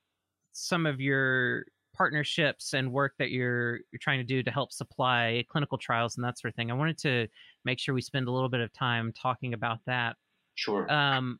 some 0.53 0.87
of 0.87 1.01
your 1.01 1.65
partnerships 1.97 2.75
and 2.75 2.93
work 2.93 3.15
that 3.19 3.31
you're 3.31 3.77
you're 3.91 4.01
trying 4.01 4.19
to 4.19 4.25
do 4.25 4.43
to 4.43 4.51
help 4.51 4.73
supply 4.73 5.45
clinical 5.49 5.79
trials 5.79 6.17
and 6.17 6.25
that 6.25 6.39
sort 6.39 6.53
of 6.53 6.57
thing. 6.57 6.71
I 6.71 6.75
wanted 6.75 6.99
to 6.99 7.29
make 7.65 7.79
sure 7.79 7.95
we 7.95 8.03
spend 8.03 8.29
a 8.29 8.31
little 8.31 8.49
bit 8.49 8.61
of 8.61 8.73
time 8.73 9.13
talking 9.13 9.55
about 9.55 9.79
that. 9.87 10.17
Sure. 10.57 10.91
Um, 10.93 11.39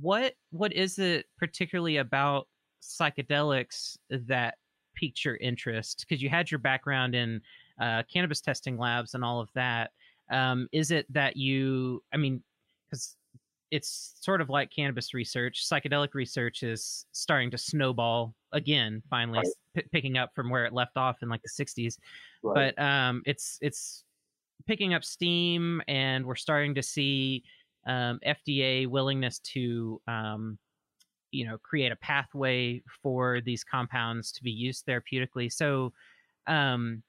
what 0.00 0.34
what 0.50 0.72
is 0.72 0.98
it 0.98 1.26
particularly 1.38 1.98
about 1.98 2.48
psychedelics 2.82 3.96
that 4.10 4.56
piqued 4.94 5.24
your 5.24 5.36
interest 5.36 6.04
because 6.06 6.22
you 6.22 6.28
had 6.28 6.50
your 6.50 6.58
background 6.58 7.14
in 7.14 7.40
uh, 7.80 8.02
cannabis 8.12 8.40
testing 8.40 8.76
labs 8.78 9.14
and 9.14 9.24
all 9.24 9.40
of 9.40 9.48
that 9.54 9.90
um, 10.30 10.68
is 10.72 10.90
it 10.90 11.06
that 11.12 11.36
you 11.36 12.02
i 12.12 12.16
mean 12.16 12.42
because 12.86 13.16
it's 13.70 14.14
sort 14.20 14.40
of 14.40 14.48
like 14.48 14.70
cannabis 14.70 15.12
research 15.14 15.66
psychedelic 15.68 16.14
research 16.14 16.62
is 16.62 17.06
starting 17.12 17.50
to 17.50 17.58
snowball 17.58 18.34
again 18.52 19.02
finally 19.10 19.38
Right. 19.38 19.46
p- 19.74 19.88
picking 19.92 20.16
up 20.18 20.30
from 20.34 20.48
where 20.50 20.64
it 20.64 20.72
left 20.72 20.96
off 20.96 21.22
in 21.22 21.28
like 21.28 21.42
the 21.42 21.64
60s 21.64 21.98
Right. 22.42 22.74
but 22.76 22.82
um, 22.82 23.22
it's 23.26 23.58
it's 23.60 24.04
picking 24.66 24.92
up 24.92 25.04
steam, 25.04 25.80
and 25.88 26.26
we're 26.26 26.34
starting 26.34 26.74
to 26.74 26.82
see 26.82 27.42
um, 27.86 28.18
FDA 28.26 28.86
willingness 28.86 29.38
to 29.40 30.00
um, 30.06 30.58
you 31.30 31.46
know 31.46 31.58
create 31.58 31.92
a 31.92 31.96
pathway 31.96 32.82
for 33.02 33.40
these 33.40 33.64
compounds 33.64 34.32
to 34.32 34.42
be 34.42 34.50
used 34.50 34.84
therapeutically. 34.86 35.50
So, 35.52 35.92
um, 36.46 37.02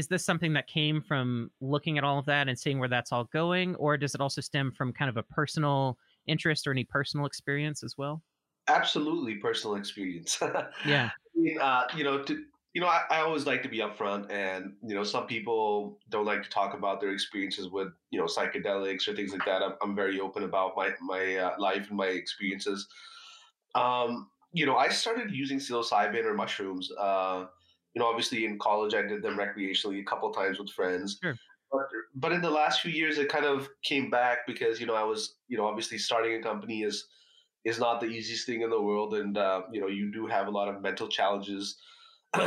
is 0.00 0.08
this 0.08 0.24
something 0.24 0.54
that 0.54 0.66
came 0.66 1.02
from 1.02 1.52
looking 1.60 1.98
at 1.98 2.04
all 2.04 2.18
of 2.18 2.26
that 2.26 2.48
and 2.48 2.58
seeing 2.58 2.80
where 2.80 2.88
that's 2.88 3.12
all 3.12 3.24
going, 3.24 3.76
or 3.76 3.96
does 3.96 4.14
it 4.14 4.20
also 4.20 4.40
stem 4.40 4.72
from 4.72 4.92
kind 4.92 5.08
of 5.10 5.16
a 5.16 5.22
personal 5.22 5.98
interest 6.26 6.66
or 6.66 6.72
any 6.72 6.84
personal 6.84 7.26
experience 7.26 7.84
as 7.84 7.98
well? 7.98 8.22
Absolutely 8.68 9.36
personal 9.36 9.74
experience. 9.76 10.38
I 10.42 10.70
Yeah. 10.82 11.10
mean, 11.34 11.58
uh, 11.60 11.88
you 11.96 12.04
know, 12.04 12.22
to 12.24 12.44
you 12.72 12.80
know, 12.80 12.86
I, 12.86 13.04
I 13.10 13.20
always 13.22 13.46
like 13.46 13.64
to 13.64 13.68
be 13.68 13.78
upfront, 13.78 14.30
and 14.30 14.76
you 14.82 14.94
know, 14.94 15.02
some 15.02 15.26
people 15.26 15.98
don't 16.08 16.24
like 16.24 16.44
to 16.44 16.48
talk 16.48 16.72
about 16.72 17.00
their 17.00 17.10
experiences 17.10 17.68
with 17.68 17.88
you 18.10 18.18
know 18.20 18.26
psychedelics 18.26 19.08
or 19.08 19.16
things 19.16 19.32
like 19.32 19.44
that. 19.44 19.62
I'm, 19.62 19.74
I'm 19.82 19.96
very 19.96 20.20
open 20.20 20.44
about 20.44 20.76
my 20.76 20.94
my 21.00 21.36
uh, 21.36 21.56
life 21.58 21.88
and 21.88 21.96
my 21.96 22.06
experiences. 22.06 22.86
Um, 23.74 24.30
you 24.52 24.66
know, 24.66 24.76
I 24.76 24.88
started 24.88 25.32
using 25.32 25.58
psilocybin 25.58 26.24
or 26.24 26.34
mushrooms. 26.34 26.90
Uh, 26.92 27.46
you 27.94 28.00
know, 28.00 28.06
obviously 28.06 28.44
in 28.44 28.58
college 28.58 28.94
I 28.94 29.02
did 29.02 29.22
them 29.22 29.36
recreationally 29.36 30.00
a 30.00 30.04
couple 30.04 30.32
times 30.32 30.58
with 30.58 30.70
friends. 30.70 31.20
Sure. 31.22 31.38
But, 31.72 31.88
but 32.14 32.32
in 32.32 32.42
the 32.42 32.50
last 32.50 32.80
few 32.80 32.90
years, 32.90 33.18
it 33.18 33.28
kind 33.28 33.44
of 33.44 33.68
came 33.84 34.10
back 34.10 34.40
because 34.46 34.80
you 34.80 34.86
know 34.86 34.94
I 34.94 35.04
was 35.04 35.38
you 35.48 35.56
know 35.56 35.66
obviously 35.66 35.98
starting 35.98 36.34
a 36.38 36.42
company 36.42 36.82
is 36.82 37.08
is 37.64 37.78
not 37.78 38.00
the 38.00 38.06
easiest 38.06 38.46
thing 38.46 38.62
in 38.62 38.70
the 38.70 38.82
world, 38.82 39.14
and 39.14 39.36
uh, 39.38 39.62
you 39.72 39.80
know 39.80 39.88
you 39.88 40.12
do 40.12 40.26
have 40.26 40.48
a 40.48 40.50
lot 40.50 40.68
of 40.68 40.82
mental 40.82 41.08
challenges. 41.08 41.80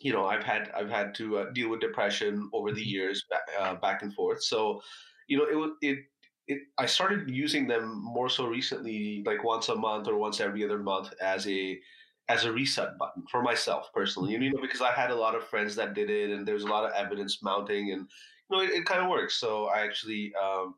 you 0.00 0.12
know, 0.12 0.26
I've 0.26 0.44
had 0.44 0.70
I've 0.72 0.90
had 0.90 1.14
to 1.16 1.38
uh, 1.38 1.50
deal 1.52 1.68
with 1.68 1.80
depression 1.80 2.48
over 2.52 2.72
the 2.72 2.82
Mhm. 2.82 2.86
years, 2.86 3.22
uh, 3.58 3.74
back 3.76 4.02
and 4.02 4.14
forth. 4.14 4.42
So, 4.42 4.80
you 5.28 5.38
know, 5.38 5.44
it 5.80 5.88
it 5.88 5.98
it. 6.46 6.62
I 6.78 6.86
started 6.86 7.30
using 7.30 7.66
them 7.68 8.00
more 8.02 8.28
so 8.28 8.46
recently, 8.46 9.22
like 9.26 9.44
once 9.44 9.68
a 9.68 9.76
month 9.76 10.08
or 10.08 10.16
once 10.16 10.40
every 10.40 10.64
other 10.64 10.78
month, 10.78 11.12
as 11.20 11.46
a 11.46 11.80
as 12.28 12.44
a 12.44 12.52
reset 12.52 12.98
button 12.98 13.24
for 13.30 13.42
myself 13.42 13.90
personally. 13.94 14.32
You 14.32 14.50
know, 14.50 14.60
because 14.60 14.80
I 14.80 14.92
had 14.92 15.10
a 15.10 15.14
lot 15.14 15.34
of 15.34 15.44
friends 15.44 15.74
that 15.76 15.94
did 15.94 16.10
it, 16.10 16.30
and 16.30 16.46
there's 16.46 16.64
a 16.64 16.68
lot 16.68 16.84
of 16.84 16.92
evidence 16.92 17.42
mounting, 17.42 17.92
and 17.92 18.08
you 18.50 18.56
know, 18.56 18.62
it, 18.62 18.70
it 18.70 18.84
kind 18.84 19.00
of 19.02 19.08
works. 19.08 19.36
So 19.36 19.66
I 19.66 19.80
actually. 19.80 20.32
Um, 20.34 20.74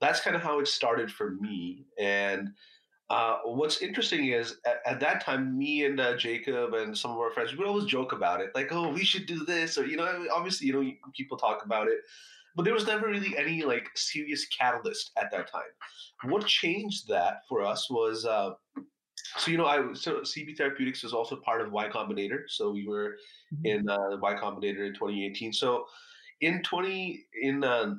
that's 0.00 0.20
kind 0.20 0.34
of 0.34 0.42
how 0.42 0.58
it 0.58 0.66
started 0.66 1.12
for 1.12 1.32
me. 1.32 1.84
And 1.98 2.50
uh, 3.10 3.38
what's 3.44 3.82
interesting 3.82 4.28
is 4.28 4.56
at, 4.66 4.78
at 4.86 5.00
that 5.00 5.22
time, 5.22 5.58
me 5.58 5.84
and 5.84 6.00
uh, 6.00 6.16
Jacob 6.16 6.74
and 6.74 6.96
some 6.96 7.10
of 7.10 7.18
our 7.18 7.30
friends, 7.30 7.52
we 7.52 7.58
would 7.58 7.66
always 7.66 7.84
joke 7.84 8.12
about 8.12 8.40
it, 8.40 8.50
like, 8.54 8.68
"Oh, 8.70 8.88
we 8.88 9.04
should 9.04 9.26
do 9.26 9.44
this," 9.44 9.76
or 9.76 9.84
you 9.84 9.96
know, 9.96 10.26
obviously, 10.32 10.68
you 10.68 10.72
know, 10.72 10.90
people 11.14 11.36
talk 11.36 11.64
about 11.64 11.88
it, 11.88 11.98
but 12.54 12.64
there 12.64 12.74
was 12.74 12.86
never 12.86 13.08
really 13.08 13.36
any 13.36 13.62
like 13.62 13.88
serious 13.94 14.46
catalyst 14.46 15.10
at 15.16 15.30
that 15.32 15.50
time. 15.50 15.62
What 16.24 16.46
changed 16.46 17.08
that 17.08 17.42
for 17.48 17.62
us 17.62 17.90
was, 17.90 18.24
uh, 18.24 18.52
so 19.38 19.50
you 19.50 19.58
know, 19.58 19.66
I 19.66 19.92
so 19.94 20.20
CB 20.20 20.56
Therapeutics 20.56 21.04
is 21.04 21.12
also 21.12 21.36
part 21.36 21.60
of 21.60 21.72
Y 21.72 21.88
Combinator, 21.88 22.44
so 22.48 22.70
we 22.70 22.86
were 22.86 23.16
Mhm. 23.52 23.64
in 23.64 23.88
uh, 23.88 24.16
Y 24.18 24.34
Combinator 24.34 24.86
in 24.86 24.94
2018. 24.94 25.52
So 25.52 25.86
in 26.40 26.62
20 26.62 27.26
in 27.42 27.64
uh, 27.64 27.94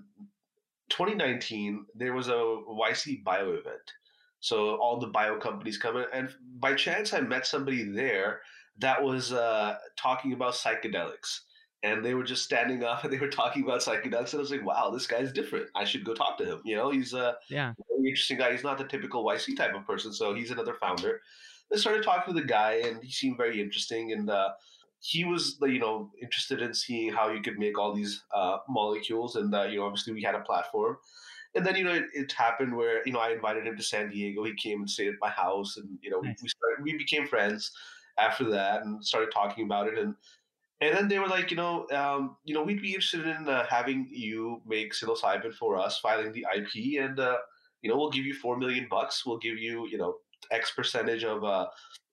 2019, 0.90 1.86
there 1.96 2.14
was 2.14 2.28
a 2.28 2.34
YC 2.34 3.24
Bio 3.24 3.54
event. 3.54 3.94
So 4.40 4.76
all 4.78 5.00
the 5.00 5.08
bio 5.08 5.38
companies 5.40 5.78
come 5.78 5.98
in, 5.98 6.06
and 6.12 6.34
by 6.60 6.74
chance, 6.74 7.14
I 7.14 7.22
met 7.22 7.46
somebody 7.46 7.84
there 7.84 8.42
that 8.80 9.04
was 9.04 9.32
uh, 9.32 9.78
talking 9.98 10.34
about 10.34 10.54
psychedelics, 10.56 11.42
and 11.84 12.06
they 12.06 12.14
were 12.14 12.24
just 12.24 12.44
standing 12.44 12.84
up 12.84 13.04
and 13.04 13.14
they 13.14 13.18
were 13.18 13.28
talking 13.28 13.64
about 13.64 13.82
psychedelics, 13.82 14.32
and 14.32 14.36
I 14.36 14.38
was 14.38 14.52
like, 14.52 14.66
"Wow, 14.66 14.90
this 14.92 15.08
guy's 15.08 15.32
different. 15.32 15.68
I 15.76 15.86
should 15.86 16.04
go 16.04 16.14
talk 16.14 16.38
to 16.40 16.46
him." 16.46 16.62
You 16.64 16.76
know, 16.76 16.90
he's 16.90 17.14
a 17.14 17.38
Yeah. 17.50 17.74
very 17.90 18.10
interesting 18.10 18.38
guy. 18.38 18.52
He's 18.52 18.64
not 18.64 18.78
the 18.78 18.86
typical 18.86 19.24
YC 19.24 19.56
type 19.56 19.76
of 19.76 19.86
person, 19.86 20.14
so 20.14 20.34
he's 20.34 20.52
another 20.52 20.76
founder. 20.76 21.22
I 21.74 21.78
started 21.78 22.04
talking 22.04 22.34
to 22.34 22.40
the 22.40 22.46
guy, 22.46 22.82
and 22.86 23.02
he 23.04 23.12
seemed 23.12 23.38
very 23.38 23.62
interesting, 23.62 24.12
and 24.12 24.30
uh, 24.30 24.52
he 25.00 25.26
was 25.26 25.58
you 25.62 25.80
know 25.80 26.12
interested 26.22 26.62
in 26.62 26.74
seeing 26.74 27.12
how 27.12 27.30
you 27.30 27.42
could 27.42 27.58
make 27.58 27.80
all 27.80 27.94
these 27.94 28.24
uh, 28.34 28.58
molecules, 28.70 29.36
and 29.36 29.54
uh, 29.54 29.64
you 29.64 29.78
know 29.78 29.86
obviously 29.86 30.14
we 30.14 30.22
had 30.22 30.36
a 30.36 30.42
platform. 30.42 30.98
And 31.54 31.66
then 31.66 31.76
you 31.76 31.84
know 31.84 31.94
it, 31.94 32.06
it, 32.14 32.32
happened 32.32 32.74
where 32.76 33.06
you 33.06 33.12
know 33.12 33.20
I 33.20 33.32
invited 33.32 33.68
him 33.68 33.76
to 33.76 33.84
San 33.84 34.10
Diego. 34.10 34.44
He 34.46 34.54
came 34.56 34.80
and 34.80 34.90
stayed 34.90 35.10
at 35.10 35.16
my 35.20 35.30
house, 35.30 35.78
and 35.78 35.98
you 36.02 36.10
know 36.10 36.22
nice. 36.22 36.42
we 36.42 36.48
started, 36.48 36.84
we 36.84 36.98
became 36.98 37.28
friends 37.28 37.72
after 38.18 38.50
that 38.50 38.84
and 38.84 39.04
started 39.04 39.32
talking 39.34 39.66
about 39.66 39.88
it. 39.88 39.98
And 39.98 40.16
and 40.82 40.98
then 40.98 41.08
they 41.08 41.20
were 41.20 41.28
like, 41.28 41.52
you 41.52 41.58
know, 41.58 41.88
um, 41.92 42.38
you 42.44 42.54
know, 42.54 42.64
we'd 42.64 42.82
be 42.82 42.90
interested 42.90 43.28
in 43.28 43.48
uh, 43.48 43.66
having 43.70 44.08
you 44.12 44.62
make 44.66 44.94
psilocybin 44.94 45.54
for 45.54 45.78
us, 45.78 46.00
filing 46.00 46.32
the 46.32 46.46
IP, 46.56 47.00
and 47.00 47.20
uh, 47.20 47.38
you 47.82 47.90
know, 47.90 47.98
we'll 47.98 48.10
give 48.10 48.26
you 48.26 48.34
four 48.34 48.58
million 48.58 48.88
bucks. 48.90 49.26
We'll 49.26 49.38
give 49.38 49.58
you, 49.58 49.88
you 49.88 49.98
know, 49.98 50.16
X 50.52 50.72
percentage 50.72 51.24
of 51.24 51.44
uh, 51.44 51.68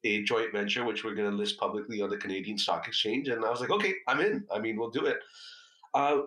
a 0.05 0.23
joint 0.23 0.53
venture, 0.53 0.85
which 0.85 1.05
we're 1.05 1.15
going 1.15 1.31
to 1.31 1.37
list 1.37 1.59
publicly 1.59 2.01
on 2.03 2.11
the 2.11 2.17
Canadian 2.17 2.59
Stock 2.59 2.87
Exchange. 2.87 3.29
And 3.29 3.45
I 3.45 3.51
was 3.51 3.61
like, 3.61 3.71
okay, 3.71 3.95
I'm 4.07 4.21
in. 4.21 4.45
I 4.53 4.59
mean, 4.59 4.77
we'll 4.77 4.91
do 4.91 5.07
it. 5.07 5.19
Uh, 5.95 6.23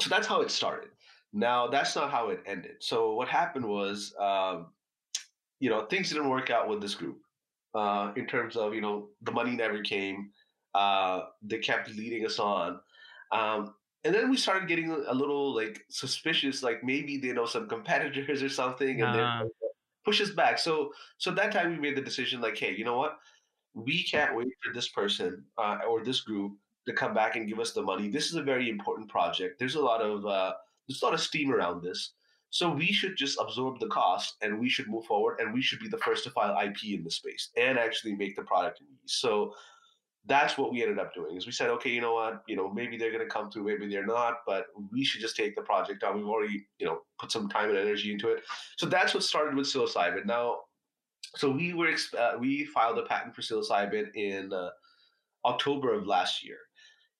so 0.00 0.10
that's 0.10 0.26
how 0.26 0.40
it 0.40 0.50
started. 0.50 0.90
Now, 1.32 1.66
that's 1.66 1.96
not 1.96 2.10
how 2.10 2.28
it 2.28 2.40
ended. 2.46 2.76
So 2.80 3.14
what 3.14 3.28
happened 3.28 3.66
was, 3.66 4.14
um, 4.20 4.68
you 5.60 5.70
know, 5.70 5.86
things 5.86 6.10
didn't 6.10 6.28
work 6.28 6.50
out 6.50 6.68
with 6.68 6.80
this 6.80 6.94
group 6.94 7.18
uh, 7.74 8.12
in 8.16 8.26
terms 8.26 8.56
of, 8.56 8.74
you 8.74 8.80
know, 8.80 9.08
the 9.22 9.32
money 9.32 9.52
never 9.52 9.82
came. 9.82 10.30
Uh, 10.74 11.26
they 11.42 11.58
kept 11.58 11.88
leading 11.90 12.26
us 12.26 12.38
on. 12.38 12.80
Um, 13.32 13.74
and 14.04 14.14
then 14.14 14.30
we 14.30 14.36
started 14.36 14.68
getting 14.68 14.90
a 14.90 15.14
little 15.14 15.54
like 15.54 15.84
suspicious, 15.88 16.62
like 16.62 16.84
maybe 16.84 17.16
they 17.16 17.32
know 17.32 17.46
some 17.46 17.68
competitors 17.68 18.42
or 18.42 18.48
something, 18.48 19.00
and 19.00 19.20
uh. 19.20 19.38
they 19.42 19.68
push 20.04 20.20
us 20.20 20.30
back. 20.30 20.58
So, 20.58 20.92
so 21.16 21.30
that 21.30 21.52
time 21.52 21.70
we 21.70 21.78
made 21.78 21.96
the 21.96 22.02
decision, 22.02 22.40
like, 22.40 22.58
hey, 22.58 22.74
you 22.74 22.84
know 22.84 22.98
what? 22.98 23.18
We 23.72 24.04
can't 24.04 24.36
wait 24.36 24.48
for 24.62 24.72
this 24.74 24.88
person 24.88 25.44
uh, 25.58 25.78
or 25.88 26.04
this 26.04 26.20
group 26.20 26.52
to 26.86 26.92
come 26.92 27.14
back 27.14 27.36
and 27.36 27.48
give 27.48 27.58
us 27.58 27.72
the 27.72 27.82
money. 27.82 28.08
This 28.08 28.26
is 28.26 28.34
a 28.34 28.42
very 28.42 28.68
important 28.68 29.08
project. 29.08 29.58
There's 29.58 29.74
a 29.74 29.80
lot 29.80 30.02
of 30.02 30.26
uh, 30.26 30.52
there's 30.86 31.02
a 31.02 31.04
lot 31.04 31.14
of 31.14 31.20
steam 31.20 31.50
around 31.50 31.82
this. 31.82 32.12
So 32.50 32.70
we 32.70 32.92
should 32.92 33.16
just 33.16 33.36
absorb 33.40 33.80
the 33.80 33.88
cost 33.88 34.36
and 34.40 34.60
we 34.60 34.68
should 34.68 34.86
move 34.86 35.06
forward 35.06 35.40
and 35.40 35.52
we 35.52 35.60
should 35.60 35.80
be 35.80 35.88
the 35.88 35.98
first 35.98 36.22
to 36.22 36.30
file 36.30 36.56
IP 36.56 36.84
in 36.84 37.02
the 37.02 37.10
space 37.10 37.48
and 37.56 37.76
actually 37.78 38.14
make 38.14 38.36
the 38.36 38.42
product 38.42 38.80
in 38.80 38.86
use. 38.86 39.14
So 39.14 39.54
that's 40.26 40.56
what 40.56 40.72
we 40.72 40.82
ended 40.82 40.98
up 40.98 41.14
doing 41.14 41.36
is 41.36 41.46
we 41.46 41.52
said, 41.52 41.68
okay, 41.68 41.90
you 41.90 42.00
know 42.00 42.14
what, 42.14 42.42
you 42.48 42.56
know, 42.56 42.70
maybe 42.72 42.96
they're 42.96 43.12
going 43.12 43.26
to 43.26 43.32
come 43.32 43.50
through, 43.50 43.64
maybe 43.64 43.88
they're 43.88 44.06
not, 44.06 44.38
but 44.46 44.66
we 44.90 45.04
should 45.04 45.20
just 45.20 45.36
take 45.36 45.54
the 45.54 45.62
project 45.62 46.02
on. 46.02 46.16
We've 46.16 46.26
already, 46.26 46.66
you 46.78 46.86
know, 46.86 47.00
put 47.20 47.30
some 47.30 47.48
time 47.48 47.68
and 47.68 47.78
energy 47.78 48.10
into 48.10 48.28
it. 48.28 48.42
So 48.78 48.86
that's 48.86 49.12
what 49.12 49.22
started 49.22 49.54
with 49.54 49.66
psilocybin. 49.66 50.24
Now, 50.24 50.60
so 51.36 51.50
we 51.50 51.74
were 51.74 51.94
uh, 52.18 52.32
we 52.38 52.64
filed 52.64 52.98
a 52.98 53.02
patent 53.02 53.34
for 53.34 53.42
psilocybin 53.42 54.14
in 54.14 54.52
uh, 54.52 54.70
October 55.44 55.92
of 55.92 56.06
last 56.06 56.44
year, 56.44 56.58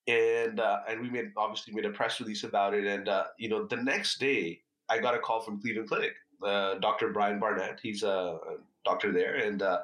and 0.07 0.61
uh, 0.61 0.81
and 0.89 1.01
we 1.01 1.11
made 1.11 1.33
obviously 1.37 1.75
made 1.75 1.85
a 1.85 1.91
press 1.91 2.21
release 2.21 2.45
about 2.45 2.75
it. 2.75 2.87
And 2.87 3.09
uh, 3.09 3.25
you 3.39 3.49
know, 3.49 3.67
the 3.67 3.77
next 3.77 4.19
day 4.19 4.61
I 4.89 4.99
got 4.99 5.15
a 5.15 5.19
call 5.19 5.41
from 5.41 5.61
Cleveland 5.61 5.89
Clinic, 5.89 6.13
uh, 6.47 6.75
Dr. 6.75 7.11
Brian 7.11 7.41
Barnett. 7.41 7.81
He's 7.83 8.03
a 8.03 8.39
doctor 8.85 9.13
there, 9.13 9.37
and 9.37 9.63
uh, 9.63 9.81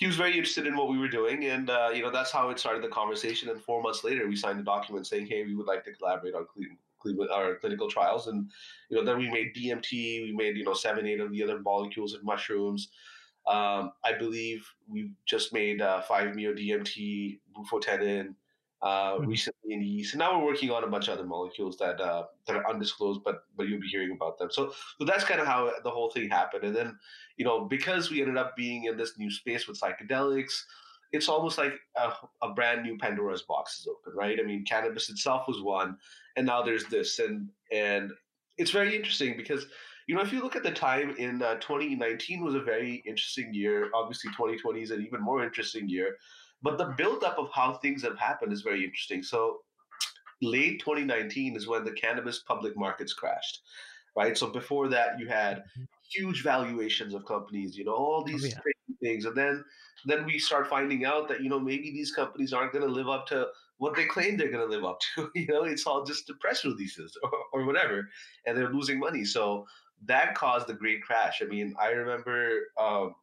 he 0.00 0.06
was 0.06 0.16
very 0.16 0.30
interested 0.30 0.66
in 0.66 0.78
what 0.78 0.88
we 0.88 0.98
were 0.98 1.08
doing, 1.08 1.44
and 1.44 1.68
uh, 1.68 1.90
you 1.92 2.02
know 2.02 2.10
that's 2.10 2.30
how 2.30 2.48
it 2.48 2.58
started 2.58 2.82
the 2.82 2.88
conversation. 2.88 3.50
And 3.50 3.60
four 3.60 3.82
months 3.82 4.02
later, 4.02 4.26
we 4.26 4.34
signed 4.34 4.58
a 4.58 4.62
document 4.62 5.06
saying, 5.06 5.26
"Hey, 5.26 5.44
we 5.44 5.54
would 5.54 5.66
like 5.66 5.84
to 5.84 5.92
collaborate 5.92 6.34
on 6.34 6.46
Cleveland, 6.98 7.30
our 7.30 7.56
clinical 7.56 7.86
trials." 7.86 8.26
And 8.26 8.50
you 8.88 8.96
know, 8.96 9.04
then 9.04 9.18
we 9.18 9.30
made 9.30 9.54
DMT, 9.54 10.22
we 10.22 10.32
made 10.34 10.56
you 10.56 10.64
know 10.64 10.72
seven, 10.72 11.06
eight 11.06 11.20
of 11.20 11.30
the 11.30 11.42
other 11.42 11.60
molecules 11.60 12.14
of 12.14 12.24
mushrooms. 12.24 12.88
Um, 13.46 13.92
I 14.02 14.14
believe 14.18 14.66
we 14.88 15.12
just 15.26 15.52
made 15.52 15.82
uh, 15.82 16.00
five 16.00 16.34
Meo 16.34 16.54
DMT, 16.54 17.38
bufotenin, 17.54 18.34
uh, 18.82 19.14
mm-hmm. 19.14 19.26
recently 19.26 19.74
in 19.74 19.82
yeast, 19.82 20.14
and 20.14 20.20
now 20.20 20.38
we're 20.38 20.46
working 20.46 20.70
on 20.70 20.84
a 20.84 20.86
bunch 20.86 21.08
of 21.08 21.14
other 21.14 21.26
molecules 21.26 21.76
that 21.78 22.00
uh, 22.00 22.24
that 22.46 22.56
are 22.56 22.68
undisclosed, 22.68 23.20
but 23.24 23.44
but 23.56 23.68
you'll 23.68 23.80
be 23.80 23.88
hearing 23.88 24.12
about 24.12 24.38
them. 24.38 24.48
So 24.50 24.72
so 24.98 25.04
that's 25.04 25.24
kind 25.24 25.40
of 25.40 25.46
how 25.46 25.70
the 25.84 25.90
whole 25.90 26.10
thing 26.10 26.30
happened. 26.30 26.64
And 26.64 26.74
then 26.74 26.98
you 27.36 27.44
know 27.44 27.64
because 27.64 28.10
we 28.10 28.20
ended 28.20 28.38
up 28.38 28.56
being 28.56 28.84
in 28.84 28.96
this 28.96 29.18
new 29.18 29.30
space 29.30 29.68
with 29.68 29.78
psychedelics, 29.78 30.62
it's 31.12 31.28
almost 31.28 31.58
like 31.58 31.74
a, 31.96 32.12
a 32.42 32.54
brand 32.54 32.82
new 32.82 32.96
Pandora's 32.96 33.42
box 33.42 33.80
is 33.80 33.86
open, 33.86 34.16
right? 34.16 34.38
I 34.40 34.44
mean, 34.44 34.64
cannabis 34.64 35.10
itself 35.10 35.46
was 35.46 35.60
one, 35.60 35.98
and 36.36 36.46
now 36.46 36.62
there's 36.62 36.86
this, 36.86 37.18
and 37.18 37.48
and 37.70 38.12
it's 38.56 38.70
very 38.70 38.96
interesting 38.96 39.36
because 39.36 39.66
you 40.06 40.14
know 40.14 40.22
if 40.22 40.32
you 40.32 40.42
look 40.42 40.56
at 40.56 40.62
the 40.62 40.70
time 40.70 41.14
in 41.18 41.42
uh, 41.42 41.56
2019 41.56 42.42
was 42.42 42.54
a 42.54 42.60
very 42.60 43.02
interesting 43.06 43.52
year. 43.52 43.90
Obviously, 43.94 44.30
2020 44.30 44.80
is 44.80 44.90
an 44.90 45.04
even 45.04 45.20
more 45.20 45.44
interesting 45.44 45.86
year 45.86 46.16
but 46.62 46.78
the 46.78 46.94
buildup 46.96 47.38
of 47.38 47.50
how 47.52 47.74
things 47.74 48.02
have 48.02 48.18
happened 48.18 48.52
is 48.52 48.62
very 48.62 48.84
interesting. 48.84 49.22
So 49.22 49.60
late 50.42 50.80
2019 50.80 51.56
is 51.56 51.66
when 51.66 51.84
the 51.84 51.92
cannabis 51.92 52.40
public 52.40 52.76
markets 52.76 53.12
crashed, 53.12 53.60
right? 54.16 54.36
So 54.36 54.48
before 54.48 54.88
that, 54.88 55.18
you 55.18 55.28
had 55.28 55.58
mm-hmm. 55.58 55.82
huge 56.12 56.42
valuations 56.42 57.14
of 57.14 57.24
companies, 57.26 57.76
you 57.76 57.84
know, 57.84 57.94
all 57.94 58.24
these 58.24 58.44
oh, 58.44 58.48
yeah. 58.48 58.98
things, 59.02 59.24
and 59.24 59.36
then 59.36 59.64
then 60.06 60.24
we 60.24 60.38
start 60.38 60.66
finding 60.66 61.04
out 61.04 61.28
that 61.28 61.42
you 61.42 61.48
know 61.48 61.60
maybe 61.60 61.90
these 61.90 62.12
companies 62.12 62.52
aren't 62.52 62.72
going 62.72 62.86
to 62.86 62.92
live 62.92 63.08
up 63.08 63.26
to 63.26 63.46
what 63.78 63.96
they 63.96 64.04
claim 64.04 64.36
they're 64.36 64.50
going 64.50 64.66
to 64.66 64.74
live 64.74 64.84
up 64.84 64.98
to. 65.14 65.30
You 65.34 65.46
know, 65.46 65.64
it's 65.64 65.86
all 65.86 66.04
just 66.04 66.26
the 66.26 66.34
press 66.34 66.64
releases 66.64 67.16
or, 67.22 67.30
or 67.52 67.66
whatever, 67.66 68.08
and 68.46 68.56
they're 68.56 68.72
losing 68.72 68.98
money. 68.98 69.24
So 69.24 69.66
that 70.06 70.34
caused 70.34 70.66
the 70.66 70.74
great 70.74 71.02
crash. 71.02 71.42
I 71.42 71.46
mean, 71.46 71.74
I 71.80 71.88
remember 71.90 72.68
um, 72.78 73.14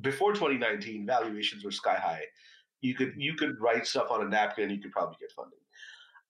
before 0.00 0.32
2019, 0.32 1.06
valuations 1.06 1.64
were 1.64 1.72
sky 1.72 1.96
high 1.96 2.22
you 2.80 2.94
could 2.94 3.14
you 3.16 3.34
could 3.34 3.60
write 3.60 3.86
stuff 3.86 4.08
on 4.10 4.26
a 4.26 4.28
napkin 4.28 4.70
you 4.70 4.80
could 4.80 4.92
probably 4.92 5.16
get 5.20 5.32
funding. 5.32 5.58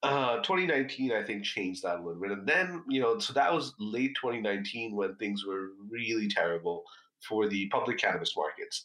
Uh, 0.02 0.36
2019, 0.42 1.12
I 1.12 1.22
think, 1.22 1.42
changed 1.42 1.82
that 1.82 1.98
a 1.98 2.02
little 2.02 2.20
bit. 2.20 2.30
And 2.30 2.46
then, 2.46 2.84
you 2.88 3.00
know, 3.00 3.18
so 3.18 3.32
that 3.32 3.52
was 3.52 3.74
late 3.80 4.14
2019 4.14 4.94
when 4.94 5.16
things 5.16 5.44
were 5.44 5.70
really 5.90 6.28
terrible 6.28 6.84
for 7.26 7.48
the 7.48 7.66
public 7.70 7.98
cannabis 7.98 8.36
markets. 8.36 8.84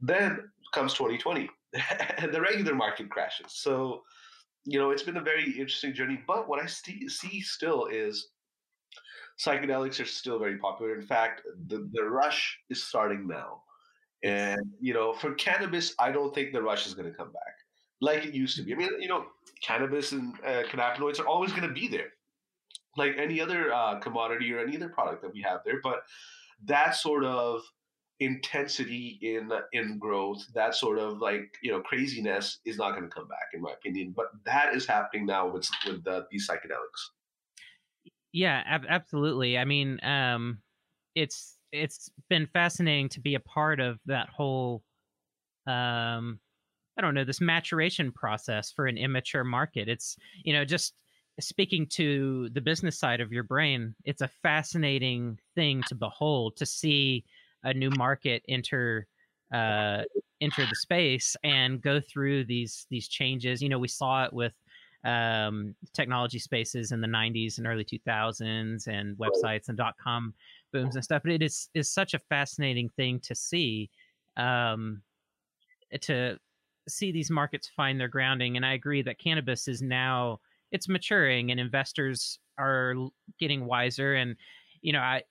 Then 0.00 0.50
comes 0.74 0.92
2020 0.94 1.48
and 2.18 2.32
the 2.32 2.40
regular 2.40 2.74
market 2.74 3.10
crashes. 3.10 3.46
So, 3.48 4.02
you 4.64 4.78
know, 4.78 4.90
it's 4.90 5.04
been 5.04 5.16
a 5.16 5.22
very 5.22 5.44
interesting 5.44 5.94
journey. 5.94 6.20
But 6.26 6.48
what 6.48 6.62
I 6.62 6.66
st- 6.66 7.10
see 7.10 7.40
still 7.40 7.86
is 7.86 8.28
psychedelics 9.38 10.00
are 10.00 10.06
still 10.06 10.38
very 10.38 10.58
popular. 10.58 10.94
In 10.94 11.06
fact, 11.06 11.42
the, 11.68 11.88
the 11.92 12.02
rush 12.02 12.58
is 12.68 12.82
starting 12.82 13.26
now. 13.26 13.62
And 14.22 14.60
you 14.80 14.92
know, 14.92 15.12
for 15.14 15.34
cannabis, 15.34 15.94
I 15.98 16.12
don't 16.12 16.34
think 16.34 16.52
the 16.52 16.62
rush 16.62 16.86
is 16.86 16.94
going 16.94 17.10
to 17.10 17.16
come 17.16 17.32
back 17.32 17.54
like 18.00 18.24
it 18.24 18.34
used 18.34 18.56
to 18.56 18.62
be. 18.62 18.72
I 18.72 18.76
mean, 18.76 19.00
you 19.00 19.08
know, 19.08 19.26
cannabis 19.62 20.12
and 20.12 20.34
uh, 20.44 20.62
cannabinoids 20.64 21.20
are 21.20 21.26
always 21.26 21.52
going 21.52 21.68
to 21.68 21.74
be 21.74 21.88
there, 21.88 22.12
like 22.96 23.16
any 23.18 23.40
other 23.40 23.72
uh, 23.72 23.98
commodity 24.00 24.52
or 24.52 24.58
any 24.58 24.76
other 24.76 24.88
product 24.88 25.22
that 25.22 25.32
we 25.32 25.42
have 25.42 25.60
there. 25.64 25.80
But 25.82 26.00
that 26.64 26.96
sort 26.96 27.24
of 27.24 27.62
intensity 28.18 29.18
in 29.22 29.50
in 29.72 29.98
growth, 29.98 30.44
that 30.54 30.74
sort 30.74 30.98
of 30.98 31.18
like 31.18 31.54
you 31.62 31.72
know 31.72 31.80
craziness, 31.80 32.58
is 32.64 32.78
not 32.78 32.92
going 32.92 33.04
to 33.04 33.14
come 33.14 33.28
back, 33.28 33.48
in 33.54 33.62
my 33.62 33.72
opinion. 33.72 34.14
But 34.16 34.26
that 34.44 34.74
is 34.74 34.86
happening 34.86 35.26
now 35.26 35.48
with 35.48 35.68
with 35.86 36.04
the, 36.04 36.26
these 36.30 36.48
psychedelics. 36.48 38.10
Yeah, 38.32 38.62
ab- 38.64 38.86
absolutely. 38.88 39.58
I 39.58 39.64
mean, 39.64 39.98
um, 40.04 40.62
it's 41.14 41.56
it's 41.72 42.10
been 42.28 42.46
fascinating 42.46 43.08
to 43.10 43.20
be 43.20 43.34
a 43.34 43.40
part 43.40 43.80
of 43.80 43.98
that 44.06 44.28
whole 44.28 44.82
um 45.66 46.38
i 46.98 47.00
don't 47.00 47.14
know 47.14 47.24
this 47.24 47.40
maturation 47.40 48.10
process 48.12 48.72
for 48.72 48.86
an 48.86 48.96
immature 48.98 49.44
market. 49.44 49.88
It's 49.88 50.16
you 50.44 50.52
know 50.52 50.64
just 50.64 50.94
speaking 51.38 51.86
to 51.86 52.48
the 52.52 52.60
business 52.60 52.98
side 52.98 53.20
of 53.20 53.32
your 53.32 53.44
brain 53.44 53.94
it's 54.04 54.20
a 54.20 54.28
fascinating 54.42 55.38
thing 55.54 55.82
to 55.86 55.94
behold 55.94 56.56
to 56.56 56.66
see 56.66 57.24
a 57.64 57.72
new 57.72 57.90
market 57.96 58.42
enter 58.48 59.06
uh 59.54 60.02
enter 60.40 60.66
the 60.66 60.76
space 60.76 61.36
and 61.44 61.82
go 61.82 62.00
through 62.00 62.44
these 62.44 62.86
these 62.90 63.08
changes. 63.08 63.62
You 63.62 63.68
know 63.68 63.78
we 63.78 63.88
saw 63.88 64.24
it 64.24 64.32
with 64.32 64.54
um 65.04 65.74
technology 65.94 66.38
spaces 66.38 66.92
in 66.92 67.00
the 67.00 67.06
90s 67.08 67.58
and 67.58 67.66
early 67.66 67.84
2000s 67.84 68.86
and 68.86 69.16
websites 69.16 69.68
and 69.68 69.76
dot 69.78 69.94
com 70.02 70.34
booms 70.72 70.94
and 70.94 71.04
stuff. 71.04 71.22
But 71.22 71.32
it 71.32 71.42
is 71.42 71.68
is 71.74 71.90
such 71.90 72.14
a 72.14 72.18
fascinating 72.18 72.88
thing 72.90 73.20
to 73.20 73.34
see, 73.34 73.90
um, 74.36 75.02
to 76.02 76.38
see 76.88 77.12
these 77.12 77.30
markets 77.30 77.68
find 77.68 78.00
their 78.00 78.08
grounding. 78.08 78.56
And 78.56 78.64
I 78.64 78.74
agree 78.74 79.02
that 79.02 79.18
cannabis 79.18 79.68
is 79.68 79.82
now 79.82 80.40
it's 80.72 80.88
maturing, 80.88 81.50
and 81.50 81.60
investors 81.60 82.38
are 82.58 82.94
getting 83.38 83.66
wiser. 83.66 84.14
And 84.14 84.36
you 84.82 84.92
know, 84.92 85.00
I 85.00 85.22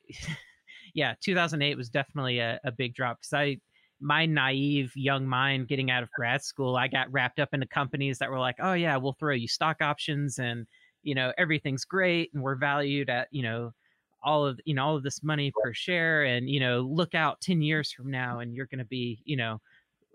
yeah, 0.94 1.16
2008 1.22 1.76
was 1.76 1.90
definitely 1.90 2.40
a, 2.40 2.60
a 2.64 2.72
big 2.72 2.96
drop 2.96 3.20
because 3.20 3.34
I 3.34 3.58
my 4.02 4.26
naive 4.26 4.94
young 4.96 5.28
mind 5.28 5.68
getting 5.68 5.92
out 5.92 6.04
of 6.04 6.12
grad 6.12 6.42
school, 6.42 6.78
I 6.78 6.88
got 6.88 7.12
wrapped 7.12 7.40
up 7.40 7.50
into 7.54 7.68
companies 7.68 8.18
that 8.20 8.32
were 8.32 8.40
like, 8.40 8.56
oh 8.60 8.74
yeah, 8.74 8.96
we'll 8.98 9.18
throw 9.20 9.34
you 9.34 9.48
stock 9.48 9.82
options 9.82 10.40
and 10.40 10.66
you 11.04 11.16
know 11.16 11.32
everything's 11.38 11.86
great 11.86 12.30
and 12.34 12.44
we're 12.44 12.56
valued 12.56 13.10
at 13.10 13.28
you 13.32 13.44
know 13.44 13.72
all 14.24 14.46
of 14.46 14.60
you 14.66 14.74
know 14.74 14.86
all 14.86 14.96
of 14.96 15.04
this 15.04 15.24
money 15.24 15.52
per 15.64 15.74
share 15.74 16.24
and 16.26 16.50
you 16.50 16.60
know 16.60 16.82
look 16.82 17.16
out 17.16 17.40
10 17.42 17.62
years 17.62 17.92
from 17.92 18.12
now 18.12 18.40
and 18.40 18.54
you're 18.54 18.66
going 18.66 18.80
to 18.80 18.86
be 18.86 19.22
you 19.24 19.38
know 19.38 19.60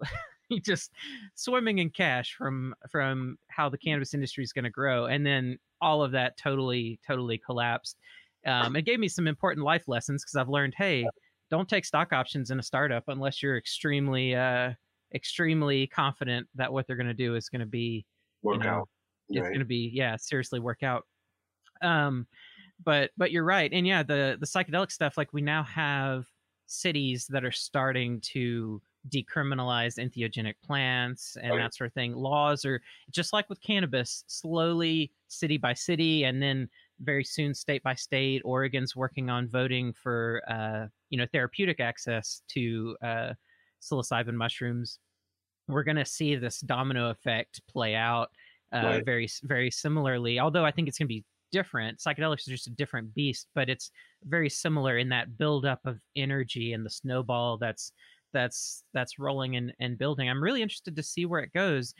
just 0.64 0.92
swimming 1.34 1.78
in 1.78 1.90
cash 1.90 2.34
from 2.36 2.74
from 2.90 3.38
how 3.48 3.68
the 3.68 3.78
cannabis 3.78 4.14
industry 4.14 4.44
is 4.44 4.52
going 4.52 4.64
to 4.64 4.70
grow, 4.70 5.06
and 5.06 5.24
then 5.24 5.58
all 5.80 6.02
of 6.02 6.12
that 6.12 6.36
totally 6.36 6.98
totally 7.06 7.38
collapsed. 7.38 7.98
Um, 8.46 8.76
it 8.76 8.82
gave 8.82 8.98
me 8.98 9.08
some 9.08 9.26
important 9.26 9.64
life 9.64 9.84
lessons 9.88 10.22
because 10.22 10.36
I've 10.36 10.50
learned, 10.50 10.74
hey, 10.76 11.08
don't 11.50 11.68
take 11.68 11.84
stock 11.84 12.12
options 12.12 12.50
in 12.50 12.58
a 12.58 12.62
startup 12.62 13.04
unless 13.08 13.42
you're 13.42 13.56
extremely 13.56 14.34
uh, 14.34 14.72
extremely 15.14 15.86
confident 15.86 16.46
that 16.54 16.72
what 16.72 16.86
they're 16.86 16.96
going 16.96 17.06
to 17.06 17.14
do 17.14 17.36
is 17.36 17.48
going 17.48 17.60
to 17.60 17.66
be 17.66 18.04
work 18.42 18.58
you 18.58 18.64
know, 18.64 18.68
out. 18.68 18.88
It's 19.30 19.40
right. 19.40 19.48
going 19.48 19.60
to 19.60 19.64
be 19.64 19.90
yeah, 19.92 20.16
seriously 20.16 20.60
work 20.60 20.82
out. 20.82 21.04
Um, 21.82 22.26
but 22.84 23.10
but 23.16 23.32
you're 23.32 23.44
right, 23.44 23.72
and 23.72 23.86
yeah, 23.86 24.02
the 24.02 24.36
the 24.38 24.46
psychedelic 24.46 24.92
stuff 24.92 25.16
like 25.16 25.32
we 25.32 25.42
now 25.42 25.62
have 25.62 26.26
cities 26.66 27.26
that 27.30 27.44
are 27.44 27.52
starting 27.52 28.20
to 28.20 28.80
decriminalize 29.08 29.98
entheogenic 29.98 30.54
plants 30.64 31.36
and 31.42 31.58
that 31.58 31.74
sort 31.74 31.88
of 31.88 31.94
thing. 31.94 32.14
Laws 32.14 32.64
are 32.64 32.80
just 33.10 33.32
like 33.32 33.48
with 33.50 33.60
cannabis, 33.60 34.24
slowly 34.26 35.12
city 35.28 35.58
by 35.58 35.74
city, 35.74 36.24
and 36.24 36.42
then 36.42 36.68
very 37.00 37.24
soon 37.24 37.54
state 37.54 37.82
by 37.82 37.94
state. 37.94 38.42
Oregon's 38.44 38.96
working 38.96 39.28
on 39.30 39.48
voting 39.48 39.92
for 39.92 40.42
uh, 40.48 40.86
you 41.10 41.18
know 41.18 41.26
therapeutic 41.32 41.80
access 41.80 42.42
to 42.48 42.96
uh, 43.02 43.32
psilocybin 43.82 44.34
mushrooms. 44.34 44.98
We're 45.68 45.84
going 45.84 45.96
to 45.96 46.04
see 46.04 46.36
this 46.36 46.60
domino 46.60 47.10
effect 47.10 47.60
play 47.66 47.94
out 47.94 48.30
uh, 48.72 48.82
right. 48.84 49.04
very 49.04 49.28
very 49.42 49.70
similarly. 49.70 50.40
Although 50.40 50.64
I 50.64 50.70
think 50.70 50.88
it's 50.88 50.98
going 50.98 51.08
to 51.08 51.14
be 51.14 51.24
different. 51.54 52.00
Psychedelics 52.00 52.48
are 52.48 52.50
just 52.50 52.66
a 52.66 52.70
different 52.70 53.14
beast, 53.14 53.46
but 53.54 53.70
it's 53.70 53.92
very 54.24 54.50
similar 54.50 54.98
in 54.98 55.08
that 55.10 55.38
buildup 55.38 55.78
of 55.86 56.00
energy 56.16 56.72
and 56.72 56.84
the 56.84 56.90
snowball 56.90 57.56
that's 57.58 57.92
that's 58.32 58.82
that's 58.92 59.20
rolling 59.20 59.54
and, 59.54 59.72
and 59.78 59.96
building. 59.96 60.28
I'm 60.28 60.42
really 60.42 60.62
interested 60.62 60.96
to 60.96 61.02
see 61.02 61.26
where 61.26 61.40
it 61.40 61.52
goes. 61.52 61.94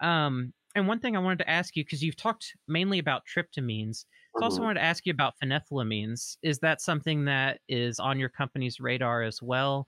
Um, 0.00 0.52
and 0.74 0.88
one 0.88 0.98
thing 0.98 1.16
I 1.16 1.20
wanted 1.20 1.38
to 1.38 1.48
ask 1.48 1.76
you 1.76 1.84
because 1.84 2.02
you've 2.02 2.16
talked 2.16 2.52
mainly 2.66 2.98
about 2.98 3.22
tryptamines, 3.24 4.06
I 4.36 4.44
also 4.44 4.56
mm-hmm. 4.56 4.64
wanted 4.64 4.80
to 4.80 4.86
ask 4.86 5.06
you 5.06 5.12
about 5.12 5.34
phenethylamines. 5.42 6.36
Is 6.42 6.58
that 6.58 6.82
something 6.82 7.24
that 7.26 7.60
is 7.68 8.00
on 8.00 8.18
your 8.18 8.28
company's 8.28 8.80
radar 8.80 9.22
as 9.22 9.40
well? 9.40 9.86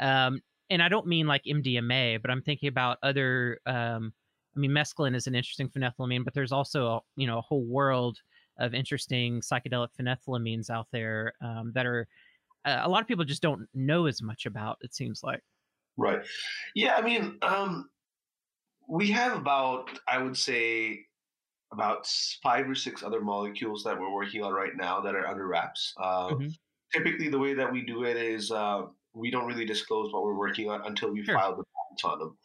Um, 0.00 0.40
and 0.70 0.80
I 0.80 0.88
don't 0.88 1.08
mean 1.08 1.26
like 1.26 1.42
MDMA, 1.44 2.22
but 2.22 2.30
I'm 2.30 2.40
thinking 2.40 2.68
about 2.68 2.98
other. 3.02 3.58
Um, 3.66 4.12
I 4.56 4.60
mean, 4.60 4.70
mescaline 4.70 5.14
is 5.14 5.26
an 5.26 5.34
interesting 5.34 5.68
phenethylamine, 5.68 6.24
but 6.24 6.34
there's 6.34 6.52
also 6.52 6.86
a, 6.86 7.00
you 7.16 7.26
know 7.26 7.38
a 7.38 7.42
whole 7.42 7.64
world 7.64 8.18
of 8.60 8.74
interesting 8.74 9.40
psychedelic 9.40 9.88
phenethylamines 10.00 10.70
out 10.70 10.86
there 10.92 11.32
um, 11.42 11.72
that 11.74 11.86
are 11.86 12.06
uh, 12.64 12.80
a 12.82 12.88
lot 12.88 13.00
of 13.00 13.08
people 13.08 13.24
just 13.24 13.42
don't 13.42 13.66
know 13.74 14.06
as 14.06 14.22
much 14.22 14.46
about. 14.46 14.78
It 14.82 14.94
seems 14.94 15.22
like. 15.22 15.42
Right. 15.96 16.20
Yeah. 16.74 16.94
I 16.96 17.02
mean, 17.02 17.38
um, 17.42 17.90
we 18.88 19.10
have 19.10 19.36
about 19.36 19.88
I 20.08 20.18
would 20.18 20.36
say 20.36 21.00
about 21.72 22.06
five 22.42 22.68
or 22.68 22.74
six 22.74 23.02
other 23.02 23.20
molecules 23.20 23.84
that 23.84 23.98
we're 23.98 24.12
working 24.12 24.42
on 24.42 24.52
right 24.52 24.76
now 24.76 25.00
that 25.00 25.14
are 25.14 25.26
under 25.26 25.46
wraps. 25.46 25.94
Uh, 26.00 26.30
mm-hmm. 26.30 26.48
Typically, 26.92 27.28
the 27.28 27.38
way 27.38 27.54
that 27.54 27.72
we 27.72 27.82
do 27.82 28.04
it 28.04 28.16
is 28.16 28.50
uh, 28.50 28.82
we 29.14 29.30
don't 29.30 29.46
really 29.46 29.64
disclose 29.64 30.12
what 30.12 30.24
we're 30.24 30.36
working 30.36 30.68
on 30.68 30.82
until 30.86 31.12
we 31.12 31.24
sure. 31.24 31.36
file 31.36 31.56
the 31.56 31.62
patents 31.62 32.04
on 32.04 32.18
them, 32.18 32.38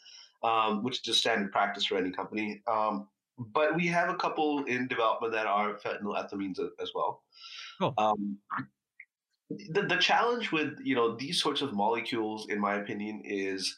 um, 0.43 0.84
which 0.84 0.97
is 0.97 1.01
just 1.01 1.20
standard 1.20 1.51
practice 1.51 1.86
for 1.86 1.97
any 1.97 2.11
company. 2.11 2.61
Um, 2.68 3.07
but 3.38 3.76
we 3.76 3.88
have 3.88 4.10
a 4.10 4.16
couple 4.16 4.64
in 4.66 4.88
development 4.88 5.34
that 5.34 5.46
are 5.46 5.76
phenylethylamines 5.76 6.60
as 6.82 6.92
well. 6.94 7.24
Cool. 7.80 7.94
Um, 7.98 8.38
the, 9.50 9.84
the 9.84 9.98
challenge 9.98 10.52
with 10.52 10.78
you 10.84 10.96
know 10.96 11.16
these 11.16 11.42
sorts 11.42 11.62
of 11.62 11.74
molecules, 11.74 12.48
in 12.50 12.60
my 12.60 12.76
opinion, 12.76 13.22
is 13.24 13.76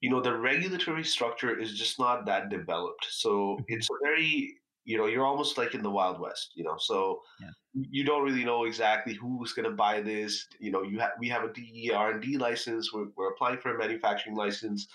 you 0.00 0.10
know 0.10 0.20
the 0.20 0.36
regulatory 0.36 1.04
structure 1.04 1.58
is 1.58 1.78
just 1.78 1.98
not 1.98 2.26
that 2.26 2.48
developed. 2.48 3.06
So 3.10 3.30
mm-hmm. 3.30 3.64
it's 3.68 3.88
a 3.90 3.94
very 4.02 4.54
you 4.84 4.98
know 4.98 5.06
you're 5.06 5.24
almost 5.24 5.58
like 5.58 5.74
in 5.74 5.82
the 5.82 5.90
wild 5.90 6.20
west 6.20 6.52
you 6.54 6.64
know 6.64 6.76
so 6.78 7.20
yeah. 7.40 7.48
you 7.72 8.04
don't 8.04 8.24
really 8.24 8.44
know 8.44 8.64
exactly 8.64 9.14
who's 9.14 9.52
going 9.52 9.68
to 9.68 9.76
buy 9.76 10.00
this 10.00 10.46
you 10.58 10.70
know 10.70 10.82
you 10.82 10.98
have 10.98 11.12
we 11.18 11.28
have 11.28 11.44
a 11.44 11.52
DEA 11.52 11.92
R&D 11.92 12.36
license 12.38 12.92
we're, 12.92 13.06
we're 13.16 13.30
applying 13.30 13.58
for 13.58 13.74
a 13.74 13.78
manufacturing 13.78 14.36
license 14.36 14.88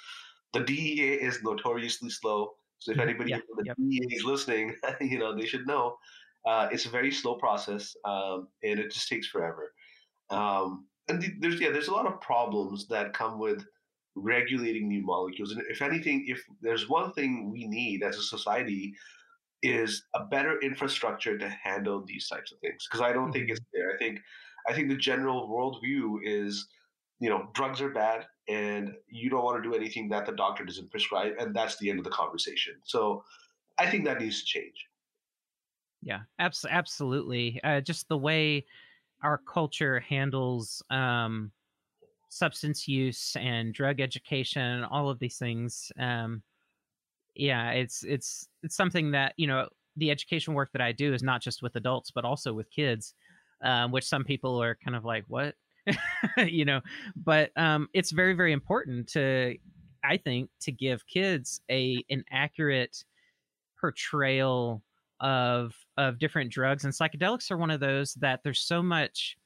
the 0.53 0.61
DEA 0.61 1.13
is 1.13 1.41
notoriously 1.43 2.09
slow 2.09 2.53
so 2.79 2.91
if 2.91 2.97
mm-hmm. 2.97 3.09
anybody 3.09 3.31
yeah. 3.31 3.39
the 3.57 3.65
yep. 3.65 3.75
Is 4.11 4.23
listening 4.23 4.75
you 5.01 5.19
know 5.19 5.35
they 5.35 5.45
should 5.45 5.67
know 5.67 5.97
uh, 6.45 6.69
it's 6.71 6.85
a 6.85 6.89
very 6.89 7.11
slow 7.11 7.35
process 7.35 7.95
um, 8.05 8.47
and 8.63 8.79
it 8.79 8.91
just 8.91 9.09
takes 9.09 9.27
forever 9.27 9.73
um, 10.29 10.85
and 11.07 11.23
there's 11.39 11.59
yeah 11.59 11.71
there's 11.71 11.87
a 11.87 11.93
lot 11.93 12.05
of 12.05 12.21
problems 12.21 12.87
that 12.87 13.13
come 13.13 13.39
with 13.39 13.65
regulating 14.15 14.87
new 14.87 15.03
molecules 15.03 15.51
and 15.51 15.61
if 15.69 15.81
anything 15.81 16.25
if 16.27 16.43
there's 16.61 16.89
one 16.89 17.11
thing 17.13 17.51
we 17.51 17.67
need 17.67 18.01
as 18.01 18.17
a 18.17 18.23
society 18.23 18.93
is 19.63 20.03
a 20.13 20.25
better 20.25 20.59
infrastructure 20.61 21.37
to 21.37 21.49
handle 21.49 22.03
these 22.05 22.27
types 22.27 22.51
of 22.51 22.59
things 22.59 22.87
because 22.89 23.01
I 23.01 23.13
don't 23.13 23.31
think 23.31 23.49
it's 23.49 23.59
mm-hmm. 23.59 23.79
there. 23.79 23.93
I 23.93 23.97
think 23.97 24.19
I 24.67 24.73
think 24.73 24.89
the 24.89 24.97
general 24.97 25.49
worldview 25.49 26.19
is, 26.23 26.67
you 27.19 27.29
know, 27.29 27.49
drugs 27.53 27.81
are 27.81 27.89
bad 27.89 28.25
and 28.47 28.93
you 29.07 29.29
don't 29.29 29.43
want 29.43 29.61
to 29.61 29.69
do 29.69 29.75
anything 29.75 30.07
that 30.09 30.25
the 30.25 30.31
doctor 30.31 30.63
doesn't 30.63 30.89
prescribe, 30.91 31.33
and 31.39 31.55
that's 31.55 31.77
the 31.77 31.89
end 31.89 31.99
of 31.99 32.05
the 32.05 32.11
conversation. 32.11 32.75
So 32.83 33.23
I 33.77 33.89
think 33.89 34.05
that 34.05 34.21
needs 34.21 34.39
to 34.39 34.45
change. 34.45 34.85
Yeah, 36.01 36.21
abs- 36.39 36.65
absolutely. 36.69 37.59
Uh, 37.63 37.81
just 37.81 38.07
the 38.07 38.17
way 38.17 38.65
our 39.23 39.39
culture 39.39 39.99
handles 39.99 40.81
um, 40.89 41.51
substance 42.29 42.87
use 42.87 43.35
and 43.39 43.73
drug 43.73 43.99
education, 43.99 44.83
all 44.85 45.09
of 45.09 45.19
these 45.19 45.37
things. 45.37 45.91
Um, 45.99 46.43
yeah, 47.35 47.71
it's 47.71 48.03
it's 48.03 48.47
it's 48.63 48.75
something 48.75 49.11
that 49.11 49.33
you 49.37 49.47
know 49.47 49.67
the 49.97 50.11
education 50.11 50.53
work 50.53 50.71
that 50.71 50.81
I 50.81 50.91
do 50.91 51.13
is 51.13 51.23
not 51.23 51.41
just 51.41 51.61
with 51.61 51.75
adults 51.75 52.11
but 52.11 52.25
also 52.25 52.53
with 52.53 52.69
kids, 52.69 53.13
um, 53.63 53.91
which 53.91 54.05
some 54.05 54.23
people 54.23 54.61
are 54.61 54.77
kind 54.83 54.95
of 54.95 55.05
like 55.05 55.25
what, 55.27 55.55
you 56.37 56.65
know, 56.65 56.81
but 57.15 57.51
um, 57.57 57.87
it's 57.93 58.11
very 58.11 58.33
very 58.33 58.53
important 58.53 59.07
to 59.09 59.55
I 60.03 60.17
think 60.17 60.49
to 60.61 60.71
give 60.71 61.05
kids 61.07 61.61
a 61.69 62.03
an 62.09 62.23
accurate 62.31 63.03
portrayal 63.79 64.83
of 65.19 65.75
of 65.97 66.19
different 66.19 66.51
drugs 66.51 66.83
and 66.83 66.93
psychedelics 66.93 67.49
are 67.49 67.57
one 67.57 67.71
of 67.71 67.79
those 67.79 68.13
that 68.15 68.41
there's 68.43 68.61
so 68.61 68.83
much 68.83 69.37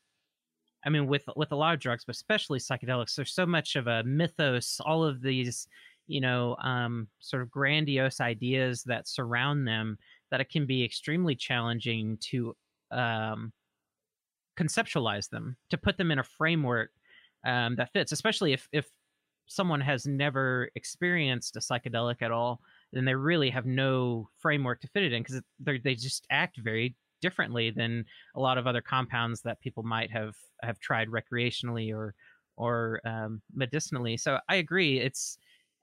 I 0.84 0.90
mean, 0.90 1.06
with 1.06 1.24
with 1.36 1.52
a 1.52 1.56
lot 1.56 1.76
of 1.76 1.80
drugs, 1.80 2.06
but 2.06 2.16
especially 2.16 2.58
psychedelics, 2.58 3.16
there's 3.16 3.34
so 3.34 3.46
much 3.46 3.76
of 3.76 3.86
a 3.86 4.04
mythos. 4.04 4.80
All 4.84 5.04
of 5.04 5.22
these 5.22 5.68
you 6.08 6.20
know, 6.20 6.58
um, 6.62 7.08
sort 7.20 7.42
of 7.42 7.50
grandiose 7.50 8.20
ideas 8.20 8.84
that 8.84 9.08
surround 9.08 9.66
them 9.66 9.98
that 10.30 10.42
it 10.42 10.50
can 10.50 10.66
be 10.66 10.84
extremely 10.84 11.36
challenging 11.36 12.18
to 12.18 12.56
um, 12.92 13.54
conceptualize 14.62 15.30
them, 15.30 15.56
to 15.70 15.78
put 15.78 15.98
them 15.98 16.12
in 16.12 16.20
a 16.20 16.24
framework 16.24 16.92
um, 17.46 17.76
that 17.78 17.92
fits, 17.94 18.12
especially 18.12 18.54
if, 18.54 18.68
if 18.72 18.88
someone 19.48 19.82
has 19.82 20.06
never 20.06 20.70
experienced 20.76 21.56
a 21.56 21.60
psychedelic 21.60 22.22
at 22.22 22.32
all, 22.32 22.62
then 22.94 23.06
they 23.06 23.16
really 23.16 23.50
have 23.50 23.66
no 23.66 24.30
framework 24.38 24.80
to 24.82 24.88
fit 24.88 25.04
it 25.04 25.14
in 25.14 25.24
because 25.24 25.42
they 25.60 25.96
just 25.96 26.26
act 26.30 26.58
very 26.58 26.96
differently 27.22 27.70
than 27.70 28.06
a 28.36 28.40
lot 28.40 28.58
of 28.58 28.68
other 28.68 28.82
compounds 28.82 29.42
that 29.42 29.60
people 29.62 29.84
might 29.84 30.12
have 30.12 30.36
have 30.64 30.80
tried 30.80 31.08
recreationally 31.08 31.94
or 31.94 32.16
or 32.58 33.00
um, 33.06 33.42
medicinally. 33.54 34.18
So 34.18 34.40
I 34.50 34.56
agree. 34.56 35.00
It's 35.00 35.38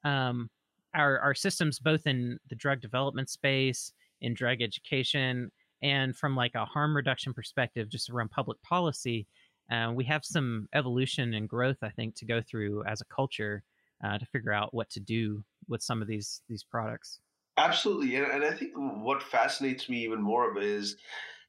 um, 0.05 0.51
our 0.95 1.19
our 1.21 1.35
systems 1.35 1.79
both 1.79 2.07
in 2.07 2.39
the 2.49 2.57
drug 2.57 2.81
development 2.81 3.31
space, 3.31 3.93
in 4.21 4.35
drug 4.35 4.63
education, 4.63 5.51
and 5.83 6.17
from 6.17 6.37
like 6.37 6.55
a 6.55 6.65
harm 6.65 6.95
reduction 6.95 7.33
perspective, 7.33 7.89
just 7.89 8.11
around 8.11 8.31
public 8.31 8.61
policy. 8.63 9.27
Uh, 9.71 9.93
we 9.95 10.05
have 10.05 10.25
some 10.25 10.67
evolution 10.75 11.35
and 11.35 11.49
growth, 11.49 11.77
I 11.83 11.91
think, 11.91 12.15
to 12.17 12.25
go 12.25 12.41
through 12.41 12.85
as 12.85 13.01
a 13.01 13.15
culture 13.15 13.63
uh, 14.03 14.19
to 14.19 14.27
figure 14.27 14.53
out 14.53 14.73
what 14.73 14.89
to 14.91 15.01
do 15.01 15.45
with 15.69 15.83
some 15.83 16.01
of 16.01 16.09
these 16.09 16.43
these 16.49 16.65
products. 16.65 17.21
Absolutely, 17.57 18.17
and, 18.17 18.27
and 18.31 18.45
I 18.45 18.53
think 18.53 18.73
what 18.77 19.23
fascinates 19.23 19.89
me 19.89 20.05
even 20.05 20.23
more 20.23 20.51
of 20.51 20.57
it 20.57 20.63
is, 20.63 20.97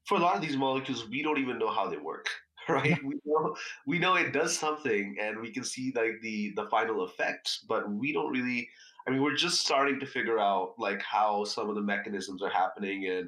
for 0.06 0.18
a 0.18 0.22
lot 0.22 0.36
of 0.36 0.42
these 0.42 0.58
molecules, 0.58 1.08
we 1.08 1.22
don't 1.22 1.38
even 1.38 1.60
know 1.60 1.70
how 1.70 1.88
they 1.88 1.98
work 1.98 2.28
right? 2.70 3.04
we 3.04 3.16
know 3.26 3.56
we 3.88 4.00
know 4.00 4.16
it 4.16 4.32
does 4.32 4.58
something, 4.58 5.16
and 5.20 5.40
we 5.40 5.52
can 5.52 5.64
see 5.64 5.92
like 5.96 6.20
the 6.22 6.54
the 6.56 6.68
final 6.70 7.06
effects, 7.06 7.66
but 7.68 7.90
we 7.90 8.14
don't 8.14 8.32
really. 8.32 8.70
I 9.08 9.12
mean, 9.12 9.24
we're 9.24 9.36
just 9.36 9.62
starting 9.62 10.00
to 10.02 10.06
figure 10.06 10.40
out 10.40 10.76
like 10.78 11.02
how 11.02 11.46
some 11.46 11.70
of 11.70 11.76
the 11.76 11.82
mechanisms 11.82 12.44
are 12.44 12.50
happening, 12.50 13.08
and 13.08 13.28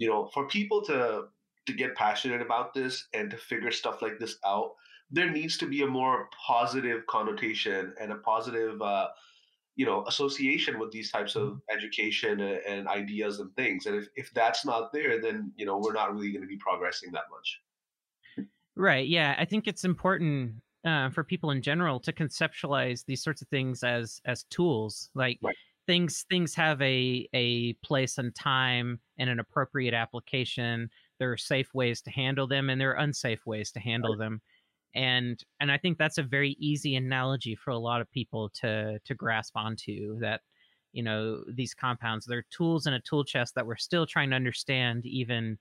you 0.00 0.08
know, 0.08 0.30
for 0.32 0.48
people 0.48 0.82
to 0.82 1.24
to 1.66 1.72
get 1.72 1.94
passionate 1.94 2.40
about 2.40 2.72
this 2.74 3.06
and 3.14 3.30
to 3.30 3.36
figure 3.36 3.70
stuff 3.70 4.02
like 4.02 4.18
this 4.18 4.36
out, 4.44 4.72
there 5.10 5.30
needs 5.30 5.58
to 5.58 5.66
be 5.66 5.82
a 5.82 5.86
more 5.86 6.28
positive 6.46 7.06
connotation 7.06 7.94
and 8.00 8.12
a 8.12 8.16
positive. 8.16 8.80
Uh, 8.82 9.08
you 9.76 9.86
know 9.86 10.04
association 10.08 10.80
with 10.80 10.90
these 10.90 11.10
types 11.12 11.36
of 11.36 11.50
mm-hmm. 11.50 11.76
education 11.76 12.40
and, 12.40 12.58
and 12.66 12.88
ideas 12.88 13.38
and 13.38 13.54
things 13.54 13.86
and 13.86 13.94
if, 13.94 14.08
if 14.16 14.30
that's 14.34 14.66
not 14.66 14.92
there 14.92 15.22
then 15.22 15.52
you 15.56 15.64
know 15.64 15.78
we're 15.78 15.92
not 15.92 16.12
really 16.12 16.32
going 16.32 16.42
to 16.42 16.48
be 16.48 16.58
progressing 16.58 17.10
that 17.12 17.30
much 17.30 17.60
Right. 18.80 19.06
Yeah. 19.06 19.34
I 19.38 19.44
think 19.44 19.66
it's 19.66 19.84
important 19.84 20.54
uh, 20.84 21.10
for 21.10 21.22
people 21.22 21.50
in 21.50 21.60
general 21.60 22.00
to 22.00 22.12
conceptualize 22.12 23.04
these 23.04 23.22
sorts 23.22 23.42
of 23.42 23.48
things 23.48 23.84
as 23.84 24.22
as 24.24 24.44
tools 24.44 25.10
like 25.14 25.38
Right. 25.42 25.56
Things 25.90 26.24
things 26.30 26.54
have 26.54 26.80
a 26.80 27.28
a 27.34 27.72
place 27.84 28.16
and 28.16 28.32
time 28.34 29.00
and 29.18 29.28
an 29.28 29.40
appropriate 29.40 29.92
application. 29.92 30.88
There 31.18 31.32
are 31.32 31.36
safe 31.36 31.74
ways 31.74 32.00
to 32.02 32.10
handle 32.10 32.46
them 32.46 32.70
and 32.70 32.80
there 32.80 32.92
are 32.92 33.02
unsafe 33.02 33.44
ways 33.44 33.72
to 33.72 33.80
handle 33.80 34.16
them. 34.16 34.40
And 34.94 35.42
and 35.60 35.72
i 35.72 35.78
think 35.78 35.98
that's 35.98 36.18
a 36.18 36.22
very 36.22 36.52
easy 36.60 36.96
analogy 36.96 37.56
for 37.56 37.70
a 37.70 37.78
lot 37.78 38.00
of 38.00 38.10
people 38.10 38.50
to 38.60 39.00
to 39.04 39.14
grasp 39.14 39.56
onto 39.56 40.18
that 40.20 40.42
you 40.92 41.02
know 41.02 41.44
these 41.52 41.74
compounds 41.74 42.26
they're 42.26 42.46
tools 42.50 42.86
in 42.86 42.92
a 42.94 43.00
tool 43.00 43.24
chest 43.24 43.54
that 43.54 43.66
we're 43.66 43.76
still 43.76 44.06
trying 44.06 44.30
to 44.30 44.36
understand 44.36 45.06
even 45.06 45.58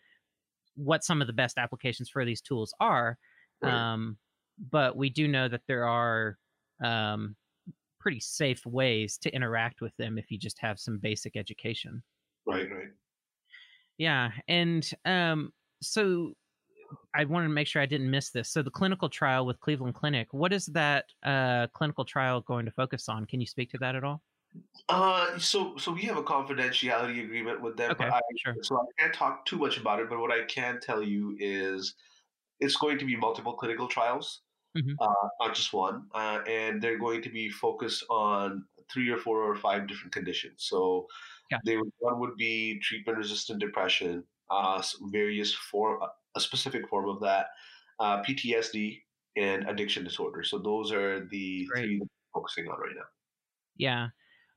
what 0.76 1.04
some 1.04 1.22
of 1.22 1.28
the 1.28 1.34
best 1.34 1.58
applications 1.58 2.10
for 2.10 2.26
these 2.26 2.42
tools 2.42 2.74
are 2.80 3.18
Right. 3.62 3.72
um, 3.72 4.18
but 4.58 4.96
we 4.98 5.10
do 5.10 5.28
know 5.28 5.48
that 5.48 5.62
there 5.68 5.86
are 5.88 6.38
um, 6.84 7.36
pretty 8.00 8.20
safe 8.20 8.66
ways 8.66 9.18
to 9.18 9.34
interact 9.34 9.82
with 9.82 9.95
them 9.97 10.18
if 10.18 10.32
you 10.32 10.38
just 10.38 10.60
have 10.60 10.80
some 10.80 10.97
basic 10.97 11.36
education 11.36 12.02
Right. 12.45 12.70
Right. 12.72 12.88
yeah 13.97 14.32
and 14.47 14.89
um, 15.06 15.52
so 15.82 16.34
i 17.14 17.24
wanted 17.26 17.47
to 17.47 17.54
make 17.54 17.68
sure 17.68 17.82
i 17.82 17.86
didn't 17.86 18.10
miss 18.10 18.30
this 18.32 18.50
so 18.50 18.62
the 18.64 18.72
clinical 18.72 19.10
trial 19.10 19.45
with 19.45 19.60
cleveland 19.60 19.93
clinic 19.93 20.28
what 20.32 20.52
is 20.52 20.66
that 20.68 21.06
uh, 21.24 21.68
clinical 21.74 22.04
trial 22.06 22.41
going 22.41 22.66
to 22.66 22.72
focus 22.72 23.10
on 23.10 23.26
can 23.26 23.39
you 23.39 23.45
speak 23.45 23.70
to 23.70 23.78
that 23.78 23.95
at 23.95 24.04
all 24.04 24.22
Uh, 24.89 25.38
so 25.38 25.78
so 25.78 25.91
we 25.91 26.02
have 26.02 26.18
a 26.18 26.24
confidentiality 26.24 27.24
agreement 27.24 27.62
with 27.62 27.78
them, 27.78 27.91
okay 27.91 28.06
but 28.10 28.14
I 28.14 28.22
sure 28.43 28.56
so 28.64 28.78
I 28.78 29.02
can't 29.02 29.14
talk 29.14 29.45
too 29.45 29.58
much 29.58 29.78
about 29.78 30.00
it. 30.00 30.10
But 30.10 30.18
what 30.20 30.32
I 30.32 30.45
can 30.45 30.80
tell 30.80 31.04
you 31.04 31.36
is 31.39 31.93
it's 32.60 32.76
going 32.76 32.97
to 32.97 33.06
be 33.06 33.16
multiple 33.16 33.54
clinical 33.54 33.88
trials, 33.88 34.41
hmm 34.80 35.00
uh, 35.00 35.28
not 35.42 35.56
just 35.56 35.74
one, 35.74 36.10
uh, 36.14 36.42
and 36.48 36.82
they're 36.82 37.00
going 37.00 37.22
to 37.22 37.30
be 37.30 37.50
focused 37.50 38.04
on 38.10 38.66
three 38.92 39.10
or 39.10 39.18
four 39.18 39.44
or 39.44 39.56
five 39.56 39.88
different 39.88 40.14
conditions. 40.14 40.66
So 40.68 41.08
yeah 41.52 41.60
they 41.66 41.78
would- 41.78 41.94
one 42.00 42.20
would 42.20 42.36
be 42.38 42.80
treatment-resistant 42.80 43.60
depression, 43.60 44.26
uh, 44.50 44.82
various 45.12 45.54
form, 45.56 46.02
a 46.36 46.40
specific 46.42 46.88
form 46.90 47.10
of 47.10 47.20
that, 47.22 47.48
uh, 48.00 48.22
PTSD, 48.24 49.04
and 49.36 49.70
addiction 49.70 50.04
disorder. 50.04 50.44
So 50.44 50.60
those 50.60 50.92
are 50.92 51.26
the 51.28 51.72
great 51.72 51.82
three 51.82 52.00
that 52.00 52.08
we're 52.34 52.42
focusing 52.42 52.68
on 52.70 52.80
right 52.80 52.96
now. 52.96 53.08
Yeah. 53.76 54.10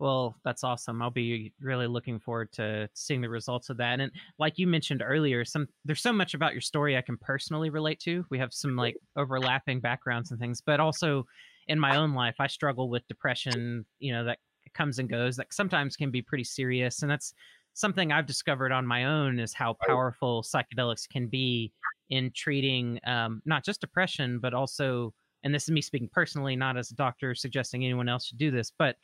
Well, 0.03 0.34
that's 0.42 0.64
awesome. 0.64 1.00
I'll 1.00 1.12
be 1.12 1.53
really 1.61 1.86
looking 1.86 2.18
forward 2.18 2.50
to 2.55 2.88
seeing 2.92 3.20
the 3.20 3.28
results 3.28 3.70
of 3.70 3.76
that. 3.76 4.00
And 4.00 4.11
like 4.36 4.59
you 4.59 4.66
mentioned 4.66 5.00
earlier, 5.00 5.44
some 5.44 5.68
there's 5.84 6.03
so 6.03 6.12
much 6.12 6.34
about 6.34 6.55
your 6.55 6.61
story 6.61 6.96
I 6.96 7.03
can 7.03 7.16
personally 7.16 7.70
relate 7.70 8.00
to. 8.00 8.26
We 8.28 8.36
have 8.40 8.53
some 8.53 8.74
like 8.74 8.96
overlapping 9.14 9.78
backgrounds 9.78 10.32
and 10.32 10.40
things, 10.40 10.61
but 10.61 10.80
also 10.80 11.24
in 11.68 11.78
my 11.78 11.94
own 11.94 12.14
life, 12.14 12.34
I 12.40 12.48
struggle 12.48 12.90
with 12.90 13.07
depression, 13.07 13.86
you 14.00 14.12
know, 14.12 14.24
that 14.24 14.40
comes 14.74 14.98
and 14.98 15.09
goes 15.09 15.36
that 15.36 15.55
sometimes 15.55 15.94
can 15.94 16.11
be 16.11 16.20
pretty 16.20 16.42
serious. 16.42 17.03
And 17.03 17.11
that's 17.11 17.32
something 17.74 18.11
I've 18.11 18.26
discovered 18.26 18.72
on 18.72 18.84
my 18.84 19.05
own 19.05 19.38
is 19.38 19.55
how 19.55 19.76
powerful 19.86 20.42
psychedelics 20.42 21.09
can 21.09 21.28
be 21.28 21.72
in 22.11 22.32
treating 22.34 22.98
um, 23.07 23.40
not 23.44 23.64
just 23.64 23.80
depression, 23.80 24.40
but 24.40 24.53
also, 24.53 25.14
and 25.44 25.55
this 25.55 25.62
is 25.62 25.70
me 25.70 25.80
speaking 25.80 26.11
personally, 26.12 26.57
not 26.57 26.76
as 26.76 26.90
a 26.90 26.96
doctor 26.96 27.36
suggesting 27.36 27.84
anyone 27.84 28.09
else 28.09 28.26
should 28.26 28.38
do 28.38 28.50
this, 28.50 28.72
but 28.76 28.96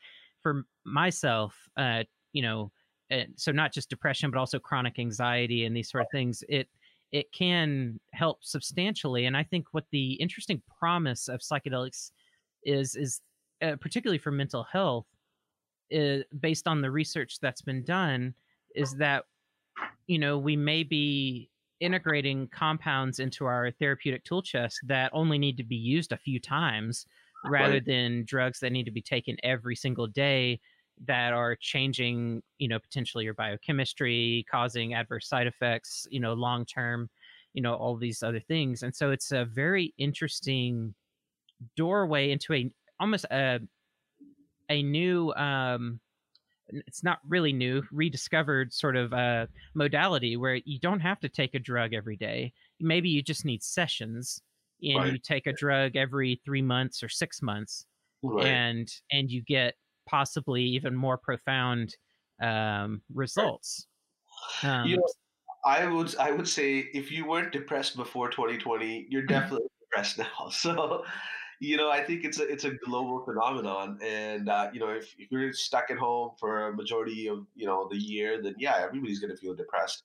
for 0.43 0.65
myself, 0.85 1.55
uh, 1.77 2.05
you 2.33 2.43
know, 2.43 2.71
uh, 3.11 3.25
so 3.37 3.53
not 3.53 3.73
just 3.73 3.89
depression, 3.89 4.31
but 4.31 4.39
also 4.39 4.59
chronic 4.59 4.99
anxiety 4.99 5.65
and 5.65 5.77
these 5.77 5.91
sort 5.91 6.03
of 6.03 6.09
things. 6.11 6.43
It 6.49 6.69
it 7.11 7.33
can 7.33 7.99
help 8.13 8.45
substantially, 8.45 9.27
and 9.27 9.37
I 9.37 9.43
think 9.43 9.67
what 9.73 9.85
the 9.91 10.13
interesting 10.15 10.61
promise 10.79 11.29
of 11.29 11.41
psychedelics 11.41 12.11
is 12.65 12.97
is 12.97 13.21
uh, 13.63 13.77
particularly 13.81 14.19
for 14.19 14.31
mental 14.31 14.63
health, 14.63 15.07
is, 15.91 16.25
based 16.41 16.69
on 16.69 16.81
the 16.81 16.91
research 16.91 17.41
that's 17.41 17.63
been 17.63 17.83
done, 17.83 18.35
is 18.75 18.95
that 18.97 19.25
you 20.07 20.19
know 20.19 20.39
we 20.39 20.57
may 20.57 20.83
be 20.83 21.51
integrating 21.81 22.49
compounds 22.49 23.21
into 23.21 23.47
our 23.47 23.71
therapeutic 23.71 24.25
tool 24.25 24.43
chest 24.43 24.81
that 24.85 25.11
only 25.15 25.39
need 25.39 25.57
to 25.57 25.65
be 25.65 25.77
used 25.77 26.13
a 26.13 26.17
few 26.17 26.41
times 26.41 27.07
rather 27.45 27.81
Right. 27.81 27.81
than 27.81 28.25
drugs 28.25 28.61
that 28.61 28.73
need 28.73 28.85
to 28.85 28.91
be 28.91 29.03
taken 29.03 29.37
every 29.43 29.77
single 29.77 30.07
day 30.07 30.61
that 31.01 31.33
are 31.33 31.55
changing 31.57 32.43
you 32.59 32.67
know 32.67 32.79
potentially 32.79 33.25
your 33.25 33.35
biochemistry 33.35 34.45
causing 34.51 34.95
adverse 34.95 35.29
side 35.29 35.47
effects 35.47 36.07
you 36.11 36.19
know 36.19 36.33
long 36.35 36.67
term 36.67 37.09
you 37.53 37.63
know 37.63 37.75
all 37.75 37.97
these 37.97 38.23
other 38.23 38.41
things 38.41 38.83
and 38.83 38.95
so 38.97 39.11
it's 39.11 39.31
a 39.31 39.45
very 39.45 39.95
interesting 39.99 40.95
doorway 41.77 42.31
into 42.31 42.55
a 42.55 42.71
almost 43.01 43.27
a 43.31 43.61
a 44.69 44.83
new 44.83 45.33
um 45.35 46.01
it's 46.71 47.03
not 47.05 47.21
really 47.29 47.53
new 47.53 47.83
rediscovered 47.93 48.73
sort 48.73 48.97
of 48.97 49.13
uh 49.15 49.47
modality 49.75 50.37
where 50.37 50.57
you 50.67 50.79
don't 50.81 51.01
have 51.01 51.21
to 51.21 51.29
take 51.29 51.55
a 51.55 51.59
drug 51.59 51.95
every 51.95 52.17
day 52.17 52.53
maybe 52.81 53.09
you 53.09 53.23
just 53.23 53.45
need 53.45 53.63
sessions 53.63 54.43
and 54.83 55.05
Right. 55.05 55.13
you 55.13 55.19
take 55.19 55.47
a 55.47 55.53
drug 55.53 55.97
every 55.97 56.41
3 56.45 56.63
months 56.63 57.03
or 57.03 57.09
6 57.09 57.43
months 57.43 57.87
Right. 58.23 58.63
and 58.63 58.89
and 59.13 59.31
you 59.31 59.43
get 59.43 59.75
possibly 60.09 60.63
even 60.65 60.95
more 60.97 61.19
profound 61.19 61.97
um 62.43 63.03
results 63.15 63.87
You 64.83 64.97
um 64.97 64.97
know, 64.97 65.09
I 65.65 65.87
would 65.87 66.17
I 66.17 66.31
would 66.31 66.49
say 66.49 66.79
if 66.79 67.11
you 67.11 67.27
weren't 67.27 67.53
depressed 67.53 67.97
before 67.97 68.31
2020, 68.31 69.07
you're 69.11 69.27
definitely 69.27 69.69
depressed 69.81 70.19
now. 70.19 70.49
So, 70.53 71.05
you 71.61 71.77
know, 71.77 71.91
I 71.91 72.05
think 72.05 72.25
it's 72.25 72.39
a 72.41 72.49
it's 72.49 72.65
a 72.65 72.73
global 72.73 73.25
phenomenon, 73.25 73.99
and 74.03 74.49
uh, 74.49 74.71
you 74.73 74.81
know, 74.81 74.91
if, 74.91 75.15
if 75.19 75.31
you're 75.31 75.53
stuck 75.53 75.91
at 75.91 75.99
home 75.99 76.37
for 76.39 76.69
a 76.69 76.77
majority 76.77 77.29
of 77.29 77.47
you 77.55 77.67
know 77.67 77.89
the 77.89 77.97
year, 77.97 78.43
then 78.43 78.55
yeah, 78.59 78.79
everybody's 78.79 79.21
going 79.21 79.33
to 79.35 79.37
feel 79.41 79.55
depressed. 79.55 80.05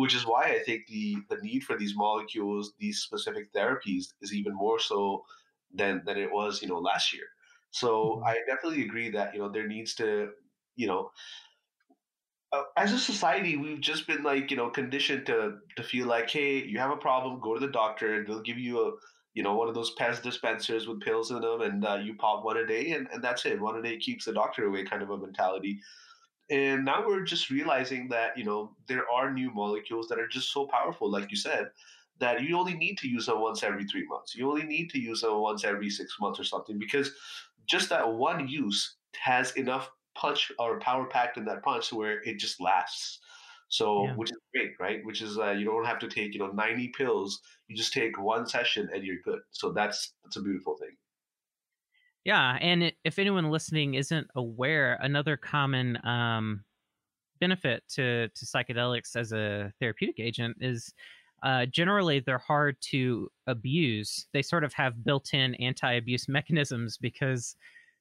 Which 0.00 0.14
is 0.14 0.26
why 0.26 0.44
I 0.54 0.60
think 0.60 0.86
the 0.86 1.16
the 1.28 1.38
need 1.38 1.64
for 1.64 1.76
these 1.76 1.96
molecules, 1.96 2.74
these 2.78 3.00
specific 3.00 3.52
therapies, 3.52 4.14
is 4.20 4.34
even 4.34 4.54
more 4.54 4.78
so 4.78 5.24
than 5.72 6.04
than 6.04 6.18
it 6.18 6.32
was 6.32 6.62
you 6.62 6.68
know 6.68 6.78
last 6.78 7.12
year. 7.12 7.26
So 7.70 8.20
mhm, 8.20 8.24
I 8.24 8.38
definitely 8.46 8.82
agree 8.84 9.10
that 9.10 9.34
you 9.34 9.40
know 9.40 9.48
there 9.50 9.66
needs 9.66 9.94
to 9.96 10.32
you 10.76 10.86
know 10.86 11.10
uh, 12.52 12.62
as 12.76 12.92
a 12.92 12.98
society, 12.98 13.56
we've 13.56 13.80
just 13.80 14.06
been 14.06 14.22
like 14.22 14.50
you 14.50 14.56
know 14.56 14.70
conditioned 14.70 15.26
to 15.26 15.58
to 15.76 15.82
feel 15.82 16.06
like, 16.06 16.30
hey, 16.30 16.64
you 16.64 16.78
have 16.78 16.90
a 16.90 16.96
problem, 16.96 17.40
go 17.40 17.54
to 17.54 17.60
the 17.60 17.72
doctor. 17.72 18.14
and 18.14 18.26
They'll 18.26 18.40
give 18.42 18.58
you 18.58 18.80
a 18.88 18.92
you 19.34 19.42
know 19.42 19.54
one 19.54 19.68
of 19.68 19.74
those 19.74 19.94
Pez 19.96 20.22
dispensers 20.22 20.88
with 20.88 21.00
pills 21.00 21.30
in 21.30 21.40
them, 21.42 21.60
and 21.60 21.84
uh, 21.84 21.96
you 21.96 22.14
pop 22.16 22.44
one 22.44 22.56
a 22.56 22.66
day, 22.66 22.92
and, 22.92 23.06
and 23.12 23.22
that's 23.22 23.44
it. 23.44 23.60
One 23.60 23.76
a 23.76 23.82
day 23.82 23.98
keeps 23.98 24.24
the 24.24 24.32
doctor 24.32 24.64
away, 24.66 24.84
kind 24.84 25.02
of 25.02 25.10
a 25.10 25.18
mentality. 25.18 25.80
And 26.50 26.84
now 26.84 27.06
we're 27.06 27.24
just 27.24 27.50
realizing 27.50 28.08
that 28.08 28.36
you 28.38 28.44
know 28.44 28.74
there 28.86 29.08
are 29.10 29.32
new 29.32 29.50
molecules 29.50 30.08
that 30.08 30.18
are 30.18 30.28
just 30.28 30.52
so 30.52 30.66
powerful, 30.66 31.10
like 31.10 31.30
you 31.30 31.36
said, 31.36 31.70
that 32.20 32.42
you 32.42 32.56
only 32.58 32.74
need 32.74 32.98
to 32.98 33.08
use 33.08 33.26
them 33.26 33.40
once 33.40 33.62
every 33.62 33.84
three 33.84 34.06
months. 34.06 34.34
You 34.34 34.48
only 34.48 34.64
need 34.64 34.90
to 34.90 34.98
use 35.00 35.20
them 35.20 35.36
once 35.40 35.64
every 35.64 35.90
six 35.90 36.16
months 36.20 36.40
or 36.40 36.44
something, 36.44 36.78
because 36.78 37.12
just 37.66 37.88
that 37.90 38.10
one 38.12 38.48
use 38.48 38.96
has 39.16 39.52
enough 39.52 39.90
punch 40.14 40.50
or 40.58 40.80
power 40.80 41.06
packed 41.06 41.36
in 41.36 41.44
that 41.44 41.62
punch 41.62 41.92
where 41.92 42.22
it 42.22 42.38
just 42.38 42.60
lasts. 42.60 43.20
So, 43.68 44.04
yeah 44.04 44.14
which 44.14 44.30
is 44.30 44.38
great, 44.54 44.72
right? 44.80 45.04
Which 45.04 45.20
is 45.20 45.38
uh, 45.38 45.50
you 45.50 45.66
don't 45.66 45.84
have 45.84 45.98
to 46.00 46.08
take 46.08 46.32
you 46.32 46.40
know 46.40 46.48
90 46.50 46.88
pills. 46.88 47.40
You 47.68 47.76
just 47.76 47.92
take 47.92 48.18
one 48.18 48.46
session 48.46 48.88
and 48.92 49.04
you're 49.04 49.20
good. 49.22 49.40
So 49.50 49.72
that's 49.72 50.14
that's 50.24 50.36
a 50.36 50.42
beautiful 50.42 50.76
thing. 50.78 50.87
Yeah 52.24 52.58
and 52.60 52.92
if 53.04 53.18
anyone 53.18 53.50
listening 53.50 53.94
isn't 53.94 54.26
aware 54.34 54.98
another 55.00 55.36
common 55.36 55.98
um 56.06 56.64
benefit 57.40 57.82
to 57.88 58.28
to 58.28 58.44
psychedelics 58.44 59.16
as 59.16 59.32
a 59.32 59.72
therapeutic 59.80 60.18
agent 60.18 60.56
is 60.60 60.92
uh, 61.42 61.66
generally 61.66 62.20
they're 62.20 62.38
hard 62.38 62.76
to 62.80 63.30
abuse. 63.46 64.26
They 64.32 64.42
sort 64.42 64.64
of 64.64 64.72
have 64.72 65.04
built-in 65.04 65.54
anti-abuse 65.56 66.28
mechanisms 66.28 66.98
because 66.98 67.54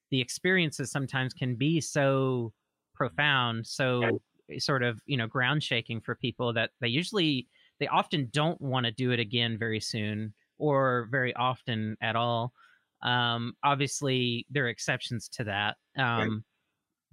the 0.09 0.21
experiences 0.21 0.89
sometimes 0.89 1.33
can 1.33 1.55
be 1.55 1.79
so 1.79 2.53
profound, 2.95 3.67
so 3.67 4.21
sort 4.57 4.81
of 4.81 5.01
you 5.05 5.17
know 5.17 5.27
ground 5.27 5.61
shaking 5.61 6.01
for 6.01 6.15
people 6.15 6.53
that 6.53 6.71
they 6.81 6.87
usually 6.87 7.47
they 7.79 7.87
often 7.87 8.29
don't 8.31 8.59
want 8.59 8.85
to 8.85 8.91
do 8.91 9.11
it 9.11 9.19
again 9.19 9.57
very 9.57 9.79
soon 9.79 10.33
or 10.57 11.07
very 11.11 11.35
often 11.35 11.95
at 12.01 12.15
all. 12.15 12.53
Um, 13.01 13.55
obviously, 13.63 14.45
there 14.49 14.65
are 14.65 14.69
exceptions 14.69 15.29
to 15.29 15.43
that. 15.45 15.77
Right. 16.15 16.31
Um, 16.31 16.43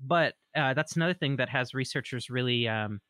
but 0.01 0.35
uh, 0.57 0.74
that's 0.74 0.97
another 0.97 1.14
thing 1.14 1.37
that 1.37 1.49
has 1.49 1.74
researchers 1.74 2.30
really 2.30 2.68
um, 2.68 3.01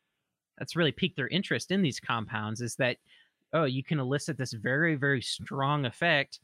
that's 0.59 0.77
really 0.77 0.93
piqued 0.93 1.17
their 1.17 1.29
interest 1.29 1.71
in 1.71 1.83
these 1.83 2.01
compounds 2.01 2.61
is 2.61 2.77
that 2.77 2.99
oh 3.53 3.65
you 3.65 3.83
can 3.85 3.99
elicit 3.99 4.37
this 4.39 4.53
very 4.53 4.95
very 4.95 5.23
strong 5.23 5.85
effect 5.85 6.41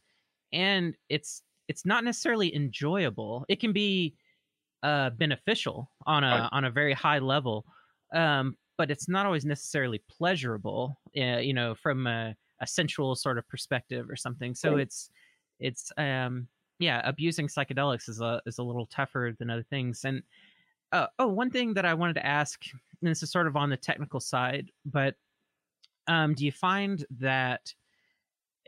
and 0.52 0.96
it's 1.08 1.42
it's 1.68 1.86
not 1.86 2.04
necessarily 2.04 2.54
enjoyable 2.54 3.44
it 3.48 3.60
can 3.60 3.72
be 3.72 4.16
uh, 4.82 5.10
beneficial 5.10 5.90
on 6.06 6.24
Right. 6.30 6.44
a 6.44 6.48
on 6.52 6.64
a 6.64 6.70
very 6.70 6.92
high 6.94 7.18
level 7.18 7.66
um, 8.14 8.56
but 8.78 8.90
it's 8.90 9.08
not 9.08 9.26
always 9.26 9.44
necessarily 9.44 10.02
pleasurable 10.08 10.98
uh, 11.16 11.38
you 11.38 11.54
know 11.54 11.74
from 11.74 12.06
a, 12.06 12.34
a 12.60 12.66
sensual 12.66 13.14
sort 13.14 13.38
of 13.38 13.48
perspective 13.48 14.08
or 14.10 14.16
something 14.16 14.54
so 14.54 14.76
Right. 14.76 14.78
it's 14.78 15.10
it's 15.60 15.92
um 15.96 16.48
yeah, 16.80 17.02
abusing 17.04 17.46
psychedelics 17.46 18.08
is 18.08 18.20
a 18.20 18.40
is 18.46 18.58
a 18.58 18.62
little 18.62 18.86
tougher 18.86 19.34
than 19.38 19.50
other 19.50 19.62
things. 19.62 20.04
And 20.04 20.22
uh, 20.92 21.06
oh, 21.18 21.28
one 21.28 21.50
thing 21.50 21.74
that 21.74 21.84
I 21.84 21.94
wanted 21.94 22.14
to 22.14 22.26
ask, 22.26 22.64
and 22.72 23.10
this 23.10 23.22
is 23.22 23.30
sort 23.30 23.46
of 23.46 23.54
on 23.54 23.70
the 23.70 23.76
technical 23.76 24.18
side, 24.18 24.72
but 24.84 25.14
um, 26.08 26.34
do 26.34 26.44
you 26.44 26.50
find 26.50 27.04
that 27.20 27.72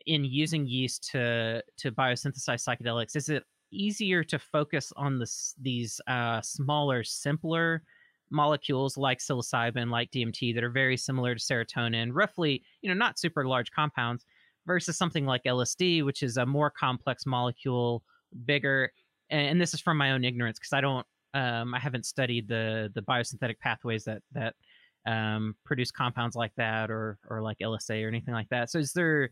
in 0.07 0.24
using 0.24 0.66
yeast 0.66 1.11
to 1.11 1.62
to 1.78 1.90
biosynthesize 1.90 2.62
psychedelics, 2.62 3.16
is 3.16 3.28
it 3.28 3.45
easier 3.70 4.22
to 4.22 4.38
focus 4.38 4.93
on 4.97 5.18
this 5.18 5.55
these 5.61 6.01
uh, 6.07 6.40
smaller, 6.43 7.03
simpler 7.03 7.82
molecules 8.30 8.97
like 8.97 9.18
psilocybin, 9.18 9.90
like 9.90 10.11
DMT, 10.11 10.55
that 10.55 10.64
are 10.64 10.70
very 10.70 10.97
similar 10.97 11.34
to 11.34 11.40
serotonin, 11.40 12.11
roughly, 12.12 12.62
you 12.82 12.88
know, 12.88 12.95
not 12.95 13.18
super 13.18 13.47
large 13.47 13.70
compounds, 13.70 14.24
versus 14.66 14.96
something 14.96 15.26
like 15.26 15.42
LSD, 15.44 16.04
which 16.04 16.22
is 16.22 16.36
a 16.36 16.46
more 16.46 16.70
complex 16.70 17.26
molecule, 17.26 18.02
bigger. 18.44 18.92
And, 19.30 19.60
this 19.60 19.74
is 19.74 19.80
from 19.80 19.96
my 19.96 20.12
own 20.12 20.24
ignorance 20.24 20.58
because 20.58 20.72
I 20.72 20.80
don't, 20.80 21.06
um, 21.34 21.74
I 21.74 21.78
haven't 21.78 22.04
studied 22.04 22.48
the 22.48 22.90
the 22.94 23.00
biosynthetic 23.02 23.58
pathways 23.60 24.04
that 24.04 24.22
that 24.32 24.54
um, 25.06 25.56
produce 25.64 25.90
compounds 25.90 26.36
like 26.36 26.52
that 26.56 26.90
or 26.90 27.18
or 27.28 27.40
like 27.40 27.58
LSA 27.62 28.04
or 28.04 28.08
anything 28.08 28.34
like 28.34 28.48
that. 28.50 28.70
So 28.70 28.78
is 28.78 28.92
there 28.92 29.30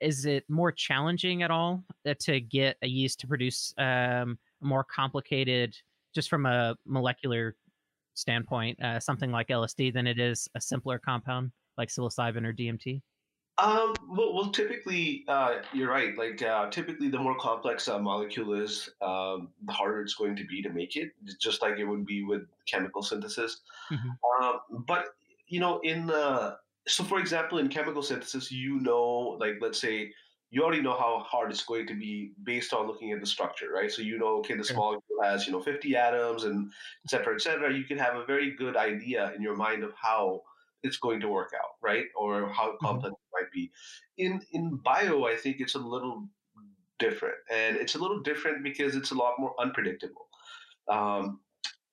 is 0.00 0.26
it 0.26 0.44
more 0.48 0.72
challenging 0.72 1.42
at 1.42 1.50
all 1.50 1.84
uh, 2.06 2.14
to 2.20 2.40
get 2.40 2.76
a 2.82 2.88
yeast 2.88 3.20
to 3.20 3.26
produce 3.26 3.72
um, 3.78 4.38
more 4.60 4.84
complicated, 4.84 5.76
just 6.14 6.28
from 6.28 6.44
a 6.44 6.76
molecular 6.84 7.56
standpoint, 8.14 8.82
uh, 8.82 9.00
something 9.00 9.30
like 9.30 9.48
LSD 9.48 9.94
than 9.94 10.06
it 10.06 10.18
is 10.18 10.48
a 10.54 10.60
simpler 10.60 10.98
compound 10.98 11.52
like 11.78 11.88
psilocybin 11.88 12.44
or 12.44 12.52
DMT? 12.52 13.00
Um, 13.58 13.94
well, 14.08 14.34
well, 14.34 14.50
typically, 14.50 15.24
uh, 15.28 15.56
you're 15.72 15.90
right. 15.90 16.16
Like, 16.16 16.42
uh, 16.42 16.70
typically, 16.70 17.08
the 17.08 17.18
more 17.18 17.36
complex 17.38 17.86
a 17.88 17.98
molecule 17.98 18.54
is, 18.54 18.88
um, 19.02 19.48
the 19.66 19.72
harder 19.72 20.00
it's 20.00 20.14
going 20.14 20.36
to 20.36 20.44
be 20.46 20.62
to 20.62 20.70
make 20.70 20.96
it, 20.96 21.12
just 21.40 21.62
like 21.62 21.78
it 21.78 21.84
would 21.84 22.06
be 22.06 22.24
with 22.24 22.42
chemical 22.66 23.02
synthesis. 23.02 23.60
Mm-hmm. 23.90 24.44
Um, 24.44 24.84
but 24.86 25.08
you 25.48 25.60
know, 25.60 25.80
in 25.80 26.06
the 26.06 26.56
so 26.86 27.04
for 27.04 27.18
example 27.18 27.58
in 27.58 27.68
chemical 27.68 28.02
synthesis 28.02 28.50
you 28.50 28.80
know 28.80 29.36
like 29.40 29.54
let's 29.60 29.80
say 29.80 30.10
you 30.50 30.62
already 30.62 30.82
know 30.82 30.96
how 30.96 31.24
hard 31.26 31.50
it's 31.50 31.64
going 31.64 31.86
to 31.86 31.94
be 31.94 32.32
based 32.42 32.74
on 32.74 32.86
looking 32.86 33.12
at 33.12 33.20
the 33.20 33.26
structure 33.26 33.70
right 33.72 33.90
so 33.90 34.02
you 34.02 34.18
know 34.18 34.38
okay 34.38 34.54
this 34.54 34.70
okay. 34.70 34.76
molecule 34.76 35.22
has 35.22 35.46
you 35.46 35.52
know 35.52 35.60
50 35.60 35.96
atoms 35.96 36.44
and 36.44 36.70
et 37.04 37.10
cetera 37.10 37.34
et 37.34 37.40
cetera 37.40 37.72
you 37.72 37.84
can 37.84 37.98
have 37.98 38.16
a 38.16 38.24
very 38.24 38.50
good 38.56 38.76
idea 38.76 39.32
in 39.34 39.42
your 39.42 39.56
mind 39.56 39.84
of 39.84 39.92
how 40.00 40.42
it's 40.82 40.96
going 40.96 41.20
to 41.20 41.28
work 41.28 41.52
out 41.56 41.76
right 41.80 42.06
or 42.16 42.48
how 42.48 42.68
mm-hmm. 42.70 42.86
complex 42.86 43.14
might 43.42 43.52
be 43.52 43.70
in 44.18 44.40
in 44.52 44.76
bio 44.84 45.24
i 45.24 45.36
think 45.36 45.56
it's 45.60 45.74
a 45.74 45.78
little 45.78 46.26
different 46.98 47.34
and 47.50 47.76
it's 47.76 47.94
a 47.94 47.98
little 47.98 48.20
different 48.20 48.62
because 48.62 48.94
it's 48.94 49.10
a 49.10 49.14
lot 49.14 49.34
more 49.38 49.54
unpredictable 49.60 50.28
um, 50.88 51.40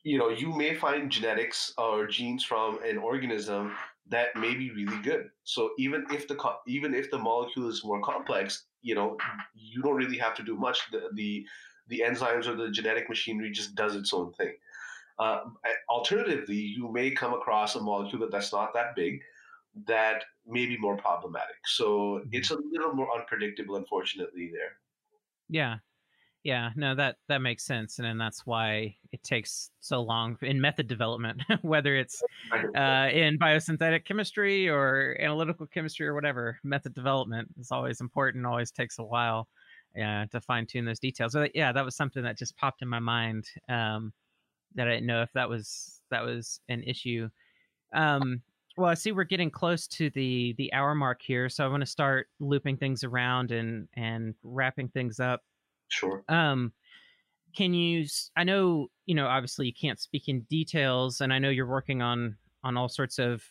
you 0.03 0.17
know 0.17 0.29
you 0.29 0.55
may 0.55 0.75
find 0.75 1.11
genetics 1.11 1.73
or 1.77 2.07
genes 2.07 2.43
from 2.43 2.79
an 2.83 2.97
organism 2.97 3.71
that 4.09 4.35
may 4.35 4.55
be 4.55 4.71
really 4.71 5.01
good. 5.03 5.29
So 5.43 5.71
even 5.77 6.05
if 6.11 6.27
the 6.27 6.37
even 6.67 6.93
if 6.93 7.09
the 7.11 7.17
molecule 7.17 7.69
is 7.69 7.83
more 7.83 8.01
complex, 8.01 8.65
you 8.81 8.95
know, 8.95 9.17
you 9.53 9.81
don't 9.81 9.95
really 9.95 10.17
have 10.17 10.35
to 10.35 10.43
do 10.43 10.55
much. 10.55 10.79
The 10.91 11.09
the, 11.13 11.45
the 11.87 12.03
enzymes 12.05 12.47
or 12.47 12.55
the 12.55 12.69
genetic 12.71 13.07
machinery 13.07 13.51
just 13.51 13.75
does 13.75 13.95
its 13.95 14.13
own 14.13 14.33
thing. 14.33 14.53
Uh, 15.19 15.41
alternatively, 15.89 16.55
you 16.55 16.91
may 16.91 17.11
come 17.11 17.33
across 17.33 17.75
a 17.75 17.81
molecule 17.81 18.21
that 18.21 18.31
that's 18.31 18.53
not 18.53 18.73
that 18.73 18.95
big, 18.95 19.21
that 19.87 20.23
may 20.45 20.65
be 20.65 20.77
more 20.77 20.97
problematic. 20.97 21.57
So 21.65 21.85
mm-hmm. 21.89 22.29
it's 22.31 22.51
a 22.51 22.57
little 22.71 22.93
more 22.93 23.07
unpredictable, 23.17 23.75
unfortunately. 23.75 24.51
There. 24.53 24.71
Yeah, 25.49 25.77
yeah, 26.43 26.69
no, 26.77 26.95
that 26.95 27.17
that 27.27 27.41
makes 27.41 27.65
sense, 27.65 27.99
and, 27.99 28.07
and 28.07 28.19
that's 28.19 28.45
why 28.45 28.95
it 29.11 29.21
takes 29.23 29.71
so 29.81 30.01
long 30.01 30.37
in 30.41 30.61
method 30.61 30.87
development, 30.87 31.41
whether 31.63 31.97
it's 31.97 32.23
uh, 32.53 33.09
in 33.11 33.37
biosynthetic 33.37 34.05
chemistry 34.05 34.69
or 34.69 35.17
analytical 35.19 35.67
chemistry 35.67 36.07
or 36.07 36.13
whatever. 36.13 36.57
Method 36.63 36.93
development 36.93 37.49
is 37.59 37.71
always 37.71 37.99
important, 37.99 38.45
always 38.45 38.71
takes 38.71 38.99
a 38.99 39.03
while 39.03 39.49
uh, 40.01 40.27
to 40.27 40.39
fine 40.39 40.65
tune 40.65 40.85
those 40.85 40.99
details. 40.99 41.33
So 41.33 41.47
yeah, 41.53 41.73
that 41.73 41.83
was 41.83 41.97
something 41.97 42.23
that 42.23 42.37
just 42.37 42.55
popped 42.55 42.81
in 42.81 42.87
my 42.87 42.99
mind 42.99 43.45
um, 43.67 44.13
that 44.75 44.87
I 44.87 44.91
didn't 44.91 45.07
know 45.07 45.21
if 45.21 45.33
that 45.33 45.49
was 45.49 45.99
that 46.09 46.23
was 46.23 46.61
an 46.69 46.83
issue. 46.83 47.27
Um, 47.93 48.41
well, 48.79 48.89
I 48.89 48.93
see 48.93 49.11
we're 49.11 49.25
getting 49.25 49.51
close 49.51 49.87
to 49.87 50.09
the 50.11 50.55
the 50.57 50.71
hour 50.71 50.95
mark 50.95 51.21
here, 51.21 51.49
so 51.49 51.65
I 51.65 51.67
want 51.67 51.81
to 51.81 51.85
start 51.85 52.27
looping 52.39 52.77
things 52.77 53.03
around 53.03 53.51
and 53.51 53.89
and 53.95 54.35
wrapping 54.41 54.87
things 54.87 55.19
up. 55.19 55.41
Sure. 55.89 56.23
Um, 56.29 56.71
can 57.53 57.73
you? 57.73 58.07
I 58.37 58.45
know 58.45 58.87
you 59.05 59.15
know. 59.15 59.27
Obviously, 59.27 59.65
you 59.65 59.73
can't 59.73 59.99
speak 59.99 60.29
in 60.29 60.41
details, 60.49 61.19
and 61.19 61.33
I 61.33 61.39
know 61.39 61.49
you're 61.49 61.67
working 61.67 62.01
on 62.01 62.37
on 62.63 62.77
all 62.77 62.87
sorts 62.87 63.19
of 63.19 63.43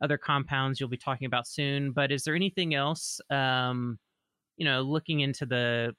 other 0.00 0.16
compounds 0.16 0.78
you'll 0.78 0.88
be 0.88 0.96
talking 0.96 1.26
about 1.26 1.48
soon. 1.48 1.90
But 1.90 2.12
is 2.12 2.22
there 2.22 2.36
anything 2.36 2.74
else? 2.74 3.20
Um, 3.30 3.98
you 4.58 4.64
know, 4.64 4.82
looking 4.82 5.20
into 5.20 5.44
the 5.44 5.92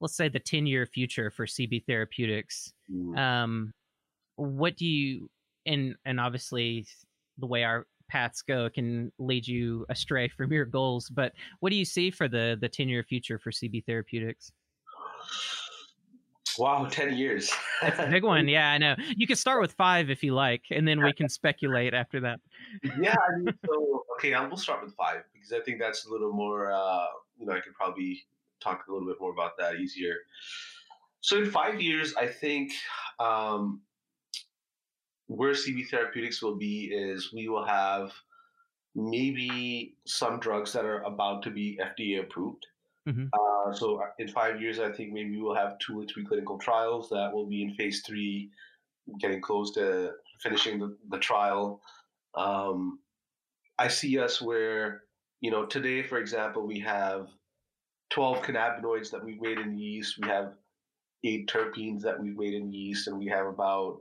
let's 0.00 0.16
say 0.16 0.28
the 0.28 0.38
10 0.38 0.66
year 0.66 0.86
future 0.86 1.30
for 1.30 1.44
CB 1.44 1.84
therapeutics. 1.84 2.72
Mm. 2.90 3.18
Um, 3.18 3.74
what 4.36 4.76
do 4.76 4.86
you 4.86 5.28
and 5.66 5.96
and 6.06 6.20
obviously 6.20 6.86
the 7.38 7.46
way 7.46 7.64
our 7.64 7.86
paths 8.08 8.42
go 8.42 8.68
can 8.70 9.12
lead 9.18 9.46
you 9.46 9.86
astray 9.88 10.28
from 10.36 10.52
your 10.52 10.64
goals. 10.64 11.08
But 11.08 11.32
what 11.60 11.70
do 11.70 11.76
you 11.76 11.84
see 11.84 12.10
for 12.10 12.28
the 12.28 12.56
the 12.60 12.68
10 12.68 12.88
year 12.88 13.02
future 13.02 13.38
for 13.38 13.50
CB 13.50 13.84
therapeutics? 13.84 14.52
Wow, 16.58 16.86
10 16.90 17.16
years. 17.16 17.52
That's 17.80 18.00
a 18.00 18.08
big 18.08 18.24
one. 18.24 18.48
Yeah, 18.48 18.70
I 18.70 18.78
know. 18.78 18.96
You 19.16 19.28
can 19.28 19.36
start 19.36 19.60
with 19.60 19.72
five 19.72 20.10
if 20.10 20.24
you 20.24 20.34
like, 20.34 20.62
and 20.70 20.88
then 20.88 21.02
we 21.02 21.12
can 21.16 21.28
speculate 21.28 21.94
after 21.94 22.20
that. 22.20 22.40
yeah, 23.00 23.14
I 23.14 23.38
mean, 23.38 23.54
so, 23.64 24.04
okay, 24.16 24.34
I 24.34 24.44
will 24.44 24.56
start 24.56 24.82
with 24.84 24.94
five 24.96 25.22
because 25.32 25.52
I 25.52 25.60
think 25.60 25.78
that's 25.78 26.06
a 26.06 26.10
little 26.10 26.32
more, 26.32 26.72
uh, 26.72 27.06
you 27.38 27.46
know, 27.46 27.52
I 27.52 27.60
could 27.60 27.74
probably 27.74 28.26
talk 28.60 28.84
a 28.88 28.92
little 28.92 29.06
bit 29.06 29.18
more 29.20 29.32
about 29.32 29.52
that 29.58 29.76
easier. 29.76 30.14
So, 31.20 31.38
in 31.38 31.50
five 31.50 31.80
years, 31.80 32.14
I 32.16 32.26
think 32.26 32.72
um, 33.20 33.82
where 35.28 35.52
CB 35.52 35.88
Therapeutics 35.88 36.42
will 36.42 36.56
be 36.56 36.86
is 36.86 37.32
we 37.32 37.48
will 37.48 37.64
have 37.64 38.12
maybe 38.94 39.94
some 40.06 40.40
drugs 40.40 40.72
that 40.72 40.84
are 40.84 41.02
about 41.02 41.42
to 41.44 41.50
be 41.50 41.78
FDA 41.82 42.20
approved. 42.20 42.66
Mm-hmm. 43.06 43.26
Uh, 43.32 43.72
so 43.72 44.02
uh, 44.02 44.06
in 44.18 44.28
five 44.28 44.60
years, 44.60 44.80
I 44.80 44.90
think 44.90 45.12
maybe 45.12 45.40
we'll 45.40 45.54
have 45.54 45.78
two 45.78 46.00
or 46.00 46.04
three 46.06 46.24
clinical 46.24 46.58
trials 46.58 47.08
that 47.10 47.32
will 47.32 47.46
be 47.46 47.62
in 47.62 47.74
phase 47.74 48.02
three, 48.06 48.50
getting 49.20 49.40
close 49.40 49.70
to 49.72 50.12
finishing 50.42 50.78
the, 50.78 50.96
the 51.10 51.18
trial. 51.18 51.80
Um, 52.34 52.98
I 53.78 53.88
see 53.88 54.18
us 54.18 54.42
where, 54.42 55.02
you 55.40 55.50
know, 55.50 55.66
today, 55.66 56.02
for 56.02 56.18
example, 56.18 56.66
we 56.66 56.80
have 56.80 57.28
12 58.10 58.42
cannabinoids 58.42 59.10
that 59.10 59.24
we've 59.24 59.40
made 59.40 59.58
in 59.58 59.78
yeast. 59.78 60.18
We 60.20 60.28
have 60.28 60.54
eight 61.24 61.48
terpenes 61.48 62.02
that 62.02 62.18
we've 62.20 62.36
made 62.36 62.54
in 62.54 62.72
yeast, 62.72 63.08
and 63.08 63.18
we 63.18 63.26
have 63.26 63.46
about 63.46 64.00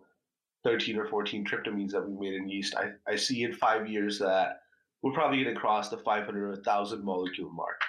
13 0.67 0.97
or 0.97 1.05
14 1.05 1.45
tryptamines 1.45 1.91
that 1.91 2.05
we've 2.05 2.19
made 2.19 2.33
in 2.33 2.49
yeast. 2.49 2.75
I, 2.75 2.91
I 3.09 3.15
see 3.15 3.43
in 3.43 3.53
five 3.53 3.87
years 3.87 4.19
that 4.19 4.63
we're 5.01 5.13
probably 5.13 5.41
going 5.41 5.55
to 5.55 5.59
cross 5.59 5.87
the 5.87 5.97
500 5.97 6.43
or 6.43 6.49
1,000 6.49 7.05
molecule 7.05 7.49
mark. 7.51 7.79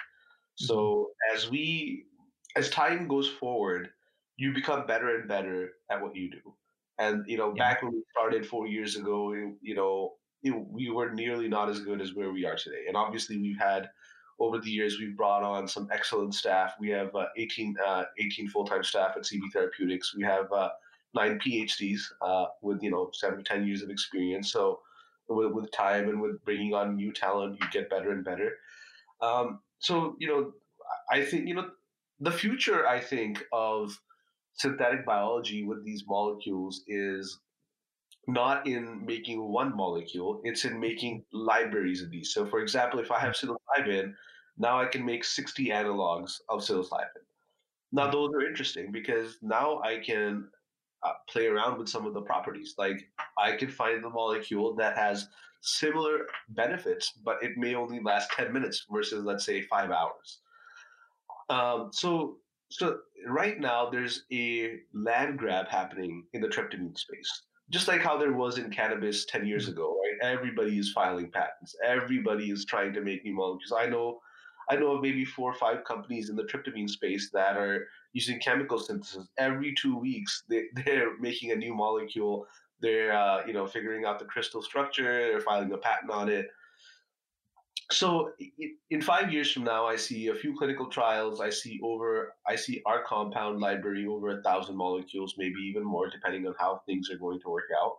So 0.55 0.75
mm-hmm. 0.75 1.35
as 1.35 1.49
we 1.49 2.05
as 2.55 2.69
time 2.69 3.09
goes 3.09 3.27
forward, 3.27 3.89
you 4.37 4.53
become 4.53 4.87
better 4.87 5.17
and 5.17 5.27
better 5.27 5.71
at 5.91 6.01
what 6.01 6.15
you 6.15 6.31
do. 6.31 6.55
And 6.99 7.25
you 7.27 7.37
know, 7.37 7.53
yeah. 7.53 7.69
back 7.69 7.83
when 7.83 7.91
we 7.91 8.03
started 8.17 8.45
four 8.45 8.65
years 8.65 8.95
ago, 8.95 9.33
you 9.33 9.75
know, 9.75 10.13
it, 10.41 10.51
we 10.51 10.89
were 10.89 11.11
nearly 11.11 11.49
not 11.49 11.67
as 11.67 11.81
good 11.81 11.99
as 11.99 12.15
where 12.15 12.31
we 12.31 12.45
are 12.45 12.55
today. 12.55 12.85
And 12.87 12.95
obviously, 12.95 13.37
we've 13.37 13.59
had 13.59 13.89
over 14.39 14.57
the 14.57 14.71
years 14.71 14.99
we've 14.99 15.17
brought 15.17 15.43
on 15.43 15.67
some 15.67 15.89
excellent 15.91 16.33
staff. 16.33 16.75
We 16.79 16.89
have 16.91 17.13
uh, 17.13 17.25
18, 17.35 17.75
uh, 17.85 18.03
18 18.17 18.47
full-time 18.47 18.83
staff 18.83 19.17
at 19.17 19.23
CB 19.23 19.51
Therapeutics. 19.51 20.15
We 20.15 20.23
have 20.23 20.49
uh, 20.53 20.69
nine 21.15 21.39
PhDs 21.39 22.01
uh, 22.21 22.45
with 22.61 22.81
you 22.81 22.91
know 22.91 23.09
seven 23.13 23.37
to 23.37 23.43
ten 23.43 23.65
years 23.65 23.81
of 23.81 23.89
experience. 23.89 24.51
So 24.51 24.79
with, 25.27 25.51
with 25.51 25.71
time 25.71 26.09
and 26.09 26.21
with 26.21 26.43
bringing 26.43 26.73
on 26.73 26.95
new 26.95 27.13
talent, 27.13 27.57
you 27.61 27.67
get 27.71 27.89
better 27.89 28.11
and 28.11 28.23
better. 28.23 28.57
Um, 29.21 29.59
so 29.79 30.15
you 30.19 30.27
know, 30.27 30.51
I 31.11 31.23
think 31.23 31.47
you 31.47 31.55
know 31.55 31.69
the 32.19 32.31
future. 32.31 32.87
I 32.87 32.99
think 32.99 33.43
of 33.51 33.99
synthetic 34.53 35.05
biology 35.05 35.63
with 35.63 35.85
these 35.85 36.03
molecules 36.07 36.83
is 36.87 37.39
not 38.27 38.67
in 38.67 39.05
making 39.05 39.41
one 39.41 39.75
molecule; 39.75 40.41
it's 40.43 40.65
in 40.65 40.79
making 40.79 41.23
libraries 41.33 42.01
of 42.01 42.11
these. 42.11 42.33
So, 42.33 42.45
for 42.45 42.59
example, 42.59 42.99
if 42.99 43.11
I 43.11 43.19
have 43.19 43.33
psilocybin, 43.33 44.13
now 44.57 44.79
I 44.81 44.85
can 44.85 45.05
make 45.05 45.23
sixty 45.23 45.69
analogs 45.69 46.39
of 46.49 46.61
psilocybin. 46.61 47.25
Now, 47.91 48.05
hmm. 48.05 48.11
those 48.11 48.29
are 48.33 48.45
interesting 48.45 48.91
because 48.91 49.37
now 49.41 49.81
I 49.83 49.97
can 49.97 50.47
uh, 51.03 51.13
play 51.29 51.47
around 51.47 51.77
with 51.77 51.89
some 51.89 52.05
of 52.05 52.13
the 52.13 52.21
properties. 52.21 52.75
Like 52.77 53.09
I 53.37 53.53
can 53.55 53.69
find 53.69 54.03
the 54.03 54.09
molecule 54.09 54.75
that 54.75 54.97
has 54.97 55.27
similar 55.61 56.27
benefits, 56.49 57.13
but 57.23 57.41
it 57.43 57.57
may 57.57 57.75
only 57.75 57.99
last 58.01 58.31
10 58.31 58.51
minutes 58.53 58.85
versus, 58.91 59.23
let's 59.25 59.45
say, 59.45 59.61
five 59.63 59.91
hours. 59.91 60.39
Um, 61.49 61.89
so, 61.91 62.37
so 62.69 62.99
right 63.27 63.59
now 63.59 63.89
there's 63.89 64.23
a 64.31 64.77
land 64.93 65.37
grab 65.37 65.67
happening 65.67 66.25
in 66.33 66.41
the 66.41 66.47
tryptamine 66.47 66.97
space, 66.97 67.43
just 67.71 67.87
like 67.87 68.01
how 68.01 68.17
there 68.17 68.33
was 68.33 68.57
in 68.57 68.69
cannabis 68.69 69.25
ten 69.25 69.45
years 69.47 69.67
Mm. 69.67 69.71
ago. 69.73 69.99
Right, 69.99 70.31
everybody 70.31 70.77
is 70.77 70.91
filing 70.91 71.31
patents. 71.31 71.75
Everybody 71.83 72.51
is 72.51 72.65
trying 72.65 72.93
to 72.93 73.01
make 73.01 73.23
new 73.23 73.33
molecules. 73.35 73.73
I 73.75 73.87
know, 73.87 74.21
I 74.69 74.75
know 74.75 74.91
of 74.91 75.01
maybe 75.01 75.25
four 75.25 75.51
or 75.51 75.55
five 75.55 75.83
companies 75.83 76.29
in 76.29 76.35
the 76.35 76.43
tryptamine 76.43 76.89
space 76.89 77.29
that 77.33 77.57
are 77.57 77.87
using 78.13 78.39
chemical 78.39 78.79
synthesis. 78.79 79.27
Every 79.37 79.73
two 79.79 79.97
weeks, 79.97 80.43
they, 80.49 80.65
they're 80.85 81.17
making 81.19 81.51
a 81.51 81.55
new 81.55 81.73
molecule. 81.73 82.47
They're 82.81 83.13
uh, 83.13 83.45
you 83.45 83.53
know 83.53 83.67
figuring 83.67 84.05
out 84.05 84.19
the 84.19 84.25
crystal 84.25 84.61
structure. 84.61 85.31
They're 85.31 85.41
filing 85.41 85.71
a 85.71 85.77
patent 85.77 86.11
on 86.11 86.29
it 86.29 86.49
so 87.91 88.33
in 88.91 89.01
five 89.01 89.33
years 89.33 89.51
from 89.51 89.63
now, 89.63 89.87
I 89.87 89.95
see 89.95 90.27
a 90.27 90.35
few 90.35 90.55
clinical 90.55 90.87
trials. 90.87 91.41
I 91.41 91.49
see 91.49 91.79
over, 91.83 92.35
I 92.47 92.55
see 92.55 92.81
our 92.85 93.03
compound 93.03 93.59
library 93.59 94.05
over 94.05 94.37
a 94.37 94.43
thousand 94.43 94.75
molecules, 94.75 95.35
maybe 95.37 95.59
even 95.61 95.83
more, 95.83 96.07
depending 96.07 96.45
on 96.45 96.53
how 96.59 96.81
things 96.85 97.09
are 97.09 97.17
going 97.17 97.39
to 97.41 97.49
work 97.49 97.69
out. 97.81 97.93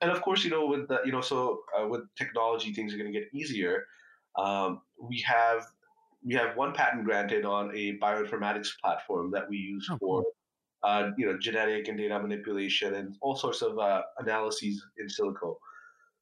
And 0.00 0.12
of 0.12 0.22
course, 0.22 0.44
you 0.44 0.50
know, 0.50 0.66
with 0.66 0.86
the, 0.88 1.00
you 1.04 1.10
know, 1.10 1.22
so 1.22 1.60
uh, 1.76 1.88
with 1.88 2.02
technology, 2.16 2.72
things 2.72 2.94
are 2.94 2.98
going 2.98 3.12
to 3.12 3.18
get 3.18 3.28
easier. 3.34 3.86
Um, 4.36 4.82
we 5.00 5.20
have 5.22 5.64
we 6.26 6.34
have 6.34 6.56
one 6.56 6.74
patent 6.74 7.04
granted 7.06 7.46
on 7.46 7.70
a 7.76 7.98
bioinformatics 7.98 8.78
platform 8.82 9.30
that 9.32 9.48
we 9.48 9.56
use 9.58 9.88
Oh, 9.90 9.98
for 10.00 10.22
cool. 10.22 10.32
uh, 10.82 11.10
you 11.18 11.26
know 11.26 11.38
genetic 11.38 11.88
and 11.88 11.98
data 11.98 12.18
manipulation 12.20 12.94
and 12.94 13.16
all 13.22 13.36
sorts 13.36 13.62
of 13.62 13.78
uh, 13.78 14.02
analyses 14.18 14.84
in 14.98 15.06
silico. 15.08 15.56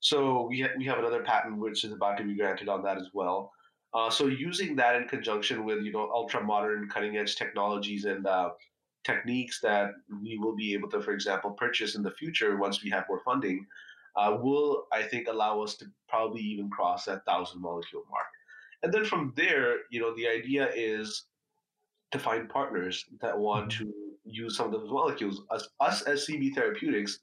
So 0.00 0.46
we, 0.48 0.62
ha- 0.62 0.74
we 0.78 0.84
have 0.86 0.98
another 0.98 1.22
patent 1.22 1.58
which 1.58 1.84
is 1.84 1.92
about 1.92 2.18
to 2.18 2.24
be 2.24 2.36
granted 2.36 2.68
on 2.68 2.82
that 2.84 2.98
as 2.98 3.10
well. 3.14 3.52
Uh, 3.94 4.10
so 4.10 4.26
using 4.26 4.76
that 4.76 4.96
in 4.96 5.08
conjunction 5.08 5.64
with 5.64 5.82
you 5.84 5.92
know 5.92 6.10
ultra 6.12 6.42
modern 6.42 6.88
cutting 6.90 7.16
edge 7.16 7.36
technologies 7.36 8.04
and 8.04 8.26
uh, 8.26 8.50
techniques 9.04 9.60
that 9.62 9.92
we 10.22 10.38
will 10.38 10.54
be 10.56 10.74
able 10.74 10.90
to, 10.90 11.02
for 11.02 11.12
example, 11.12 11.52
purchase 11.52 11.94
in 11.94 12.02
the 12.02 12.10
future 12.12 12.56
once 12.56 12.82
we 12.82 12.90
have 12.90 13.04
more 13.08 13.20
funding, 13.24 13.66
uh, 14.16 14.36
will 14.40 14.86
I 14.92 15.02
think 15.04 15.28
allow 15.28 15.62
us 15.62 15.76
to 15.78 15.86
probably 16.08 16.42
even 16.42 16.70
cross 16.70 17.04
that 17.06 17.24
thousand 17.26 17.60
molecule 17.62 18.04
mark. 18.10 18.26
And 18.84 18.92
then 18.92 19.04
from 19.06 19.32
there, 19.34 19.78
you 19.90 19.98
know, 19.98 20.14
the 20.14 20.28
idea 20.28 20.70
is 20.74 21.24
to 22.12 22.18
find 22.18 22.48
partners 22.50 23.04
that 23.22 23.36
want 23.36 23.72
Mhm. 23.72 23.78
to 23.78 23.94
use 24.26 24.56
some 24.58 24.66
of 24.66 24.72
those 24.72 24.90
molecules. 24.90 25.42
Us, 25.50 25.68
us 25.80 26.02
as 26.02 26.26
CB 26.26 26.50
Therapeutics, 26.54 27.18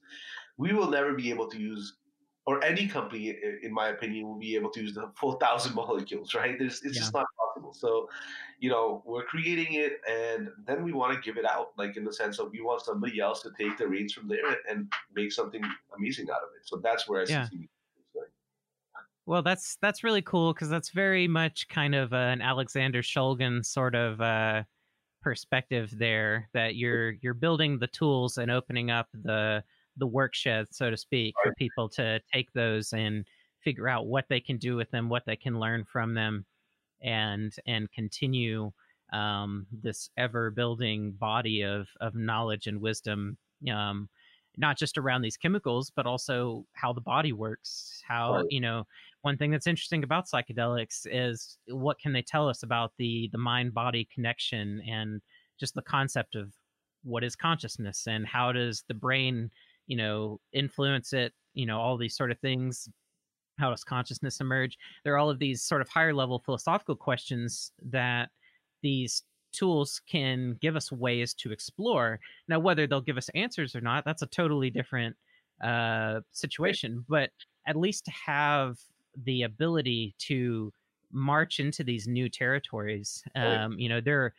we 0.58 0.74
will 0.74 0.90
never 0.90 1.14
be 1.14 1.30
able 1.30 1.48
to 1.50 1.60
use 1.60 1.98
or 2.48 2.64
any 2.64 2.88
company, 2.88 3.30
in 3.62 3.72
my 3.72 3.90
opinion, 3.90 4.28
will 4.28 4.40
be 4.40 4.56
able 4.56 4.72
to 4.72 4.82
use 4.82 4.96
the 4.96 5.08
full 5.16 5.34
thousand 5.34 5.76
molecules, 5.82 6.34
right? 6.34 6.58
There's, 6.58 6.82
it's 6.82 6.96
Yeah. 6.96 7.02
just 7.02 7.14
not 7.14 7.28
possible. 7.38 7.74
So, 7.74 8.10
you 8.60 8.72
know, 8.72 9.04
we're 9.06 9.26
creating 9.26 9.74
it, 9.76 10.02
and 10.10 10.50
then 10.66 10.84
we 10.84 10.92
want 10.92 11.14
to 11.14 11.22
give 11.22 11.38
it 11.38 11.46
out, 11.46 11.78
like 11.78 11.96
in 11.98 12.04
the 12.04 12.12
sense 12.12 12.40
of 12.40 12.52
we 12.52 12.62
want 12.62 12.82
somebody 12.82 13.20
else 13.20 13.44
to 13.44 13.52
take 13.60 13.78
the 13.78 13.88
reins 13.88 14.14
from 14.14 14.28
there 14.28 14.58
and 14.68 14.92
make 15.14 15.32
something 15.32 15.64
amazing 15.96 16.32
out 16.32 16.42
of 16.42 16.50
it. 16.58 16.68
So 16.68 16.78
that's 16.78 17.08
where 17.08 17.22
I 17.22 17.26
see 17.26 17.34
Yeah. 17.34 17.44
Is 17.44 17.50
going. 17.50 17.70
Well, 19.26 19.44
that's 19.44 19.78
that's 19.82 20.04
really 20.04 20.22
cool 20.22 20.54
because 20.54 20.70
that's 20.70 20.90
very 20.90 21.28
much 21.28 21.68
kind 21.68 21.94
of 21.96 22.12
an 22.14 22.42
Alexander 22.42 23.02
Shulgin 23.02 23.64
sort 23.66 23.96
of 23.96 24.20
uh, 24.20 24.64
perspective 25.22 25.94
there. 25.98 26.50
That 26.54 26.76
you're 26.76 27.12
you're 27.22 27.34
building 27.36 27.80
the 27.80 27.88
tools 27.88 28.38
and 28.38 28.52
opening 28.52 28.92
up 28.92 29.08
the 29.14 29.64
the 29.98 30.08
work 30.08 30.34
shed, 30.36 30.68
so 30.72 30.90
to 30.90 30.98
speak, 30.98 31.38
for 31.44 31.54
people 31.54 31.90
to 31.90 32.22
take 32.34 32.52
those 32.54 32.94
and 32.94 33.26
figure 33.60 33.88
out 33.90 34.08
what 34.08 34.26
they 34.30 34.40
can 34.40 34.58
do 34.58 34.76
with 34.76 34.92
them, 34.92 35.10
what 35.10 35.26
they 35.26 35.36
can 35.36 35.60
learn 35.60 35.86
from 35.86 36.16
them, 36.16 36.46
and 37.02 37.54
and 37.68 37.92
continue 37.92 38.72
um, 39.14 39.68
this 39.72 40.10
ever 40.18 40.52
building 40.52 41.14
body 41.14 41.62
of 41.64 41.90
of 42.02 42.16
knowledge 42.16 42.68
and 42.68 42.82
wisdom. 42.82 43.38
Um, 43.72 44.10
not 44.62 44.78
just 44.78 44.98
around 44.98 45.24
these 45.24 45.38
chemicals, 45.38 45.92
but 45.94 46.06
also 46.06 46.66
how 46.74 46.94
the 46.94 47.02
body 47.02 47.34
works. 47.34 48.02
How 48.08 48.34
Right. 48.36 48.46
you 48.50 48.62
know 48.62 48.86
one 49.24 49.38
thing 49.38 49.52
that's 49.52 49.68
interesting 49.68 50.04
about 50.04 50.28
psychedelics 50.28 51.06
is 51.12 51.58
what 51.68 52.00
can 52.00 52.14
they 52.14 52.22
tell 52.22 52.48
us 52.48 52.64
about 52.64 52.94
the 52.98 53.30
the 53.34 53.38
mind 53.38 53.74
body 53.74 54.08
connection 54.14 54.82
and 54.88 55.22
just 55.60 55.76
the 55.76 55.82
concept 55.82 56.36
of 56.36 56.54
what 57.04 57.24
is 57.24 57.36
consciousness 57.36 58.08
and 58.08 58.28
how 58.28 58.52
does 58.52 58.84
the 58.88 58.94
brain 58.94 59.52
you 59.88 59.98
know 59.98 60.40
influence 60.54 61.14
it 61.14 61.34
you 61.54 61.66
know 61.66 61.80
all 61.80 61.98
these 61.98 62.16
sort 62.16 62.32
of 62.32 62.40
things 62.40 62.88
how 63.60 63.70
does 63.70 63.84
consciousness 63.84 64.40
emerge 64.42 64.78
there 65.04 65.14
are 65.14 65.18
all 65.18 65.30
of 65.30 65.40
these 65.40 65.64
sort 65.64 65.82
of 65.82 65.90
higher 65.90 66.14
level 66.14 66.40
philosophical 66.40 66.96
questions 66.96 67.72
that 67.82 68.30
these 68.82 69.24
tools 69.52 70.02
can 70.08 70.58
give 70.62 70.76
us 70.76 70.92
ways 70.92 71.34
to 71.34 71.52
explore 71.52 72.20
now 72.48 72.60
whether 72.60 72.88
they'll 72.88 73.02
give 73.02 73.18
us 73.18 73.30
answers 73.30 73.76
or 73.76 73.82
not 73.82 74.06
that's 74.06 74.22
a 74.22 74.28
totally 74.28 74.70
different 74.70 75.16
uh, 75.64 76.22
situation 76.32 77.06
but 77.08 77.30
at 77.68 77.76
least 77.76 78.06
to 78.06 78.12
have 78.12 78.78
the 79.24 79.44
ability 79.44 80.16
to 80.18 80.72
march 81.12 81.60
into 81.60 81.84
these 81.84 82.08
new 82.08 82.30
territories 82.30 83.24
Right. 83.36 83.56
um, 83.58 83.78
you 83.78 83.90
know 83.90 84.02
there 84.02 84.34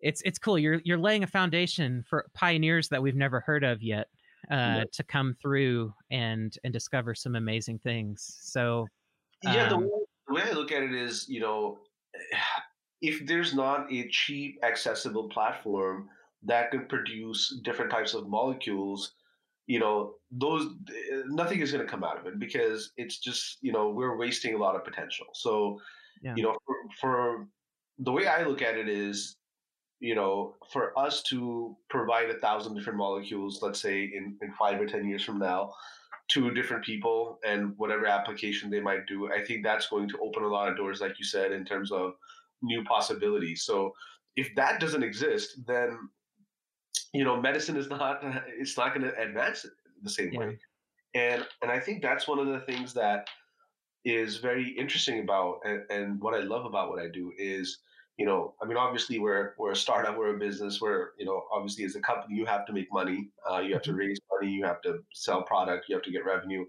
it's 0.00 0.22
it's 0.24 0.38
cool 0.38 0.58
you're 0.58 0.80
you're 0.84 0.98
laying 0.98 1.22
a 1.22 1.26
foundation 1.26 2.04
for 2.08 2.26
pioneers 2.34 2.88
that 2.88 3.02
we've 3.02 3.16
never 3.16 3.40
heard 3.40 3.64
of 3.64 3.82
yet 3.82 4.08
uh, 4.50 4.84
to 4.92 5.04
come 5.04 5.36
through 5.40 5.94
and 6.10 6.56
and 6.64 6.72
discover 6.72 7.14
some 7.14 7.36
amazing 7.36 7.78
things 7.78 8.38
so 8.40 8.86
Yeah. 9.42 9.68
The 9.68 9.74
um, 9.76 9.82
way, 9.84 9.90
the 10.28 10.34
way 10.34 10.42
I 10.44 10.52
look 10.52 10.72
at 10.72 10.82
it 10.82 10.92
is, 10.94 11.28
you 11.28 11.40
know, 11.40 11.78
if 13.02 13.26
there's 13.26 13.52
not 13.52 13.92
a 13.92 14.08
cheap, 14.08 14.58
accessible 14.62 15.28
platform 15.28 16.08
that 16.44 16.70
can 16.70 16.86
produce 16.86 17.60
different 17.64 17.90
types 17.90 18.14
of 18.14 18.28
molecules, 18.28 19.12
you 19.66 19.78
know, 19.78 20.14
those 20.30 20.66
eh, 20.88 21.22
nothing 21.26 21.60
is 21.60 21.72
going 21.72 21.84
to 21.84 21.90
come 21.90 22.04
out 22.04 22.18
of 22.18 22.26
it 22.26 22.38
because 22.38 22.92
it's 22.96 23.18
just, 23.18 23.58
you 23.60 23.72
know, 23.72 23.90
we're 23.90 24.16
wasting 24.16 24.54
a 24.54 24.58
lot 24.58 24.76
of 24.76 24.84
potential. 24.84 25.26
So, 25.34 25.78
yeah 26.22 26.34
you 26.36 26.42
know, 26.42 26.56
for, 26.64 26.76
for 27.00 27.48
the 27.98 28.12
way 28.12 28.26
I 28.26 28.44
look 28.44 28.62
at 28.62 28.76
it 28.76 28.88
is, 28.88 29.36
you 30.00 30.14
know, 30.14 30.54
for 30.72 30.96
us 30.98 31.22
to 31.24 31.76
provide 31.90 32.30
a 32.30 32.38
thousand 32.38 32.74
different 32.74 32.98
molecules, 32.98 33.60
let's 33.62 33.80
say 33.80 34.02
in, 34.02 34.36
in 34.42 34.52
five 34.58 34.80
or 34.80 34.86
10 34.86 35.08
years 35.08 35.24
from 35.24 35.38
now, 35.38 35.72
to 36.30 36.50
different 36.52 36.84
people 36.84 37.38
and 37.46 37.74
whatever 37.76 38.06
application 38.06 38.70
they 38.70 38.80
might 38.80 39.06
do, 39.06 39.30
I 39.32 39.44
think 39.44 39.62
that's 39.62 39.88
going 39.88 40.08
to 40.08 40.18
open 40.18 40.42
a 40.44 40.48
lot 40.48 40.68
of 40.68 40.76
doors, 40.76 41.00
like 41.00 41.18
you 41.18 41.24
said, 41.24 41.52
in 41.52 41.64
terms 41.64 41.92
of 41.92 42.14
new 42.62 42.84
possibilities. 42.84 43.64
So 43.64 43.92
if 44.36 44.54
that 44.56 44.80
doesn't 44.80 45.02
exist, 45.02 45.66
then 45.66 46.10
you 47.12 47.24
know 47.24 47.40
medicine 47.40 47.76
is 47.76 47.88
not 47.88 48.20
it's 48.48 48.76
not 48.76 48.94
going 48.94 49.02
to 49.02 49.18
advance 49.20 49.66
the 50.02 50.10
same 50.10 50.32
yeah 50.32 50.38
way. 50.38 50.58
And 51.14 51.46
and 51.62 51.70
I 51.70 51.80
think 51.80 52.02
that's 52.02 52.28
one 52.28 52.38
of 52.38 52.48
the 52.48 52.60
things 52.60 52.94
that 52.94 53.28
is 54.04 54.38
very 54.38 54.70
interesting 54.70 55.20
about 55.20 55.60
and, 55.64 55.84
and 55.90 56.20
what 56.20 56.34
I 56.34 56.40
love 56.40 56.64
about 56.66 56.90
what 56.90 57.00
I 57.00 57.08
do 57.08 57.32
is 57.38 57.80
you 58.18 58.26
know 58.26 58.54
I 58.62 58.66
mean 58.66 58.76
obviously 58.76 59.18
we're 59.18 59.54
we're 59.58 59.72
a 59.72 59.76
startup 59.76 60.16
we're 60.18 60.36
a 60.36 60.38
business 60.38 60.80
where 60.80 61.12
you 61.18 61.26
know 61.26 61.46
obviously 61.52 61.84
as 61.84 61.96
a 61.96 62.00
company 62.00 62.36
you 62.36 62.46
have 62.46 62.66
to 62.66 62.72
make 62.72 62.92
money 62.92 63.30
uh, 63.50 63.60
you 63.60 63.72
have 63.74 63.82
to 63.84 63.92
Mhm. 63.92 63.96
raise 63.96 64.20
money 64.32 64.52
you 64.52 64.64
have 64.64 64.82
to 64.82 65.04
sell 65.14 65.42
product 65.44 65.86
you 65.88 65.94
have 65.96 66.04
to 66.04 66.12
get 66.12 66.24
revenue 66.24 66.66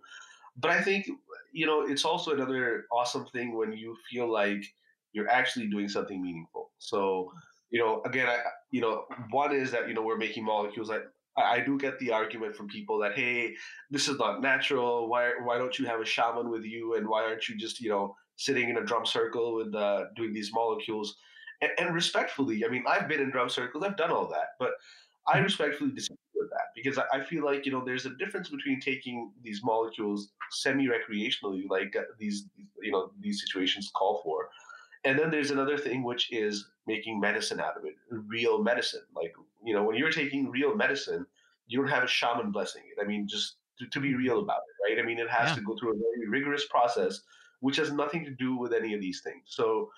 but 0.58 0.72
I 0.72 0.82
think 0.82 1.10
you 1.54 1.66
know 1.66 1.82
it's 1.82 2.06
also 2.06 2.34
another 2.34 2.86
awesome 2.92 3.26
thing 3.28 3.56
when 3.58 3.74
you 3.74 3.98
feel 4.10 4.32
like 4.32 4.64
you're 5.14 5.30
actually 5.30 5.68
doing 5.70 5.88
something 5.90 6.22
meaningful. 6.22 6.72
So 6.80 7.32
you 7.70 7.80
know, 7.80 8.02
again, 8.06 8.28
I 8.28 8.40
you 8.72 8.82
know, 8.82 9.06
one 9.32 9.54
is 9.56 9.72
that 9.72 9.88
you 9.88 9.94
know 9.94 10.04
we're 10.04 10.18
making 10.18 10.46
molecules. 10.46 10.90
I 10.92 11.00
I 11.36 11.62
do 11.62 11.78
get 11.80 11.98
the 12.00 12.12
argument 12.12 12.56
from 12.56 12.68
people 12.68 13.00
that 13.00 13.16
hey, 13.16 13.56
this 13.90 14.08
is 14.08 14.18
not 14.20 14.42
natural. 14.42 15.10
Why 15.10 15.32
why 15.42 15.58
don't 15.58 15.78
you 15.80 15.86
have 15.86 16.02
a 16.02 16.06
shaman 16.06 16.50
with 16.50 16.64
you, 16.66 16.96
and 16.96 17.08
why 17.08 17.24
aren't 17.24 17.50
you 17.50 17.58
just 17.58 17.80
you 17.82 17.90
know 17.90 18.16
sitting 18.36 18.70
in 18.70 18.78
a 18.78 18.84
drum 18.86 19.06
circle 19.06 19.56
with 19.56 19.74
uh, 19.76 20.06
doing 20.16 20.34
these 20.34 20.52
molecules? 20.54 21.16
And, 21.62 21.72
and 21.80 21.96
respectfully, 21.96 22.66
I 22.66 22.70
mean, 22.70 22.84
I've 22.88 23.08
been 23.08 23.22
in 23.22 23.30
drum 23.32 23.50
circles, 23.50 23.84
I've 23.84 23.98
done 23.98 24.12
all 24.12 24.28
that, 24.30 24.50
but 24.60 24.72
I 25.28 25.40
Mhm. 25.40 25.44
respectfully 25.44 25.92
disagree 25.92 26.18
with 26.36 26.50
that 26.50 26.68
because 26.76 26.98
I, 26.98 27.06
I 27.14 27.24
feel 27.24 27.46
like 27.46 27.66
you 27.66 27.72
know 27.72 27.84
there's 27.86 28.06
a 28.06 28.16
difference 28.16 28.50
between 28.50 28.80
taking 28.82 29.34
these 29.42 29.64
molecules 29.64 30.32
semi-recreationally, 30.52 31.70
like 31.70 31.96
uh, 31.96 32.04
these 32.20 32.50
you 32.82 32.92
know 32.92 33.14
these 33.20 33.42
situations 33.42 33.90
call 33.96 34.22
for, 34.24 34.50
and 35.04 35.20
then 35.20 35.32
there's 35.32 35.52
another 35.52 35.78
thing 35.78 36.04
which 36.04 36.32
is 36.32 36.70
making 36.88 37.20
medicine 37.20 37.60
out 37.60 37.78
of 37.78 37.86
it, 37.86 37.96
real 38.10 38.64
medicine. 38.64 39.04
Like 39.16 39.34
you 39.64 39.74
know 39.74 39.84
when 39.84 39.96
you're 39.98 40.12
taking 40.12 40.50
real 40.50 40.76
medicine, 40.76 41.26
you 41.68 41.80
don't 41.80 41.90
have 41.90 42.04
a 42.04 42.08
shaman 42.08 42.52
blessing 42.52 42.84
it. 42.86 43.02
I 43.02 43.06
mean, 43.06 43.28
just 43.28 43.58
to, 43.80 43.88
to 43.88 44.00
be 44.00 44.14
Mhm. 44.14 44.18
real 44.18 44.40
about 44.40 44.62
it, 44.70 44.84
right? 44.92 45.00
I 45.04 45.06
mean, 45.06 45.20
it 45.20 45.30
has 45.30 45.52
yeah 45.52 45.56
to 45.56 45.62
go 45.62 45.76
through 45.78 45.94
a 45.94 45.98
very 45.98 46.28
rigorous 46.30 46.68
process, 46.68 47.22
which 47.60 47.78
has 47.78 47.92
nothing 47.92 48.26
to 48.26 48.32
do 48.32 48.56
with 48.58 48.74
any 48.74 48.94
of 48.94 49.02
these 49.02 49.22
things. 49.22 49.44
So 49.48 49.92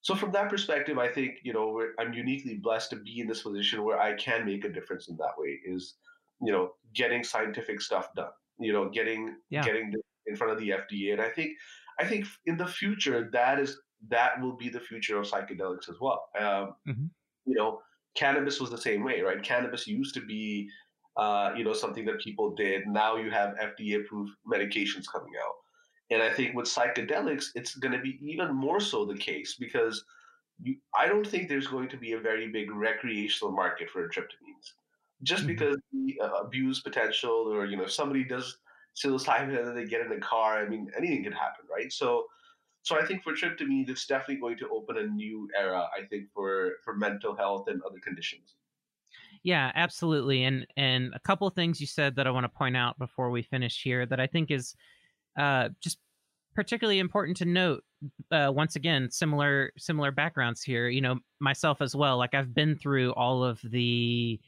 so 0.00 0.14
from 0.14 0.32
that 0.32 0.50
perspective, 0.50 0.98
I 0.98 1.08
think 1.08 1.38
you 1.42 1.52
know 1.52 1.82
I'm 1.98 2.12
uniquely 2.12 2.58
blessed 2.58 2.90
to 2.90 2.96
be 2.96 3.20
in 3.20 3.26
this 3.26 3.42
position 3.42 3.82
where 3.84 3.98
I 4.00 4.14
can 4.14 4.44
make 4.44 4.64
a 4.64 4.68
difference 4.72 5.08
in 5.08 5.16
that 5.16 5.34
way. 5.38 5.60
Is 5.64 5.96
you 6.40 6.52
know 6.52 6.74
getting 6.94 7.24
scientific 7.24 7.80
stuff 7.80 8.12
done, 8.14 8.32
you 8.58 8.72
know 8.72 8.88
getting 8.88 9.40
yeah 9.50 9.62
getting 9.62 9.92
in 10.26 10.36
front 10.36 10.52
of 10.52 10.58
the 10.58 10.70
FDA, 10.72 11.12
and 11.12 11.20
I 11.20 11.30
think 11.30 11.56
I 11.98 12.06
think 12.06 12.26
in 12.44 12.56
the 12.56 12.66
future 12.66 13.28
that 13.32 13.58
is 13.58 13.80
that 14.08 14.40
will 14.40 14.56
be 14.56 14.68
the 14.68 14.80
future 14.80 15.18
of 15.18 15.26
psychedelics 15.26 15.88
as 15.88 15.96
well. 16.00 16.28
Um, 16.38 16.76
hmm 16.86 17.06
you 17.44 17.54
know, 17.54 17.82
cannabis 18.14 18.60
was 18.60 18.70
the 18.70 18.78
same 18.78 19.04
way, 19.04 19.20
right? 19.20 19.42
Cannabis 19.42 19.86
used 19.86 20.14
to 20.14 20.24
be, 20.24 20.70
uh, 21.16 21.52
you 21.56 21.64
know, 21.64 21.72
something 21.72 22.04
that 22.06 22.20
people 22.20 22.54
did. 22.54 22.86
Now 22.86 23.16
you 23.16 23.30
have 23.30 23.54
FDA 23.56 24.00
approved 24.00 24.32
medications 24.46 25.06
coming 25.10 25.32
out. 25.42 25.54
And 26.10 26.22
I 26.22 26.32
think 26.32 26.54
with 26.54 26.66
psychedelics, 26.66 27.46
it's 27.54 27.74
going 27.76 27.92
to 27.92 28.00
be 28.00 28.18
even 28.22 28.54
more 28.54 28.80
so 28.80 29.04
the 29.04 29.16
case 29.16 29.56
because 29.56 30.04
you, 30.60 30.76
I 30.94 31.06
don't 31.06 31.26
think 31.26 31.48
there's 31.48 31.66
going 31.66 31.88
to 31.90 31.96
be 31.96 32.12
a 32.12 32.20
very 32.20 32.48
big 32.48 32.70
recreational 32.70 33.52
market 33.52 33.90
for 33.90 34.08
tryptamines, 34.08 34.72
just 35.22 35.46
hmm 35.46 35.48
because 35.48 35.76
the 35.92 36.20
uh, 36.20 36.34
abuse 36.44 36.80
potential, 36.80 37.52
or 37.52 37.66
you 37.66 37.76
know, 37.76 37.84
if 37.84 37.92
somebody 37.92 38.24
does 38.24 38.58
psilocybin 38.96 39.58
and 39.58 39.68
then 39.68 39.74
they 39.74 39.84
get 39.84 40.00
in 40.00 40.12
a 40.12 40.20
car. 40.20 40.58
I 40.58 40.68
mean, 40.68 40.90
anything 40.96 41.22
could 41.24 41.34
happen, 41.34 41.66
right? 41.70 41.92
So, 41.92 42.26
so 42.86 42.96
I 42.96 43.04
think 43.04 43.24
for 43.24 43.32
tryptamine, 43.32 43.88
it's 43.90 44.06
definitely 44.06 44.36
going 44.36 44.58
to 44.58 44.68
open 44.68 44.96
a 44.96 45.06
new 45.08 45.48
era. 45.58 45.88
I 45.92 46.06
think 46.06 46.28
for 46.32 46.74
for 46.84 46.94
mental 46.94 47.34
health 47.34 47.66
and 47.66 47.82
other 47.82 47.98
conditions. 47.98 48.54
Yeah, 49.42 49.72
absolutely. 49.74 50.44
And 50.44 50.66
and 50.76 51.12
a 51.12 51.18
couple 51.18 51.48
of 51.48 51.54
things 51.54 51.80
you 51.80 51.86
said 51.88 52.14
that 52.14 52.28
I 52.28 52.30
want 52.30 52.44
to 52.44 52.48
point 52.48 52.76
out 52.76 52.96
before 52.96 53.30
we 53.30 53.42
finish 53.42 53.82
here 53.82 54.06
that 54.06 54.20
I 54.20 54.28
think 54.28 54.52
is 54.52 54.76
uh, 55.36 55.70
just 55.80 55.98
particularly 56.54 57.00
important 57.00 57.36
to 57.38 57.44
note. 57.44 57.82
Uh, 58.30 58.52
once 58.54 58.76
again, 58.76 59.10
similar 59.10 59.72
similar 59.76 60.12
backgrounds 60.12 60.62
here. 60.62 60.88
You 60.88 61.00
know, 61.00 61.18
myself 61.40 61.82
as 61.82 61.96
well. 61.96 62.18
Like 62.18 62.34
I've 62.34 62.54
been 62.54 62.76
through 62.76 63.14
all 63.14 63.42
of 63.42 63.60
the 63.64 64.40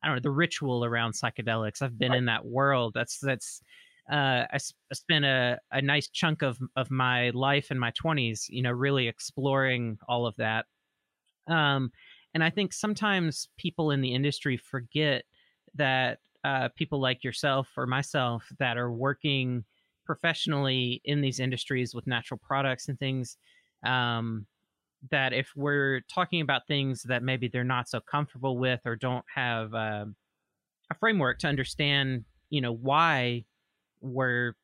I 0.00 0.06
don't 0.06 0.16
know 0.16 0.20
the 0.20 0.30
ritual 0.30 0.84
around 0.84 1.14
psychedelics. 1.14 1.82
I've 1.82 1.98
been 1.98 2.12
Right. 2.12 2.18
in 2.18 2.26
that 2.26 2.46
world. 2.46 2.94
That's 2.94 3.18
that's 3.18 3.62
uh, 4.10 4.46
I, 4.50 4.54
s- 4.54 4.74
I 4.90 4.94
spent 4.94 5.24
a, 5.24 5.58
a 5.70 5.82
nice 5.82 6.08
chunk 6.08 6.42
of 6.42 6.58
of 6.76 6.90
my 6.90 7.30
life 7.30 7.70
in 7.70 7.78
my 7.78 7.92
twenties. 7.92 8.46
You 8.48 8.62
know, 8.62 8.70
really 8.72 9.08
exploring 9.08 9.98
all 10.08 10.26
of 10.26 10.36
that. 10.36 10.66
Um, 11.46 11.92
and 12.34 12.44
I 12.44 12.50
think 12.50 12.72
sometimes 12.72 13.48
people 13.56 13.90
in 13.90 14.00
the 14.00 14.14
industry 14.14 14.56
forget 14.56 15.24
that 15.74 16.18
uh, 16.44 16.68
people 16.76 17.00
like 17.00 17.24
yourself 17.24 17.68
or 17.76 17.86
myself 17.86 18.44
that 18.58 18.76
are 18.76 18.92
working 18.92 19.64
professionally 20.04 21.00
in 21.04 21.20
these 21.20 21.40
industries 21.40 21.94
with 21.94 22.06
natural 22.06 22.40
products 22.42 22.88
and 22.88 22.98
things 22.98 23.36
um, 23.84 24.46
that 25.10 25.32
if 25.32 25.52
we're 25.56 26.02
talking 26.12 26.40
about 26.40 26.66
things 26.66 27.02
that 27.04 27.22
maybe 27.22 27.48
they're 27.48 27.64
not 27.64 27.88
so 27.88 28.00
comfortable 28.00 28.58
with 28.58 28.80
or 28.84 28.96
don't 28.96 29.24
have 29.34 29.74
uh, 29.74 30.04
a 30.90 30.94
framework 30.98 31.38
to 31.40 31.46
understand, 31.46 32.24
you 32.50 32.60
know, 32.60 32.72
why 32.72 33.44
we're, 34.00 34.54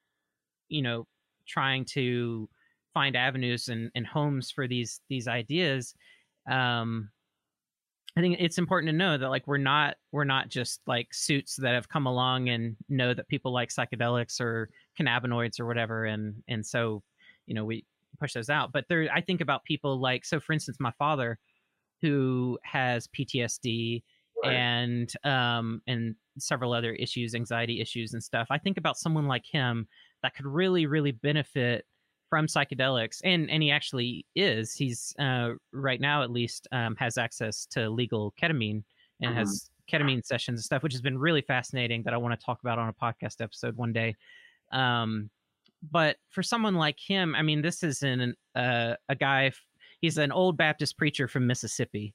you 0.68 0.82
know, 0.82 1.07
trying 1.47 1.85
to 1.85 2.49
find 2.93 3.16
avenues 3.16 3.68
and, 3.68 3.91
and 3.95 4.07
homes 4.07 4.51
for 4.51 4.66
these 4.68 5.01
these 5.09 5.28
ideas. 5.28 5.95
Um, 6.51 7.11
I 8.16 8.20
think 8.20 8.37
it's 8.39 8.59
important 8.59 8.89
to 8.89 8.97
know 8.97 9.18
that 9.18 9.28
like 9.28 9.47
we're 9.47 9.59
not 9.59 9.97
we're 10.12 10.24
not 10.24 10.49
just 10.49 10.80
like 10.87 11.12
suits 11.12 11.57
that 11.57 11.74
have 11.74 11.89
come 11.89 12.07
along 12.07 12.49
and 12.49 12.76
know 12.89 13.12
that 13.12 13.28
people 13.28 13.53
like 13.53 13.70
psychedelics 13.70 14.41
or 14.41 14.70
cannabinoids 14.99 15.59
or 15.59 15.66
whatever 15.66 16.05
and 16.05 16.37
and 16.47 16.64
so 16.64 17.03
you 17.47 17.55
know 17.55 17.64
we 17.64 17.85
push 18.20 18.32
those 18.35 18.49
out 18.49 18.70
but 18.72 18.85
there 18.89 19.09
I 19.12 19.20
think 19.20 19.41
about 19.41 19.64
people 19.64 20.01
like 20.01 20.24
so 20.24 20.39
for 20.39 20.53
instance 20.53 20.78
my 20.78 20.93
father 20.93 21.39
who 22.03 22.59
has 22.62 23.09
PTSD 23.09 24.05
Right. 24.45 24.55
and 24.55 25.12
um 25.24 25.80
and 25.86 26.14
several 26.38 26.72
other 26.72 26.92
issues 26.92 27.34
anxiety 27.34 27.80
issues 27.80 28.12
and 28.12 28.22
stuff 28.22 28.49
I 28.51 28.59
think 28.59 28.76
about 28.78 28.97
someone 28.99 29.26
like 29.26 29.47
him 29.47 29.86
that 30.22 30.34
could 30.34 30.47
really 30.47 30.86
really 30.86 31.12
benefit 31.12 31.86
from 32.30 32.47
psychedelics 32.47 33.20
and 33.24 33.51
and 33.51 33.62
he 33.62 33.70
actually 33.70 34.26
is 34.34 34.74
he's 34.74 35.14
uh 35.18 35.51
right 35.72 36.01
now 36.01 36.22
at 36.22 36.30
least 36.30 36.66
um 36.72 36.97
has 36.97 37.16
access 37.18 37.66
to 37.66 37.88
legal 37.88 38.32
ketamine 38.40 38.82
and 39.20 39.32
Mhm. 39.32 39.36
has 39.36 39.70
ketamine 39.90 40.24
sessions 40.24 40.59
and 40.59 40.64
stuff 40.64 40.82
which 40.82 40.92
has 40.95 41.03
been 41.03 41.18
really 41.18 41.42
fascinating 41.42 42.03
that 42.03 42.14
I 42.14 42.16
want 42.16 42.38
to 42.38 42.45
talk 42.45 42.61
about 42.61 42.78
on 42.78 42.88
a 42.88 42.92
podcast 42.92 43.40
episode 43.40 43.76
one 43.76 43.92
day 43.92 44.16
um 44.72 45.30
but 45.92 46.16
for 46.30 46.42
someone 46.42 46.74
like 46.74 46.99
him 46.99 47.34
I 47.34 47.42
mean 47.42 47.62
this 47.62 47.82
is 47.82 48.03
an 48.03 48.34
uh, 48.57 48.95
a 49.09 49.14
guy 49.14 49.53
he's 50.01 50.18
an 50.18 50.32
old 50.32 50.57
Baptist 50.57 50.97
preacher 50.99 51.28
from 51.28 51.47
Mississippi 51.47 52.14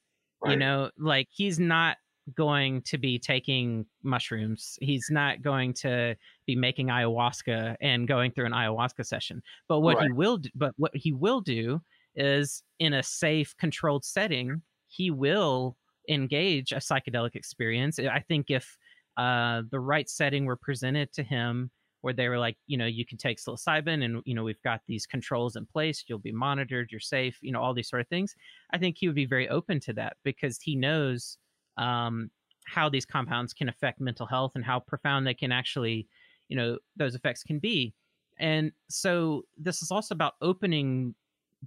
you 0.52 0.56
know 0.58 0.90
like 0.98 1.28
he's 1.32 1.60
not 1.60 1.98
going 2.36 2.82
to 2.84 2.98
be 2.98 3.20
taking 3.20 3.86
mushrooms. 4.04 4.78
He's 4.82 5.08
not 5.10 5.42
going 5.42 5.74
to 5.76 6.16
be 6.46 6.56
making 6.56 6.88
ayahuasca 6.88 7.76
and 7.82 8.08
going 8.08 8.32
through 8.32 8.46
an 8.46 8.52
ayahuasca 8.54 9.06
session. 9.06 9.42
But 9.68 9.80
what 9.80 10.02
he 10.02 10.12
will 10.12 10.38
do, 10.38 10.50
but 10.56 10.74
what 10.78 10.96
he 10.96 11.14
will 11.14 11.42
do 11.42 11.82
is 12.16 12.64
in 12.80 12.94
a 12.94 13.04
safe 13.04 13.56
controlled 13.58 14.04
setting 14.04 14.62
he 14.88 15.12
will 15.12 15.78
engage 16.10 16.72
a 16.72 16.78
psychedelic 16.78 17.36
experience. 17.36 18.00
I 18.00 18.20
think 18.28 18.50
if 18.50 18.78
uh, 19.18 19.62
the 19.70 19.80
right 19.80 20.10
setting 20.10 20.46
were 20.46 20.56
presented 20.56 21.14
to 21.14 21.24
him 21.24 21.70
where 22.02 22.14
they 22.14 22.30
were 22.30 22.40
like 22.40 22.56
you 22.66 22.78
know 22.78 22.86
you 22.86 23.06
can 23.06 23.18
take 23.18 23.38
psilocybin 23.38 24.06
and 24.06 24.22
you 24.26 24.34
know 24.34 24.44
we've 24.44 24.62
got 24.64 24.82
these 24.88 25.06
controls 25.06 25.56
in 25.56 25.66
place. 25.66 26.04
You'll 26.08 26.18
be 26.18 26.32
monitored. 26.32 26.90
You're 26.92 27.00
safe 27.02 27.38
you 27.42 27.52
know 27.52 27.62
all 27.62 27.74
these 27.74 27.90
sort 27.90 28.02
of 28.02 28.08
things 28.08 28.36
i 28.72 28.78
think 28.78 28.98
he 28.98 29.08
would 29.08 29.16
be 29.16 29.26
very 29.26 29.50
open 29.50 29.80
to 29.82 29.94
that 29.94 30.18
because 30.24 30.60
he 30.62 30.76
knows 30.76 31.38
um, 31.80 32.30
how 32.66 32.90
these 32.90 33.06
compounds 33.06 33.54
can 33.54 33.70
affect 33.70 34.00
mental 34.00 34.28
health 34.28 34.52
and 34.56 34.64
how 34.64 34.80
profound 34.80 35.26
they 35.26 35.34
can 35.34 35.52
actually 35.52 36.08
you 36.50 36.58
know 36.58 36.78
those 36.98 37.16
effects 37.16 37.44
can 37.44 37.60
be. 37.60 37.94
And 38.40 38.72
so 38.90 39.44
this 39.58 39.82
is 39.82 39.92
also 39.92 40.14
about 40.16 40.34
opening 40.42 41.16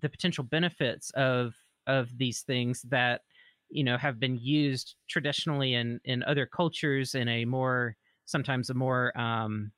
the 0.01 0.09
potential 0.09 0.45
benefits 0.45 1.11
of 1.13 1.55
of 1.87 2.17
these 2.19 2.43
things 2.43 2.83
that 2.83 3.23
you 3.71 3.85
know 3.85 3.97
have 3.97 4.21
been 4.21 4.37
used 4.37 4.97
traditionally 5.09 5.75
in 5.75 6.01
in 6.05 6.23
other 6.25 6.47
cultures 6.47 7.15
in 7.15 7.29
a 7.29 7.45
more 7.45 7.97
sometimes 8.25 8.71
a 8.71 8.75
more 8.75 9.17
um 9.19 9.73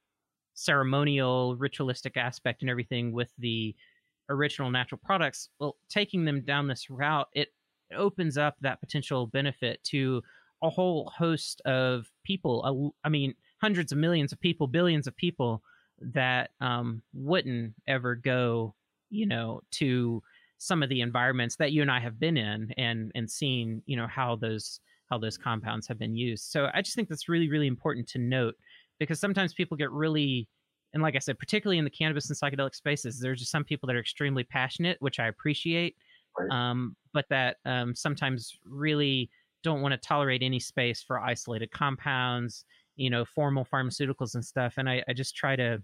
ceremonial 0.55 1.57
ritualistic 1.57 2.17
aspect 2.17 2.63
and 2.63 2.71
everything 2.71 3.13
with 3.13 3.33
the 3.39 3.75
original 4.31 4.71
natural 4.71 5.01
products. 5.05 5.51
Well 5.59 5.77
taking 5.89 6.25
them 6.25 6.43
down 6.43 6.69
this 6.69 6.89
route 6.89 7.29
it 7.35 7.53
opens 7.95 8.39
up 8.39 8.57
that 8.61 8.81
potential 8.81 9.27
benefit 9.27 9.83
to 9.85 10.23
a 10.63 10.71
whole 10.71 11.13
host 11.15 11.61
of 11.63 12.11
people 12.25 12.93
i 13.05 13.09
mean 13.09 13.35
hundreds 13.61 13.93
of 13.93 13.99
millions 13.99 14.33
of 14.33 14.41
people 14.41 14.67
billions 14.67 15.07
of 15.07 15.17
people 15.17 15.63
that 16.01 16.51
um, 16.61 17.03
wouldn't 17.13 17.75
ever 17.87 18.15
go 18.15 18.75
you 19.11 19.27
know 19.27 19.61
to 19.71 20.23
some 20.59 20.83
of 20.83 20.89
the 20.89 21.01
environments 21.01 21.57
that 21.57 21.73
you 21.73 21.83
and 21.83 21.91
i 21.91 22.01
have 22.01 22.19
been 22.19 22.37
in 22.37 22.73
and 22.77 23.13
and 23.15 23.31
seen 23.31 23.83
you 23.87 23.97
know 23.97 24.07
how 24.07 24.37
those 24.37 24.81
how 25.11 25.19
those 25.19 25.37
compounds 25.37 25.87
have 25.87 25.99
been 25.99 26.15
used. 26.15 26.51
So 26.51 26.69
i 26.75 26.83
just 26.83 26.97
think 26.97 27.09
that's 27.09 27.29
really 27.29 27.49
really 27.49 27.67
important 27.67 28.09
to 28.09 28.19
note 28.19 28.55
because 28.99 29.21
sometimes 29.21 29.55
people 29.55 29.77
get 29.77 29.91
really 29.91 30.49
and 30.93 31.03
like 31.03 31.17
i 31.17 31.19
said 31.19 31.39
particularly 31.39 31.79
in 31.79 31.85
the 31.85 31.91
cannabis 31.91 32.31
and 32.31 32.39
psychedelic 32.39 32.75
spaces 32.75 33.19
there's 33.19 33.41
just 33.41 33.51
some 33.51 33.65
people 33.65 33.87
that 33.87 33.97
are 33.97 34.01
extremely 34.01 34.45
passionate 34.45 34.97
which 35.01 35.19
i 35.19 35.27
appreciate 35.27 35.97
Right. 36.39 36.51
um, 36.51 36.97
but 37.13 37.27
that 37.31 37.57
um, 37.65 37.95
sometimes 37.95 38.57
really 38.65 39.31
don't 39.63 39.81
want 39.81 39.93
to 39.93 39.99
tolerate 39.99 40.43
any 40.43 40.61
space 40.61 41.03
for 41.03 41.21
isolated 41.21 41.71
compounds 41.71 42.65
you 42.97 43.11
know 43.11 43.25
formal 43.25 43.65
pharmaceuticals 43.65 44.35
and 44.35 44.45
stuff 44.45 44.75
and 44.77 44.89
i, 44.89 45.03
I 45.09 45.13
just 45.13 45.37
try 45.37 45.57
to 45.57 45.83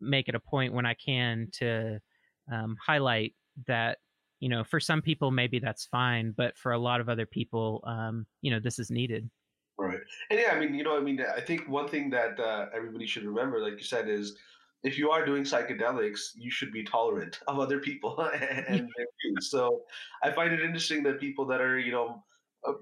make 0.00 0.28
it 0.28 0.34
a 0.34 0.40
point 0.40 0.72
when 0.72 0.86
i 0.86 0.94
can 0.94 1.48
to 1.52 2.00
um, 2.52 2.76
highlight 2.84 3.34
that 3.66 3.98
you 4.40 4.48
know 4.48 4.64
for 4.64 4.80
some 4.80 5.02
people 5.02 5.30
maybe 5.30 5.58
that's 5.58 5.86
fine 5.86 6.34
but 6.36 6.56
for 6.58 6.72
a 6.72 6.78
lot 6.78 7.00
of 7.00 7.08
other 7.08 7.26
people 7.26 7.82
um, 7.86 8.26
you 8.42 8.50
know 8.50 8.60
this 8.60 8.78
is 8.78 8.90
needed 8.90 9.30
Right. 9.78 10.00
And 10.30 10.40
yeah, 10.40 10.52
I 10.52 10.58
mean, 10.58 10.74
you 10.74 10.82
know, 10.82 10.96
I 10.96 11.00
mean, 11.00 11.20
I 11.20 11.40
think 11.40 11.68
one 11.68 11.88
thing 11.88 12.08
that 12.10 12.40
uh, 12.40 12.66
everybody 12.74 13.06
should 13.06 13.24
remember, 13.24 13.60
like 13.60 13.74
you 13.74 13.84
said, 13.84 14.08
is 14.08 14.36
if 14.86 14.96
you 14.96 15.10
are 15.10 15.26
doing 15.26 15.42
psychedelics, 15.42 16.30
you 16.36 16.50
should 16.50 16.72
be 16.72 16.84
tolerant 16.84 17.40
of 17.48 17.58
other 17.58 17.80
people 17.80 18.18
and 18.34 18.88
their 18.96 19.06
views. 19.20 19.50
So 19.50 19.82
I 20.22 20.30
find 20.30 20.52
it 20.52 20.60
interesting 20.62 21.02
that 21.02 21.20
people 21.20 21.44
that 21.46 21.60
are, 21.60 21.78
you 21.78 21.92
know, 21.92 22.24
uh, 22.66 22.72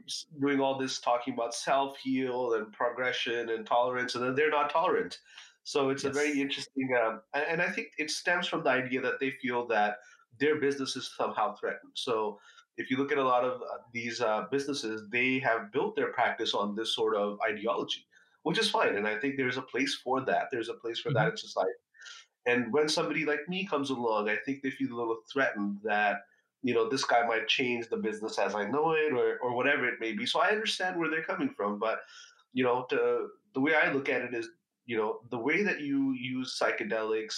doing 0.41 0.61
all 0.61 0.79
this 0.79 1.01
talking 1.01 1.35
about 1.35 1.55
self 1.55 1.99
heal 1.99 2.55
and 2.55 2.73
progression 2.73 3.51
and 3.51 3.67
tolerance, 3.67 4.15
and 4.15 4.25
then 4.25 4.35
they're 4.35 4.51
not 4.51 4.71
tolerant. 4.71 5.19
So 5.65 5.89
it's 5.91 6.05
a 6.05 6.11
very 6.11 6.41
interesting, 6.41 6.91
um, 7.03 7.23
and, 7.35 7.45
and 7.53 7.63
I 7.63 7.71
think 7.71 7.89
it 7.99 8.11
stems 8.11 8.47
from 8.47 8.63
the 8.65 8.71
idea 8.71 9.01
that 9.01 9.19
they 9.19 9.31
feel 9.43 9.67
that 9.69 9.97
their 10.39 10.61
business 10.61 10.97
is 10.97 11.11
somehow 11.17 11.55
threatened. 11.57 11.93
So 11.95 12.39
if 12.77 12.91
you 12.91 12.99
look 12.99 13.13
at 13.13 13.19
a 13.19 13.25
lot 13.25 13.45
of 13.45 13.63
uh, 13.63 13.79
these 13.93 14.21
uh, 14.21 14.45
businesses, 14.51 15.09
they 15.11 15.39
have 15.39 15.73
built 15.73 15.97
their 15.97 16.13
practice 16.13 16.55
on 16.55 16.75
this 16.75 16.95
sort 16.95 17.17
of 17.17 17.39
ideology, 17.49 18.07
which 18.43 18.59
is 18.59 18.71
fine. 18.71 18.97
And 18.97 19.07
I 19.09 19.19
think 19.19 19.37
there's 19.37 19.57
a 19.57 19.63
place 19.63 19.95
for 20.05 20.21
that. 20.27 20.49
There's 20.53 20.69
a 20.69 20.75
place 20.75 21.01
for 21.01 21.13
that 21.13 21.29
hmm 21.29 21.31
in 21.31 21.37
society. 21.37 21.73
And 22.47 22.73
when 22.73 22.89
somebody 22.89 23.25
like 23.25 23.49
me 23.49 23.67
comes 23.67 23.91
along, 23.91 24.29
I 24.29 24.37
think 24.37 24.63
they 24.63 24.71
feel 24.71 24.93
a 24.93 24.99
little 24.99 25.19
threatened 25.33 25.79
that, 25.85 26.23
you 26.63 26.75
know, 26.75 26.89
this 26.89 27.05
guy 27.05 27.27
might 27.27 27.49
change 27.49 27.89
the 27.89 27.97
business 27.97 28.39
as 28.39 28.55
I 28.55 28.65
know 28.69 28.93
it 28.93 29.13
or, 29.13 29.39
or 29.39 29.55
whatever 29.55 29.87
it 29.87 30.01
may 30.01 30.13
be. 30.13 30.27
So 30.27 30.41
I 30.41 30.49
understand 30.49 30.99
where 30.99 31.11
they're 31.11 31.23
coming 31.23 31.51
from. 31.57 31.79
But, 31.79 32.01
you 32.53 32.65
know, 32.65 32.85
to, 32.91 33.29
the 33.55 33.61
way 33.61 33.75
I 33.75 33.93
look 33.93 34.09
at 34.09 34.23
it 34.23 34.35
is, 34.35 34.49
you 34.87 34.97
know, 34.97 35.21
the 35.31 35.39
way 35.39 35.63
that 35.63 35.81
you 35.81 36.13
use 36.13 36.59
psychedelics 36.61 37.35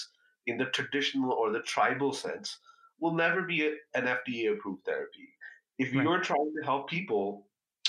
in 0.47 0.57
the 0.59 0.67
traditional 0.67 1.33
or 1.33 1.51
the 1.53 1.63
tribal 1.63 2.13
sense 2.13 2.59
will 3.01 3.15
never 3.15 3.43
be 3.43 3.67
an 3.95 4.07
FDA 4.07 4.53
approved 4.53 4.85
therapy. 4.85 5.29
If 5.79 5.95
Right. 5.95 6.03
you're 6.03 6.21
trying 6.21 6.53
to 6.59 6.65
help 6.65 6.89
people 6.89 7.49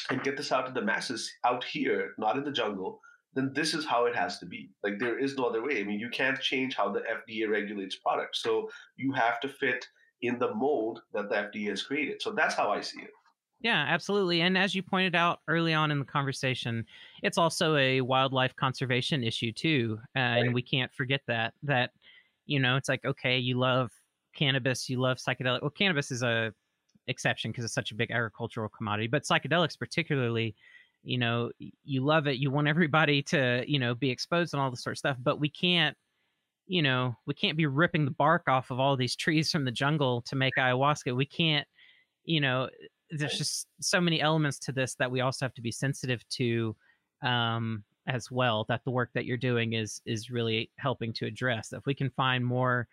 and 0.09 0.21
get 0.23 0.37
this 0.37 0.51
out 0.51 0.65
to 0.67 0.71
the 0.73 0.81
masses 0.81 1.31
out 1.45 1.63
here, 1.63 2.13
not 2.17 2.37
in 2.37 2.43
the 2.43 2.51
jungle, 2.51 3.01
then 3.37 3.51
this 3.53 3.73
is 3.73 3.85
how 3.85 4.05
it 4.05 4.15
has 4.15 4.39
to 4.39 4.45
be. 4.45 4.69
Like 4.83 4.99
there 4.99 5.19
is 5.19 5.37
no 5.37 5.45
other 5.45 5.63
way. 5.63 5.79
I 5.79 5.83
mean, 5.83 5.99
you 5.99 6.09
can't 6.09 6.39
change 6.39 6.75
how 6.75 6.91
the 6.91 7.01
FDA 7.01 7.47
regulates 7.47 7.95
products. 7.95 8.41
So 8.41 8.69
you 8.95 9.11
have 9.13 9.39
to 9.41 9.49
fit 9.49 9.87
in 10.21 10.39
the 10.39 10.53
mold 10.55 11.01
that 11.13 11.29
the 11.29 11.35
FDA 11.35 11.69
has 11.69 11.83
created. 11.83 12.21
So 12.21 12.31
that's 12.31 12.55
how 12.55 12.71
I 12.71 12.81
see 12.81 13.01
it. 13.01 13.11
Yeah, 13.59 13.85
absolutely. 13.87 14.41
And 14.41 14.57
as 14.57 14.75
you 14.75 14.83
pointed 14.83 15.15
out 15.15 15.39
early 15.47 15.73
on 15.73 15.91
in 15.91 15.99
the 15.99 16.05
conversation, 16.05 16.85
it's 17.23 17.37
also 17.37 17.75
a 17.75 18.01
wildlife 18.01 18.55
conservation 18.55 19.23
issue 19.23 19.51
too, 19.51 19.99
uh, 20.15 20.19
and 20.19 20.53
we 20.53 20.61
can't 20.61 20.93
forget 20.93 21.21
that. 21.27 21.53
That 21.63 21.91
you 22.45 22.59
know, 22.59 22.75
it's 22.75 22.87
like 22.87 23.03
okay, 23.03 23.39
you 23.39 23.57
love 23.57 23.91
cannabis, 24.35 24.87
you 24.89 24.99
love 24.99 25.17
psychedelic. 25.17 25.63
Well, 25.63 25.71
cannabis 25.71 26.11
is 26.11 26.21
a 26.21 26.53
exception 27.07 27.51
because 27.51 27.65
it's 27.65 27.73
such 27.73 27.91
a 27.91 27.95
big 27.95 28.11
agricultural 28.11 28.69
commodity, 28.69 29.07
but 29.07 29.23
psychedelics 29.23 29.77
particularly, 29.77 30.55
you 31.07 31.17
know, 31.17 31.51
you 31.83 32.03
love 32.03 32.27
it. 32.27 32.37
You 32.37 32.51
want 32.51 32.67
everybody 32.67 33.21
to 33.23 33.63
you 33.67 33.79
know 33.79 33.95
be 33.95 34.09
exposed 34.09 34.53
and 34.53 34.61
all 34.61 34.69
this 34.69 34.83
sort 34.83 34.93
of 34.93 34.99
stuff, 34.99 35.17
but 35.21 35.39
we 35.39 35.49
can't. 35.49 35.95
You 36.69 36.81
know, 36.81 37.15
we 37.25 37.33
can't 37.33 37.55
be 37.55 37.65
ripping 37.65 38.03
the 38.03 38.11
bark 38.11 38.49
off 38.49 38.71
of 38.71 38.79
all 38.79 38.97
these 38.97 39.15
trees 39.15 39.49
from 39.49 39.63
the 39.63 39.71
jungle 39.71 40.21
to 40.23 40.35
make 40.35 40.55
ayahuasca. 40.57 41.15
We 41.15 41.25
can't 41.25 41.65
you 42.27 42.41
know 42.41 42.69
there's 43.09 43.37
just 43.37 43.67
so 43.79 43.99
many 44.01 44.21
elements 44.21 44.59
to 44.59 44.71
this 44.71 44.95
that 44.95 45.09
we 45.09 45.21
also 45.21 45.45
have 45.45 45.53
to 45.55 45.61
be 45.61 45.71
sensitive 45.71 46.27
to 46.29 46.75
um, 47.23 47.83
as 48.05 48.29
well 48.29 48.65
that 48.67 48.83
the 48.83 48.91
work 48.91 49.09
that 49.13 49.25
you're 49.25 49.37
doing 49.37 49.73
is 49.73 50.01
is 50.05 50.29
really 50.29 50.69
helping 50.77 51.11
to 51.13 51.25
address 51.25 51.73
if 51.73 51.85
we 51.85 51.95
can 51.95 52.09
find 52.11 52.45
more 52.45 52.87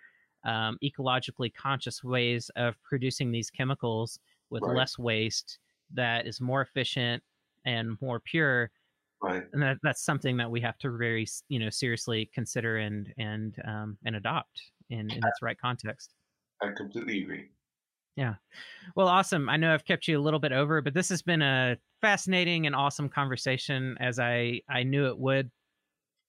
um, 0.45 0.79
ecologically 0.83 1.53
conscious 1.53 2.05
ways 2.05 2.51
of 2.57 2.81
producing 2.83 3.31
these 3.33 3.51
chemicals 3.51 4.19
with 4.51 4.63
Right. 4.63 4.77
less 4.77 4.99
waste 4.99 5.59
that 5.93 6.27
is 6.27 6.41
more 6.41 6.63
efficient 6.63 7.23
and 7.65 7.97
more 8.01 8.21
pure 8.21 8.71
Right. 9.23 9.45
and 9.55 9.63
that, 9.63 9.79
that's 9.83 10.03
something 10.05 10.37
that 10.37 10.51
we 10.51 10.61
have 10.61 10.77
to 10.79 10.91
very 10.91 11.27
you 11.49 11.59
know 11.59 11.71
seriously 11.71 12.31
consider 12.35 12.77
and 12.77 13.13
and 13.17 13.57
um, 13.65 13.97
and 14.05 14.17
adopt 14.17 14.61
in, 14.91 15.11
in 15.11 15.19
its 15.25 15.41
right 15.41 15.59
context 15.59 16.15
I 16.63 16.71
completely 16.73 17.23
agree. 17.23 17.49
Yeah. 18.17 18.35
Well, 18.95 19.09
awesome. 19.09 19.49
I 19.49 19.57
know 19.57 19.75
I've 19.75 19.85
kept 19.85 20.07
you 20.07 20.19
a 20.19 20.23
little 20.23 20.39
bit 20.39 20.53
over, 20.53 20.81
but 20.81 20.95
this 20.95 21.09
has 21.09 21.21
been 21.21 21.43
a 21.43 21.77
fascinating 22.01 22.67
and 22.67 22.75
awesome 22.75 23.09
conversation 23.09 23.97
as 23.99 24.19
I 24.19 24.61
I 24.69 24.85
knew 24.85 25.07
it 25.07 25.19
would. 25.19 25.51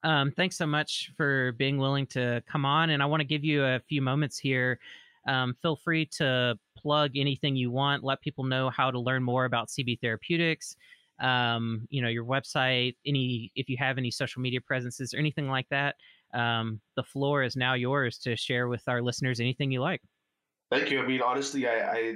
Um, 0.03 0.31
thanks 0.31 0.57
so 0.57 0.67
much 0.67 1.11
for 1.17 1.53
being 1.53 1.77
willing 1.77 2.07
to 2.07 2.43
come 2.47 2.65
on, 2.65 2.91
and 2.91 3.01
I 3.03 3.05
want 3.07 3.21
to 3.21 3.25
give 3.25 3.43
you 3.43 3.63
a 3.63 3.79
few 3.87 4.01
moments 4.01 4.37
here. 4.37 4.79
Um, 5.27 5.55
feel 5.61 5.75
free 5.75 6.05
to 6.17 6.59
plug 6.77 7.17
anything 7.17 7.55
you 7.55 7.71
want. 7.71 8.03
Let 8.03 8.21
people 8.21 8.43
know 8.43 8.69
how 8.69 8.91
to 8.91 8.99
learn 8.99 9.23
more 9.23 9.45
about 9.45 9.69
CB 9.69 9.99
Therapeutics. 10.01 10.75
Um, 11.19 11.87
you 11.89 12.01
know 12.01 12.09
your 12.09 12.25
website, 12.25 12.95
any 13.05 13.51
if 13.55 13.69
you 13.69 13.77
have 13.77 13.97
any 13.97 14.11
social 14.11 14.41
media 14.41 14.61
presences 14.61 15.13
or 15.13 15.17
anything 15.17 15.49
like 15.49 15.67
that. 15.69 15.95
Um, 16.33 16.81
the 16.95 17.03
floor 17.03 17.43
is 17.43 17.55
now 17.55 17.75
yours 17.75 18.17
to 18.19 18.35
share 18.35 18.67
with 18.67 18.83
our 18.87 19.01
listeners 19.01 19.39
anything 19.39 19.71
you 19.71 19.81
like. 19.81 20.01
Thank 20.71 20.91
you. 20.91 21.01
I 21.01 21.07
mean, 21.07 21.21
honestly, 21.21 21.67
I 21.67 21.91
I, 21.91 22.13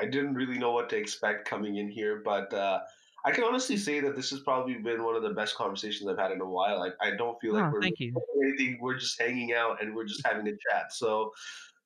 I 0.00 0.04
didn't 0.06 0.34
really 0.34 0.58
know 0.58 0.72
what 0.72 0.88
to 0.90 0.96
expect 0.96 1.48
coming 1.48 1.76
in 1.76 1.90
here, 1.90 2.22
but 2.24 2.52
uh, 2.54 2.80
I 3.24 3.32
can 3.32 3.44
honestly 3.44 3.76
say 3.76 4.00
that 4.00 4.14
this 4.16 4.30
has 4.30 4.40
probably 4.40 4.74
been 4.74 5.02
one 5.02 5.16
of 5.16 5.22
the 5.22 5.30
best 5.30 5.56
conversations 5.56 6.08
I've 6.08 6.18
had 6.18 6.30
in 6.30 6.40
a 6.40 6.48
while. 6.48 6.82
I, 6.82 7.06
I 7.06 7.16
don't 7.16 7.38
feel 7.40 7.54
like 7.54 7.64
Oh, 7.64 7.70
we're 7.72 7.82
anything. 7.82 8.78
We're 8.80 8.98
just 8.98 9.20
hanging 9.20 9.52
out 9.52 9.82
and 9.82 9.94
we're 9.94 10.06
just 10.06 10.26
having 10.26 10.46
a 10.46 10.52
chat. 10.52 10.92
So, 10.92 11.32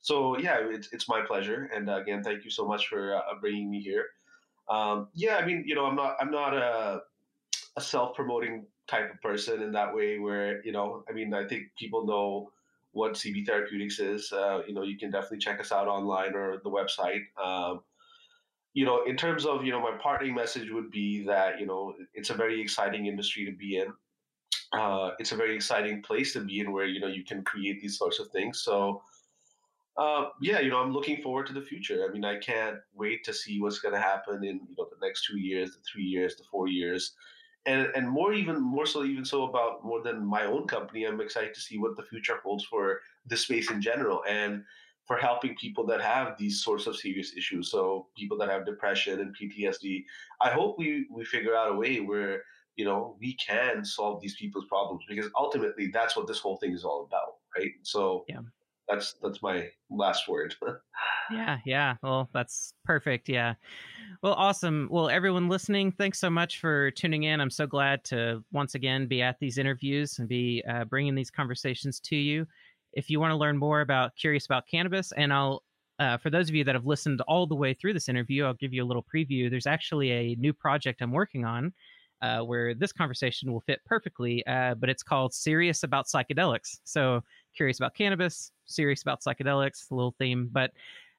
so 0.00 0.38
yeah, 0.38 0.58
it's 0.60 0.88
it's 0.92 1.08
my 1.08 1.22
pleasure. 1.22 1.70
And 1.74 1.88
uh, 1.88 1.96
again, 1.96 2.22
thank 2.22 2.44
you 2.44 2.50
so 2.50 2.66
much 2.66 2.88
for 2.88 3.16
uh, 3.16 3.20
bringing 3.40 3.70
me 3.70 3.80
here. 3.80 4.06
Um, 4.68 5.08
yeah, 5.14 5.36
I 5.36 5.44
mean, 5.44 5.64
you 5.66 5.74
know, 5.74 5.86
I'm 5.86 5.96
not 5.96 6.16
I'm 6.20 6.30
not 6.30 6.54
a 6.54 7.02
a 7.76 7.80
self-promoting 7.80 8.66
type 8.86 9.12
of 9.12 9.20
person 9.22 9.62
in 9.62 9.72
that 9.72 9.94
way 9.94 10.18
where 10.18 10.64
you 10.64 10.72
know 10.72 11.04
i 11.08 11.12
mean 11.12 11.32
i 11.32 11.46
think 11.46 11.68
people 11.78 12.04
know 12.06 12.50
what 12.92 13.14
cb 13.14 13.46
therapeutics 13.46 13.98
is. 13.98 14.32
Uh, 14.32 14.60
you 14.66 14.74
know 14.74 14.82
you 14.82 14.98
can 14.98 15.10
definitely 15.10 15.38
check 15.38 15.58
us 15.60 15.72
out 15.72 15.88
online 15.88 16.34
or 16.34 16.60
the 16.62 16.70
website. 16.70 17.22
Um, 17.42 17.80
you 18.74 18.84
know 18.84 19.04
in 19.04 19.16
terms 19.16 19.46
of 19.46 19.64
you 19.64 19.72
know 19.72 19.80
my 19.80 19.96
parting 20.02 20.34
message 20.34 20.70
would 20.70 20.90
be 20.90 21.24
that 21.24 21.58
you 21.58 21.66
know 21.66 21.94
it's 22.12 22.30
a 22.30 22.34
very 22.34 22.60
exciting 22.60 23.06
industry 23.06 23.46
to 23.46 23.52
be 23.52 23.78
in. 23.78 23.92
Uh, 24.78 25.12
it's 25.18 25.32
a 25.32 25.36
very 25.36 25.54
exciting 25.54 26.02
place 26.02 26.32
to 26.34 26.40
be 26.40 26.60
in 26.60 26.72
where 26.72 26.86
you 26.86 27.00
know 27.00 27.06
you 27.06 27.24
can 27.24 27.42
create 27.44 27.80
these 27.80 27.96
sorts 27.96 28.18
of 28.18 28.28
things. 28.28 28.60
So 28.60 29.02
uh, 29.96 30.26
yeah, 30.40 30.60
you 30.60 30.70
know, 30.70 30.78
I'm 30.78 30.92
looking 30.92 31.20
forward 31.20 31.46
to 31.48 31.52
the 31.52 31.60
future. 31.60 32.06
I 32.08 32.12
mean, 32.12 32.24
I 32.24 32.38
can't 32.38 32.78
wait 32.94 33.24
to 33.24 33.34
see 33.34 33.60
what's 33.60 33.78
going 33.78 33.94
to 33.94 34.00
happen 34.00 34.42
in 34.42 34.60
you 34.68 34.74
know 34.78 34.88
the 34.90 35.06
next 35.06 35.26
two 35.26 35.38
years, 35.38 35.72
the 35.72 35.82
three 35.90 36.04
years, 36.04 36.36
the 36.36 36.44
four 36.50 36.68
years, 36.68 37.12
and 37.66 37.88
and 37.94 38.08
more 38.08 38.32
even 38.32 38.60
more 38.60 38.86
so 38.86 39.04
even 39.04 39.24
so 39.24 39.44
about 39.44 39.84
more 39.84 40.02
than 40.02 40.24
my 40.24 40.44
own 40.46 40.66
company. 40.66 41.04
I'm 41.04 41.20
excited 41.20 41.54
to 41.54 41.60
see 41.60 41.78
what 41.78 41.96
the 41.96 42.04
future 42.04 42.38
holds 42.42 42.64
for 42.64 43.00
the 43.26 43.36
space 43.36 43.70
in 43.70 43.82
general 43.82 44.22
and 44.26 44.64
for 45.06 45.16
helping 45.16 45.54
people 45.56 45.84
that 45.86 46.00
have 46.00 46.38
these 46.38 46.62
sorts 46.62 46.86
of 46.86 46.96
serious 46.96 47.36
issues. 47.36 47.70
So 47.70 48.06
people 48.16 48.38
that 48.38 48.48
have 48.48 48.64
depression 48.64 49.20
and 49.20 49.36
PTSD. 49.36 50.04
I 50.40 50.50
hope 50.50 50.78
we 50.78 51.06
we 51.10 51.24
figure 51.26 51.54
out 51.54 51.70
a 51.70 51.74
way 51.74 52.00
where 52.00 52.44
you 52.76 52.86
know 52.86 53.14
we 53.20 53.34
can 53.34 53.84
solve 53.84 54.22
these 54.22 54.36
people's 54.36 54.64
problems 54.66 55.04
because 55.06 55.28
ultimately 55.36 55.88
that's 55.88 56.16
what 56.16 56.26
this 56.26 56.38
whole 56.38 56.56
thing 56.56 56.72
is 56.72 56.82
all 56.82 57.04
about, 57.04 57.34
right? 57.54 57.72
So 57.82 58.24
Yeah. 58.26 58.40
That's 58.92 59.14
that's 59.22 59.42
my 59.42 59.68
last 59.90 60.28
word. 60.28 60.54
Yeah, 61.30 61.58
yeah. 61.64 61.94
Well, 62.02 62.28
that's 62.34 62.74
perfect. 62.84 63.28
Yeah. 63.28 63.54
Well, 64.22 64.34
awesome. 64.34 64.88
Well, 64.90 65.08
everyone 65.08 65.48
listening, 65.48 65.90
thanks 65.92 66.18
so 66.18 66.28
much 66.28 66.60
for 66.60 66.90
tuning 66.90 67.22
in. 67.22 67.40
I'm 67.40 67.48
so 67.48 67.66
glad 67.66 68.04
to 68.04 68.44
once 68.52 68.74
again 68.74 69.06
be 69.06 69.22
at 69.22 69.38
these 69.40 69.56
interviews 69.56 70.18
and 70.18 70.28
be 70.28 70.62
uh, 70.68 70.84
bringing 70.84 71.14
these 71.14 71.30
conversations 71.30 72.00
to 72.00 72.16
you. 72.16 72.46
If 72.92 73.08
you 73.08 73.18
want 73.18 73.30
to 73.30 73.36
learn 73.36 73.56
more 73.56 73.80
about 73.80 74.14
Curious 74.16 74.44
About 74.44 74.66
Cannabis, 74.70 75.12
and 75.12 75.32
I'll, 75.32 75.62
uh, 75.98 76.18
for 76.18 76.28
those 76.28 76.50
of 76.50 76.54
you 76.54 76.64
that 76.64 76.74
have 76.74 76.86
listened 76.86 77.22
all 77.22 77.46
the 77.46 77.54
way 77.54 77.72
through 77.72 77.94
this 77.94 78.10
interview, 78.10 78.44
I'll 78.44 78.54
give 78.54 78.74
you 78.74 78.84
a 78.84 78.86
little 78.86 79.04
preview. 79.14 79.48
There's 79.48 79.66
actually 79.66 80.10
a 80.10 80.34
new 80.34 80.52
project 80.52 81.00
I'm 81.00 81.12
working 81.12 81.46
on 81.46 81.72
uh, 82.22 82.40
where 82.40 82.72
this 82.72 82.92
conversation 82.92 83.52
will 83.52 83.60
fit 83.60 83.80
perfectly, 83.84 84.46
uh, 84.46 84.74
but 84.74 84.88
it's 84.88 85.02
called 85.02 85.34
Serious 85.34 85.82
About 85.82 86.06
Psychedelics. 86.06 86.78
So, 86.84 87.22
curious 87.56 87.78
about 87.78 87.94
cannabis, 87.94 88.52
serious 88.66 89.02
about 89.02 89.22
psychedelics, 89.22 89.90
a 89.90 89.94
little 89.94 90.14
theme, 90.18 90.48
but 90.52 90.72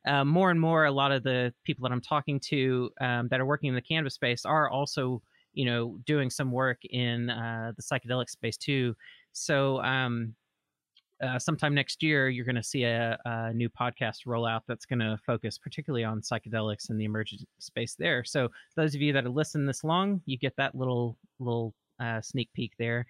um, 0.06 0.28
more 0.28 0.52
and 0.52 0.60
more, 0.60 0.86
a 0.86 0.92
lot 0.92 1.12
of 1.12 1.24
the 1.24 1.54
people 1.64 1.84
that 1.84 1.94
I'm 1.94 2.02
talking 2.02 2.40
to 2.42 2.92
um, 3.00 3.28
that 3.30 3.40
are 3.40 3.46
working 3.46 3.70
in 3.70 3.76
the 3.76 3.82
cannabis 3.82 4.16
space 4.16 4.46
are 4.46 4.70
also, 4.70 5.22
you 5.54 5.66
know, 5.66 5.98
doing 6.06 6.30
some 6.30 6.52
work 6.52 6.84
in 6.86 7.30
uh, 7.30 7.72
the 7.76 7.82
psychedelic 7.82 8.30
space 8.30 8.58
too. 8.58 8.96
So, 9.32 9.82
um, 9.82 10.36
uh, 11.22 11.40
sometime 11.40 11.74
next 11.74 12.04
year, 12.04 12.28
you're 12.28 12.44
going 12.44 12.56
to 12.56 12.64
see 12.64 12.84
a, 12.84 13.18
a 13.24 13.54
new 13.54 13.70
podcast 13.70 14.26
rollout 14.28 14.62
that's 14.68 14.86
going 14.86 15.00
to 15.00 15.18
focus 15.26 15.58
particularly 15.58 16.04
on 16.04 16.20
psychedelics 16.20 16.90
and 16.90 17.00
the 17.00 17.06
emergent 17.06 17.48
space 17.60 17.96
there. 17.96 18.26
So, 18.26 18.50
those 18.76 18.94
of 18.94 19.02
you 19.02 19.14
that 19.14 19.24
have 19.24 19.34
listened 19.34 19.70
this 19.70 19.86
long, 19.86 20.22
you 20.26 20.38
get 20.38 20.56
that 20.58 20.76
little 20.76 21.16
little 21.40 21.74
uh, 22.00 22.20
sneak 22.20 22.52
peek 22.54 22.74
there. 22.78 23.06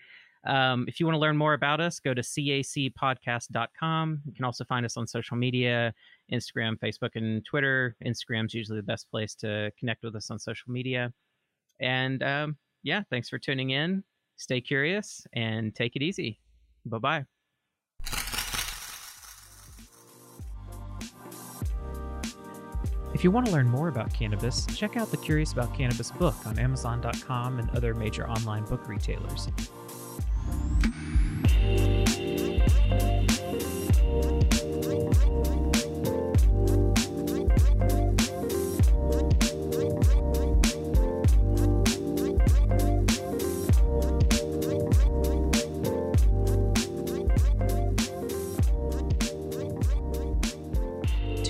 Um, 0.45 0.85
if 0.87 0.99
you 0.99 1.05
want 1.05 1.15
to 1.15 1.19
learn 1.19 1.37
more 1.37 1.53
about 1.53 1.79
us, 1.79 1.99
go 1.99 2.13
to 2.13 2.21
cacpodcast.com. 2.21 4.21
You 4.25 4.33
can 4.33 4.45
also 4.45 4.65
find 4.65 4.85
us 4.85 4.97
on 4.97 5.07
social 5.07 5.37
media 5.37 5.93
Instagram, 6.31 6.77
Facebook, 6.79 7.11
and 7.15 7.43
Twitter. 7.45 7.95
Instagram's 8.05 8.53
usually 8.53 8.79
the 8.79 8.83
best 8.83 9.09
place 9.09 9.35
to 9.35 9.71
connect 9.79 10.03
with 10.03 10.15
us 10.15 10.29
on 10.31 10.39
social 10.39 10.71
media. 10.71 11.13
And 11.79 12.23
um, 12.23 12.57
yeah, 12.83 13.03
thanks 13.09 13.29
for 13.29 13.39
tuning 13.39 13.71
in. 13.71 14.03
Stay 14.37 14.61
curious 14.61 15.25
and 15.33 15.75
take 15.75 15.95
it 15.95 16.01
easy. 16.01 16.39
Bye 16.85 16.97
bye. 16.97 17.25
If 23.13 23.23
you 23.23 23.29
want 23.29 23.45
to 23.45 23.53
learn 23.53 23.69
more 23.69 23.89
about 23.89 24.11
cannabis, 24.11 24.65
check 24.75 24.97
out 24.97 25.11
the 25.11 25.17
Curious 25.17 25.53
About 25.53 25.77
Cannabis 25.77 26.11
book 26.11 26.35
on 26.45 26.57
Amazon.com 26.57 27.59
and 27.59 27.69
other 27.69 27.93
major 27.93 28.27
online 28.27 28.65
book 28.65 28.89
retailers. 28.89 29.49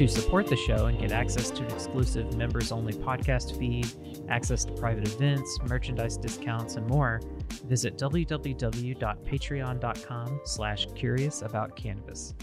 To 0.04 0.10
support 0.10 0.48
the 0.48 0.58
show 0.58 0.88
and 0.88 1.00
get 1.00 1.14
access 1.14 1.50
to 1.52 1.64
an 1.64 1.72
exclusive 1.72 2.36
members 2.36 2.74
only 2.74 2.92
podcast 2.92 3.58
feed, 3.58 3.88
access 4.28 4.66
to 4.66 4.74
private 4.74 5.08
events, 5.08 5.58
merchandise 5.70 6.18
discounts, 6.18 6.76
and 6.76 6.86
more, 6.88 7.22
visit 7.70 7.98
www.patreon.com 7.98 10.42
slash 10.44 10.88
curious 10.94 11.42
about 11.42 11.78
cannabis. 11.78 12.34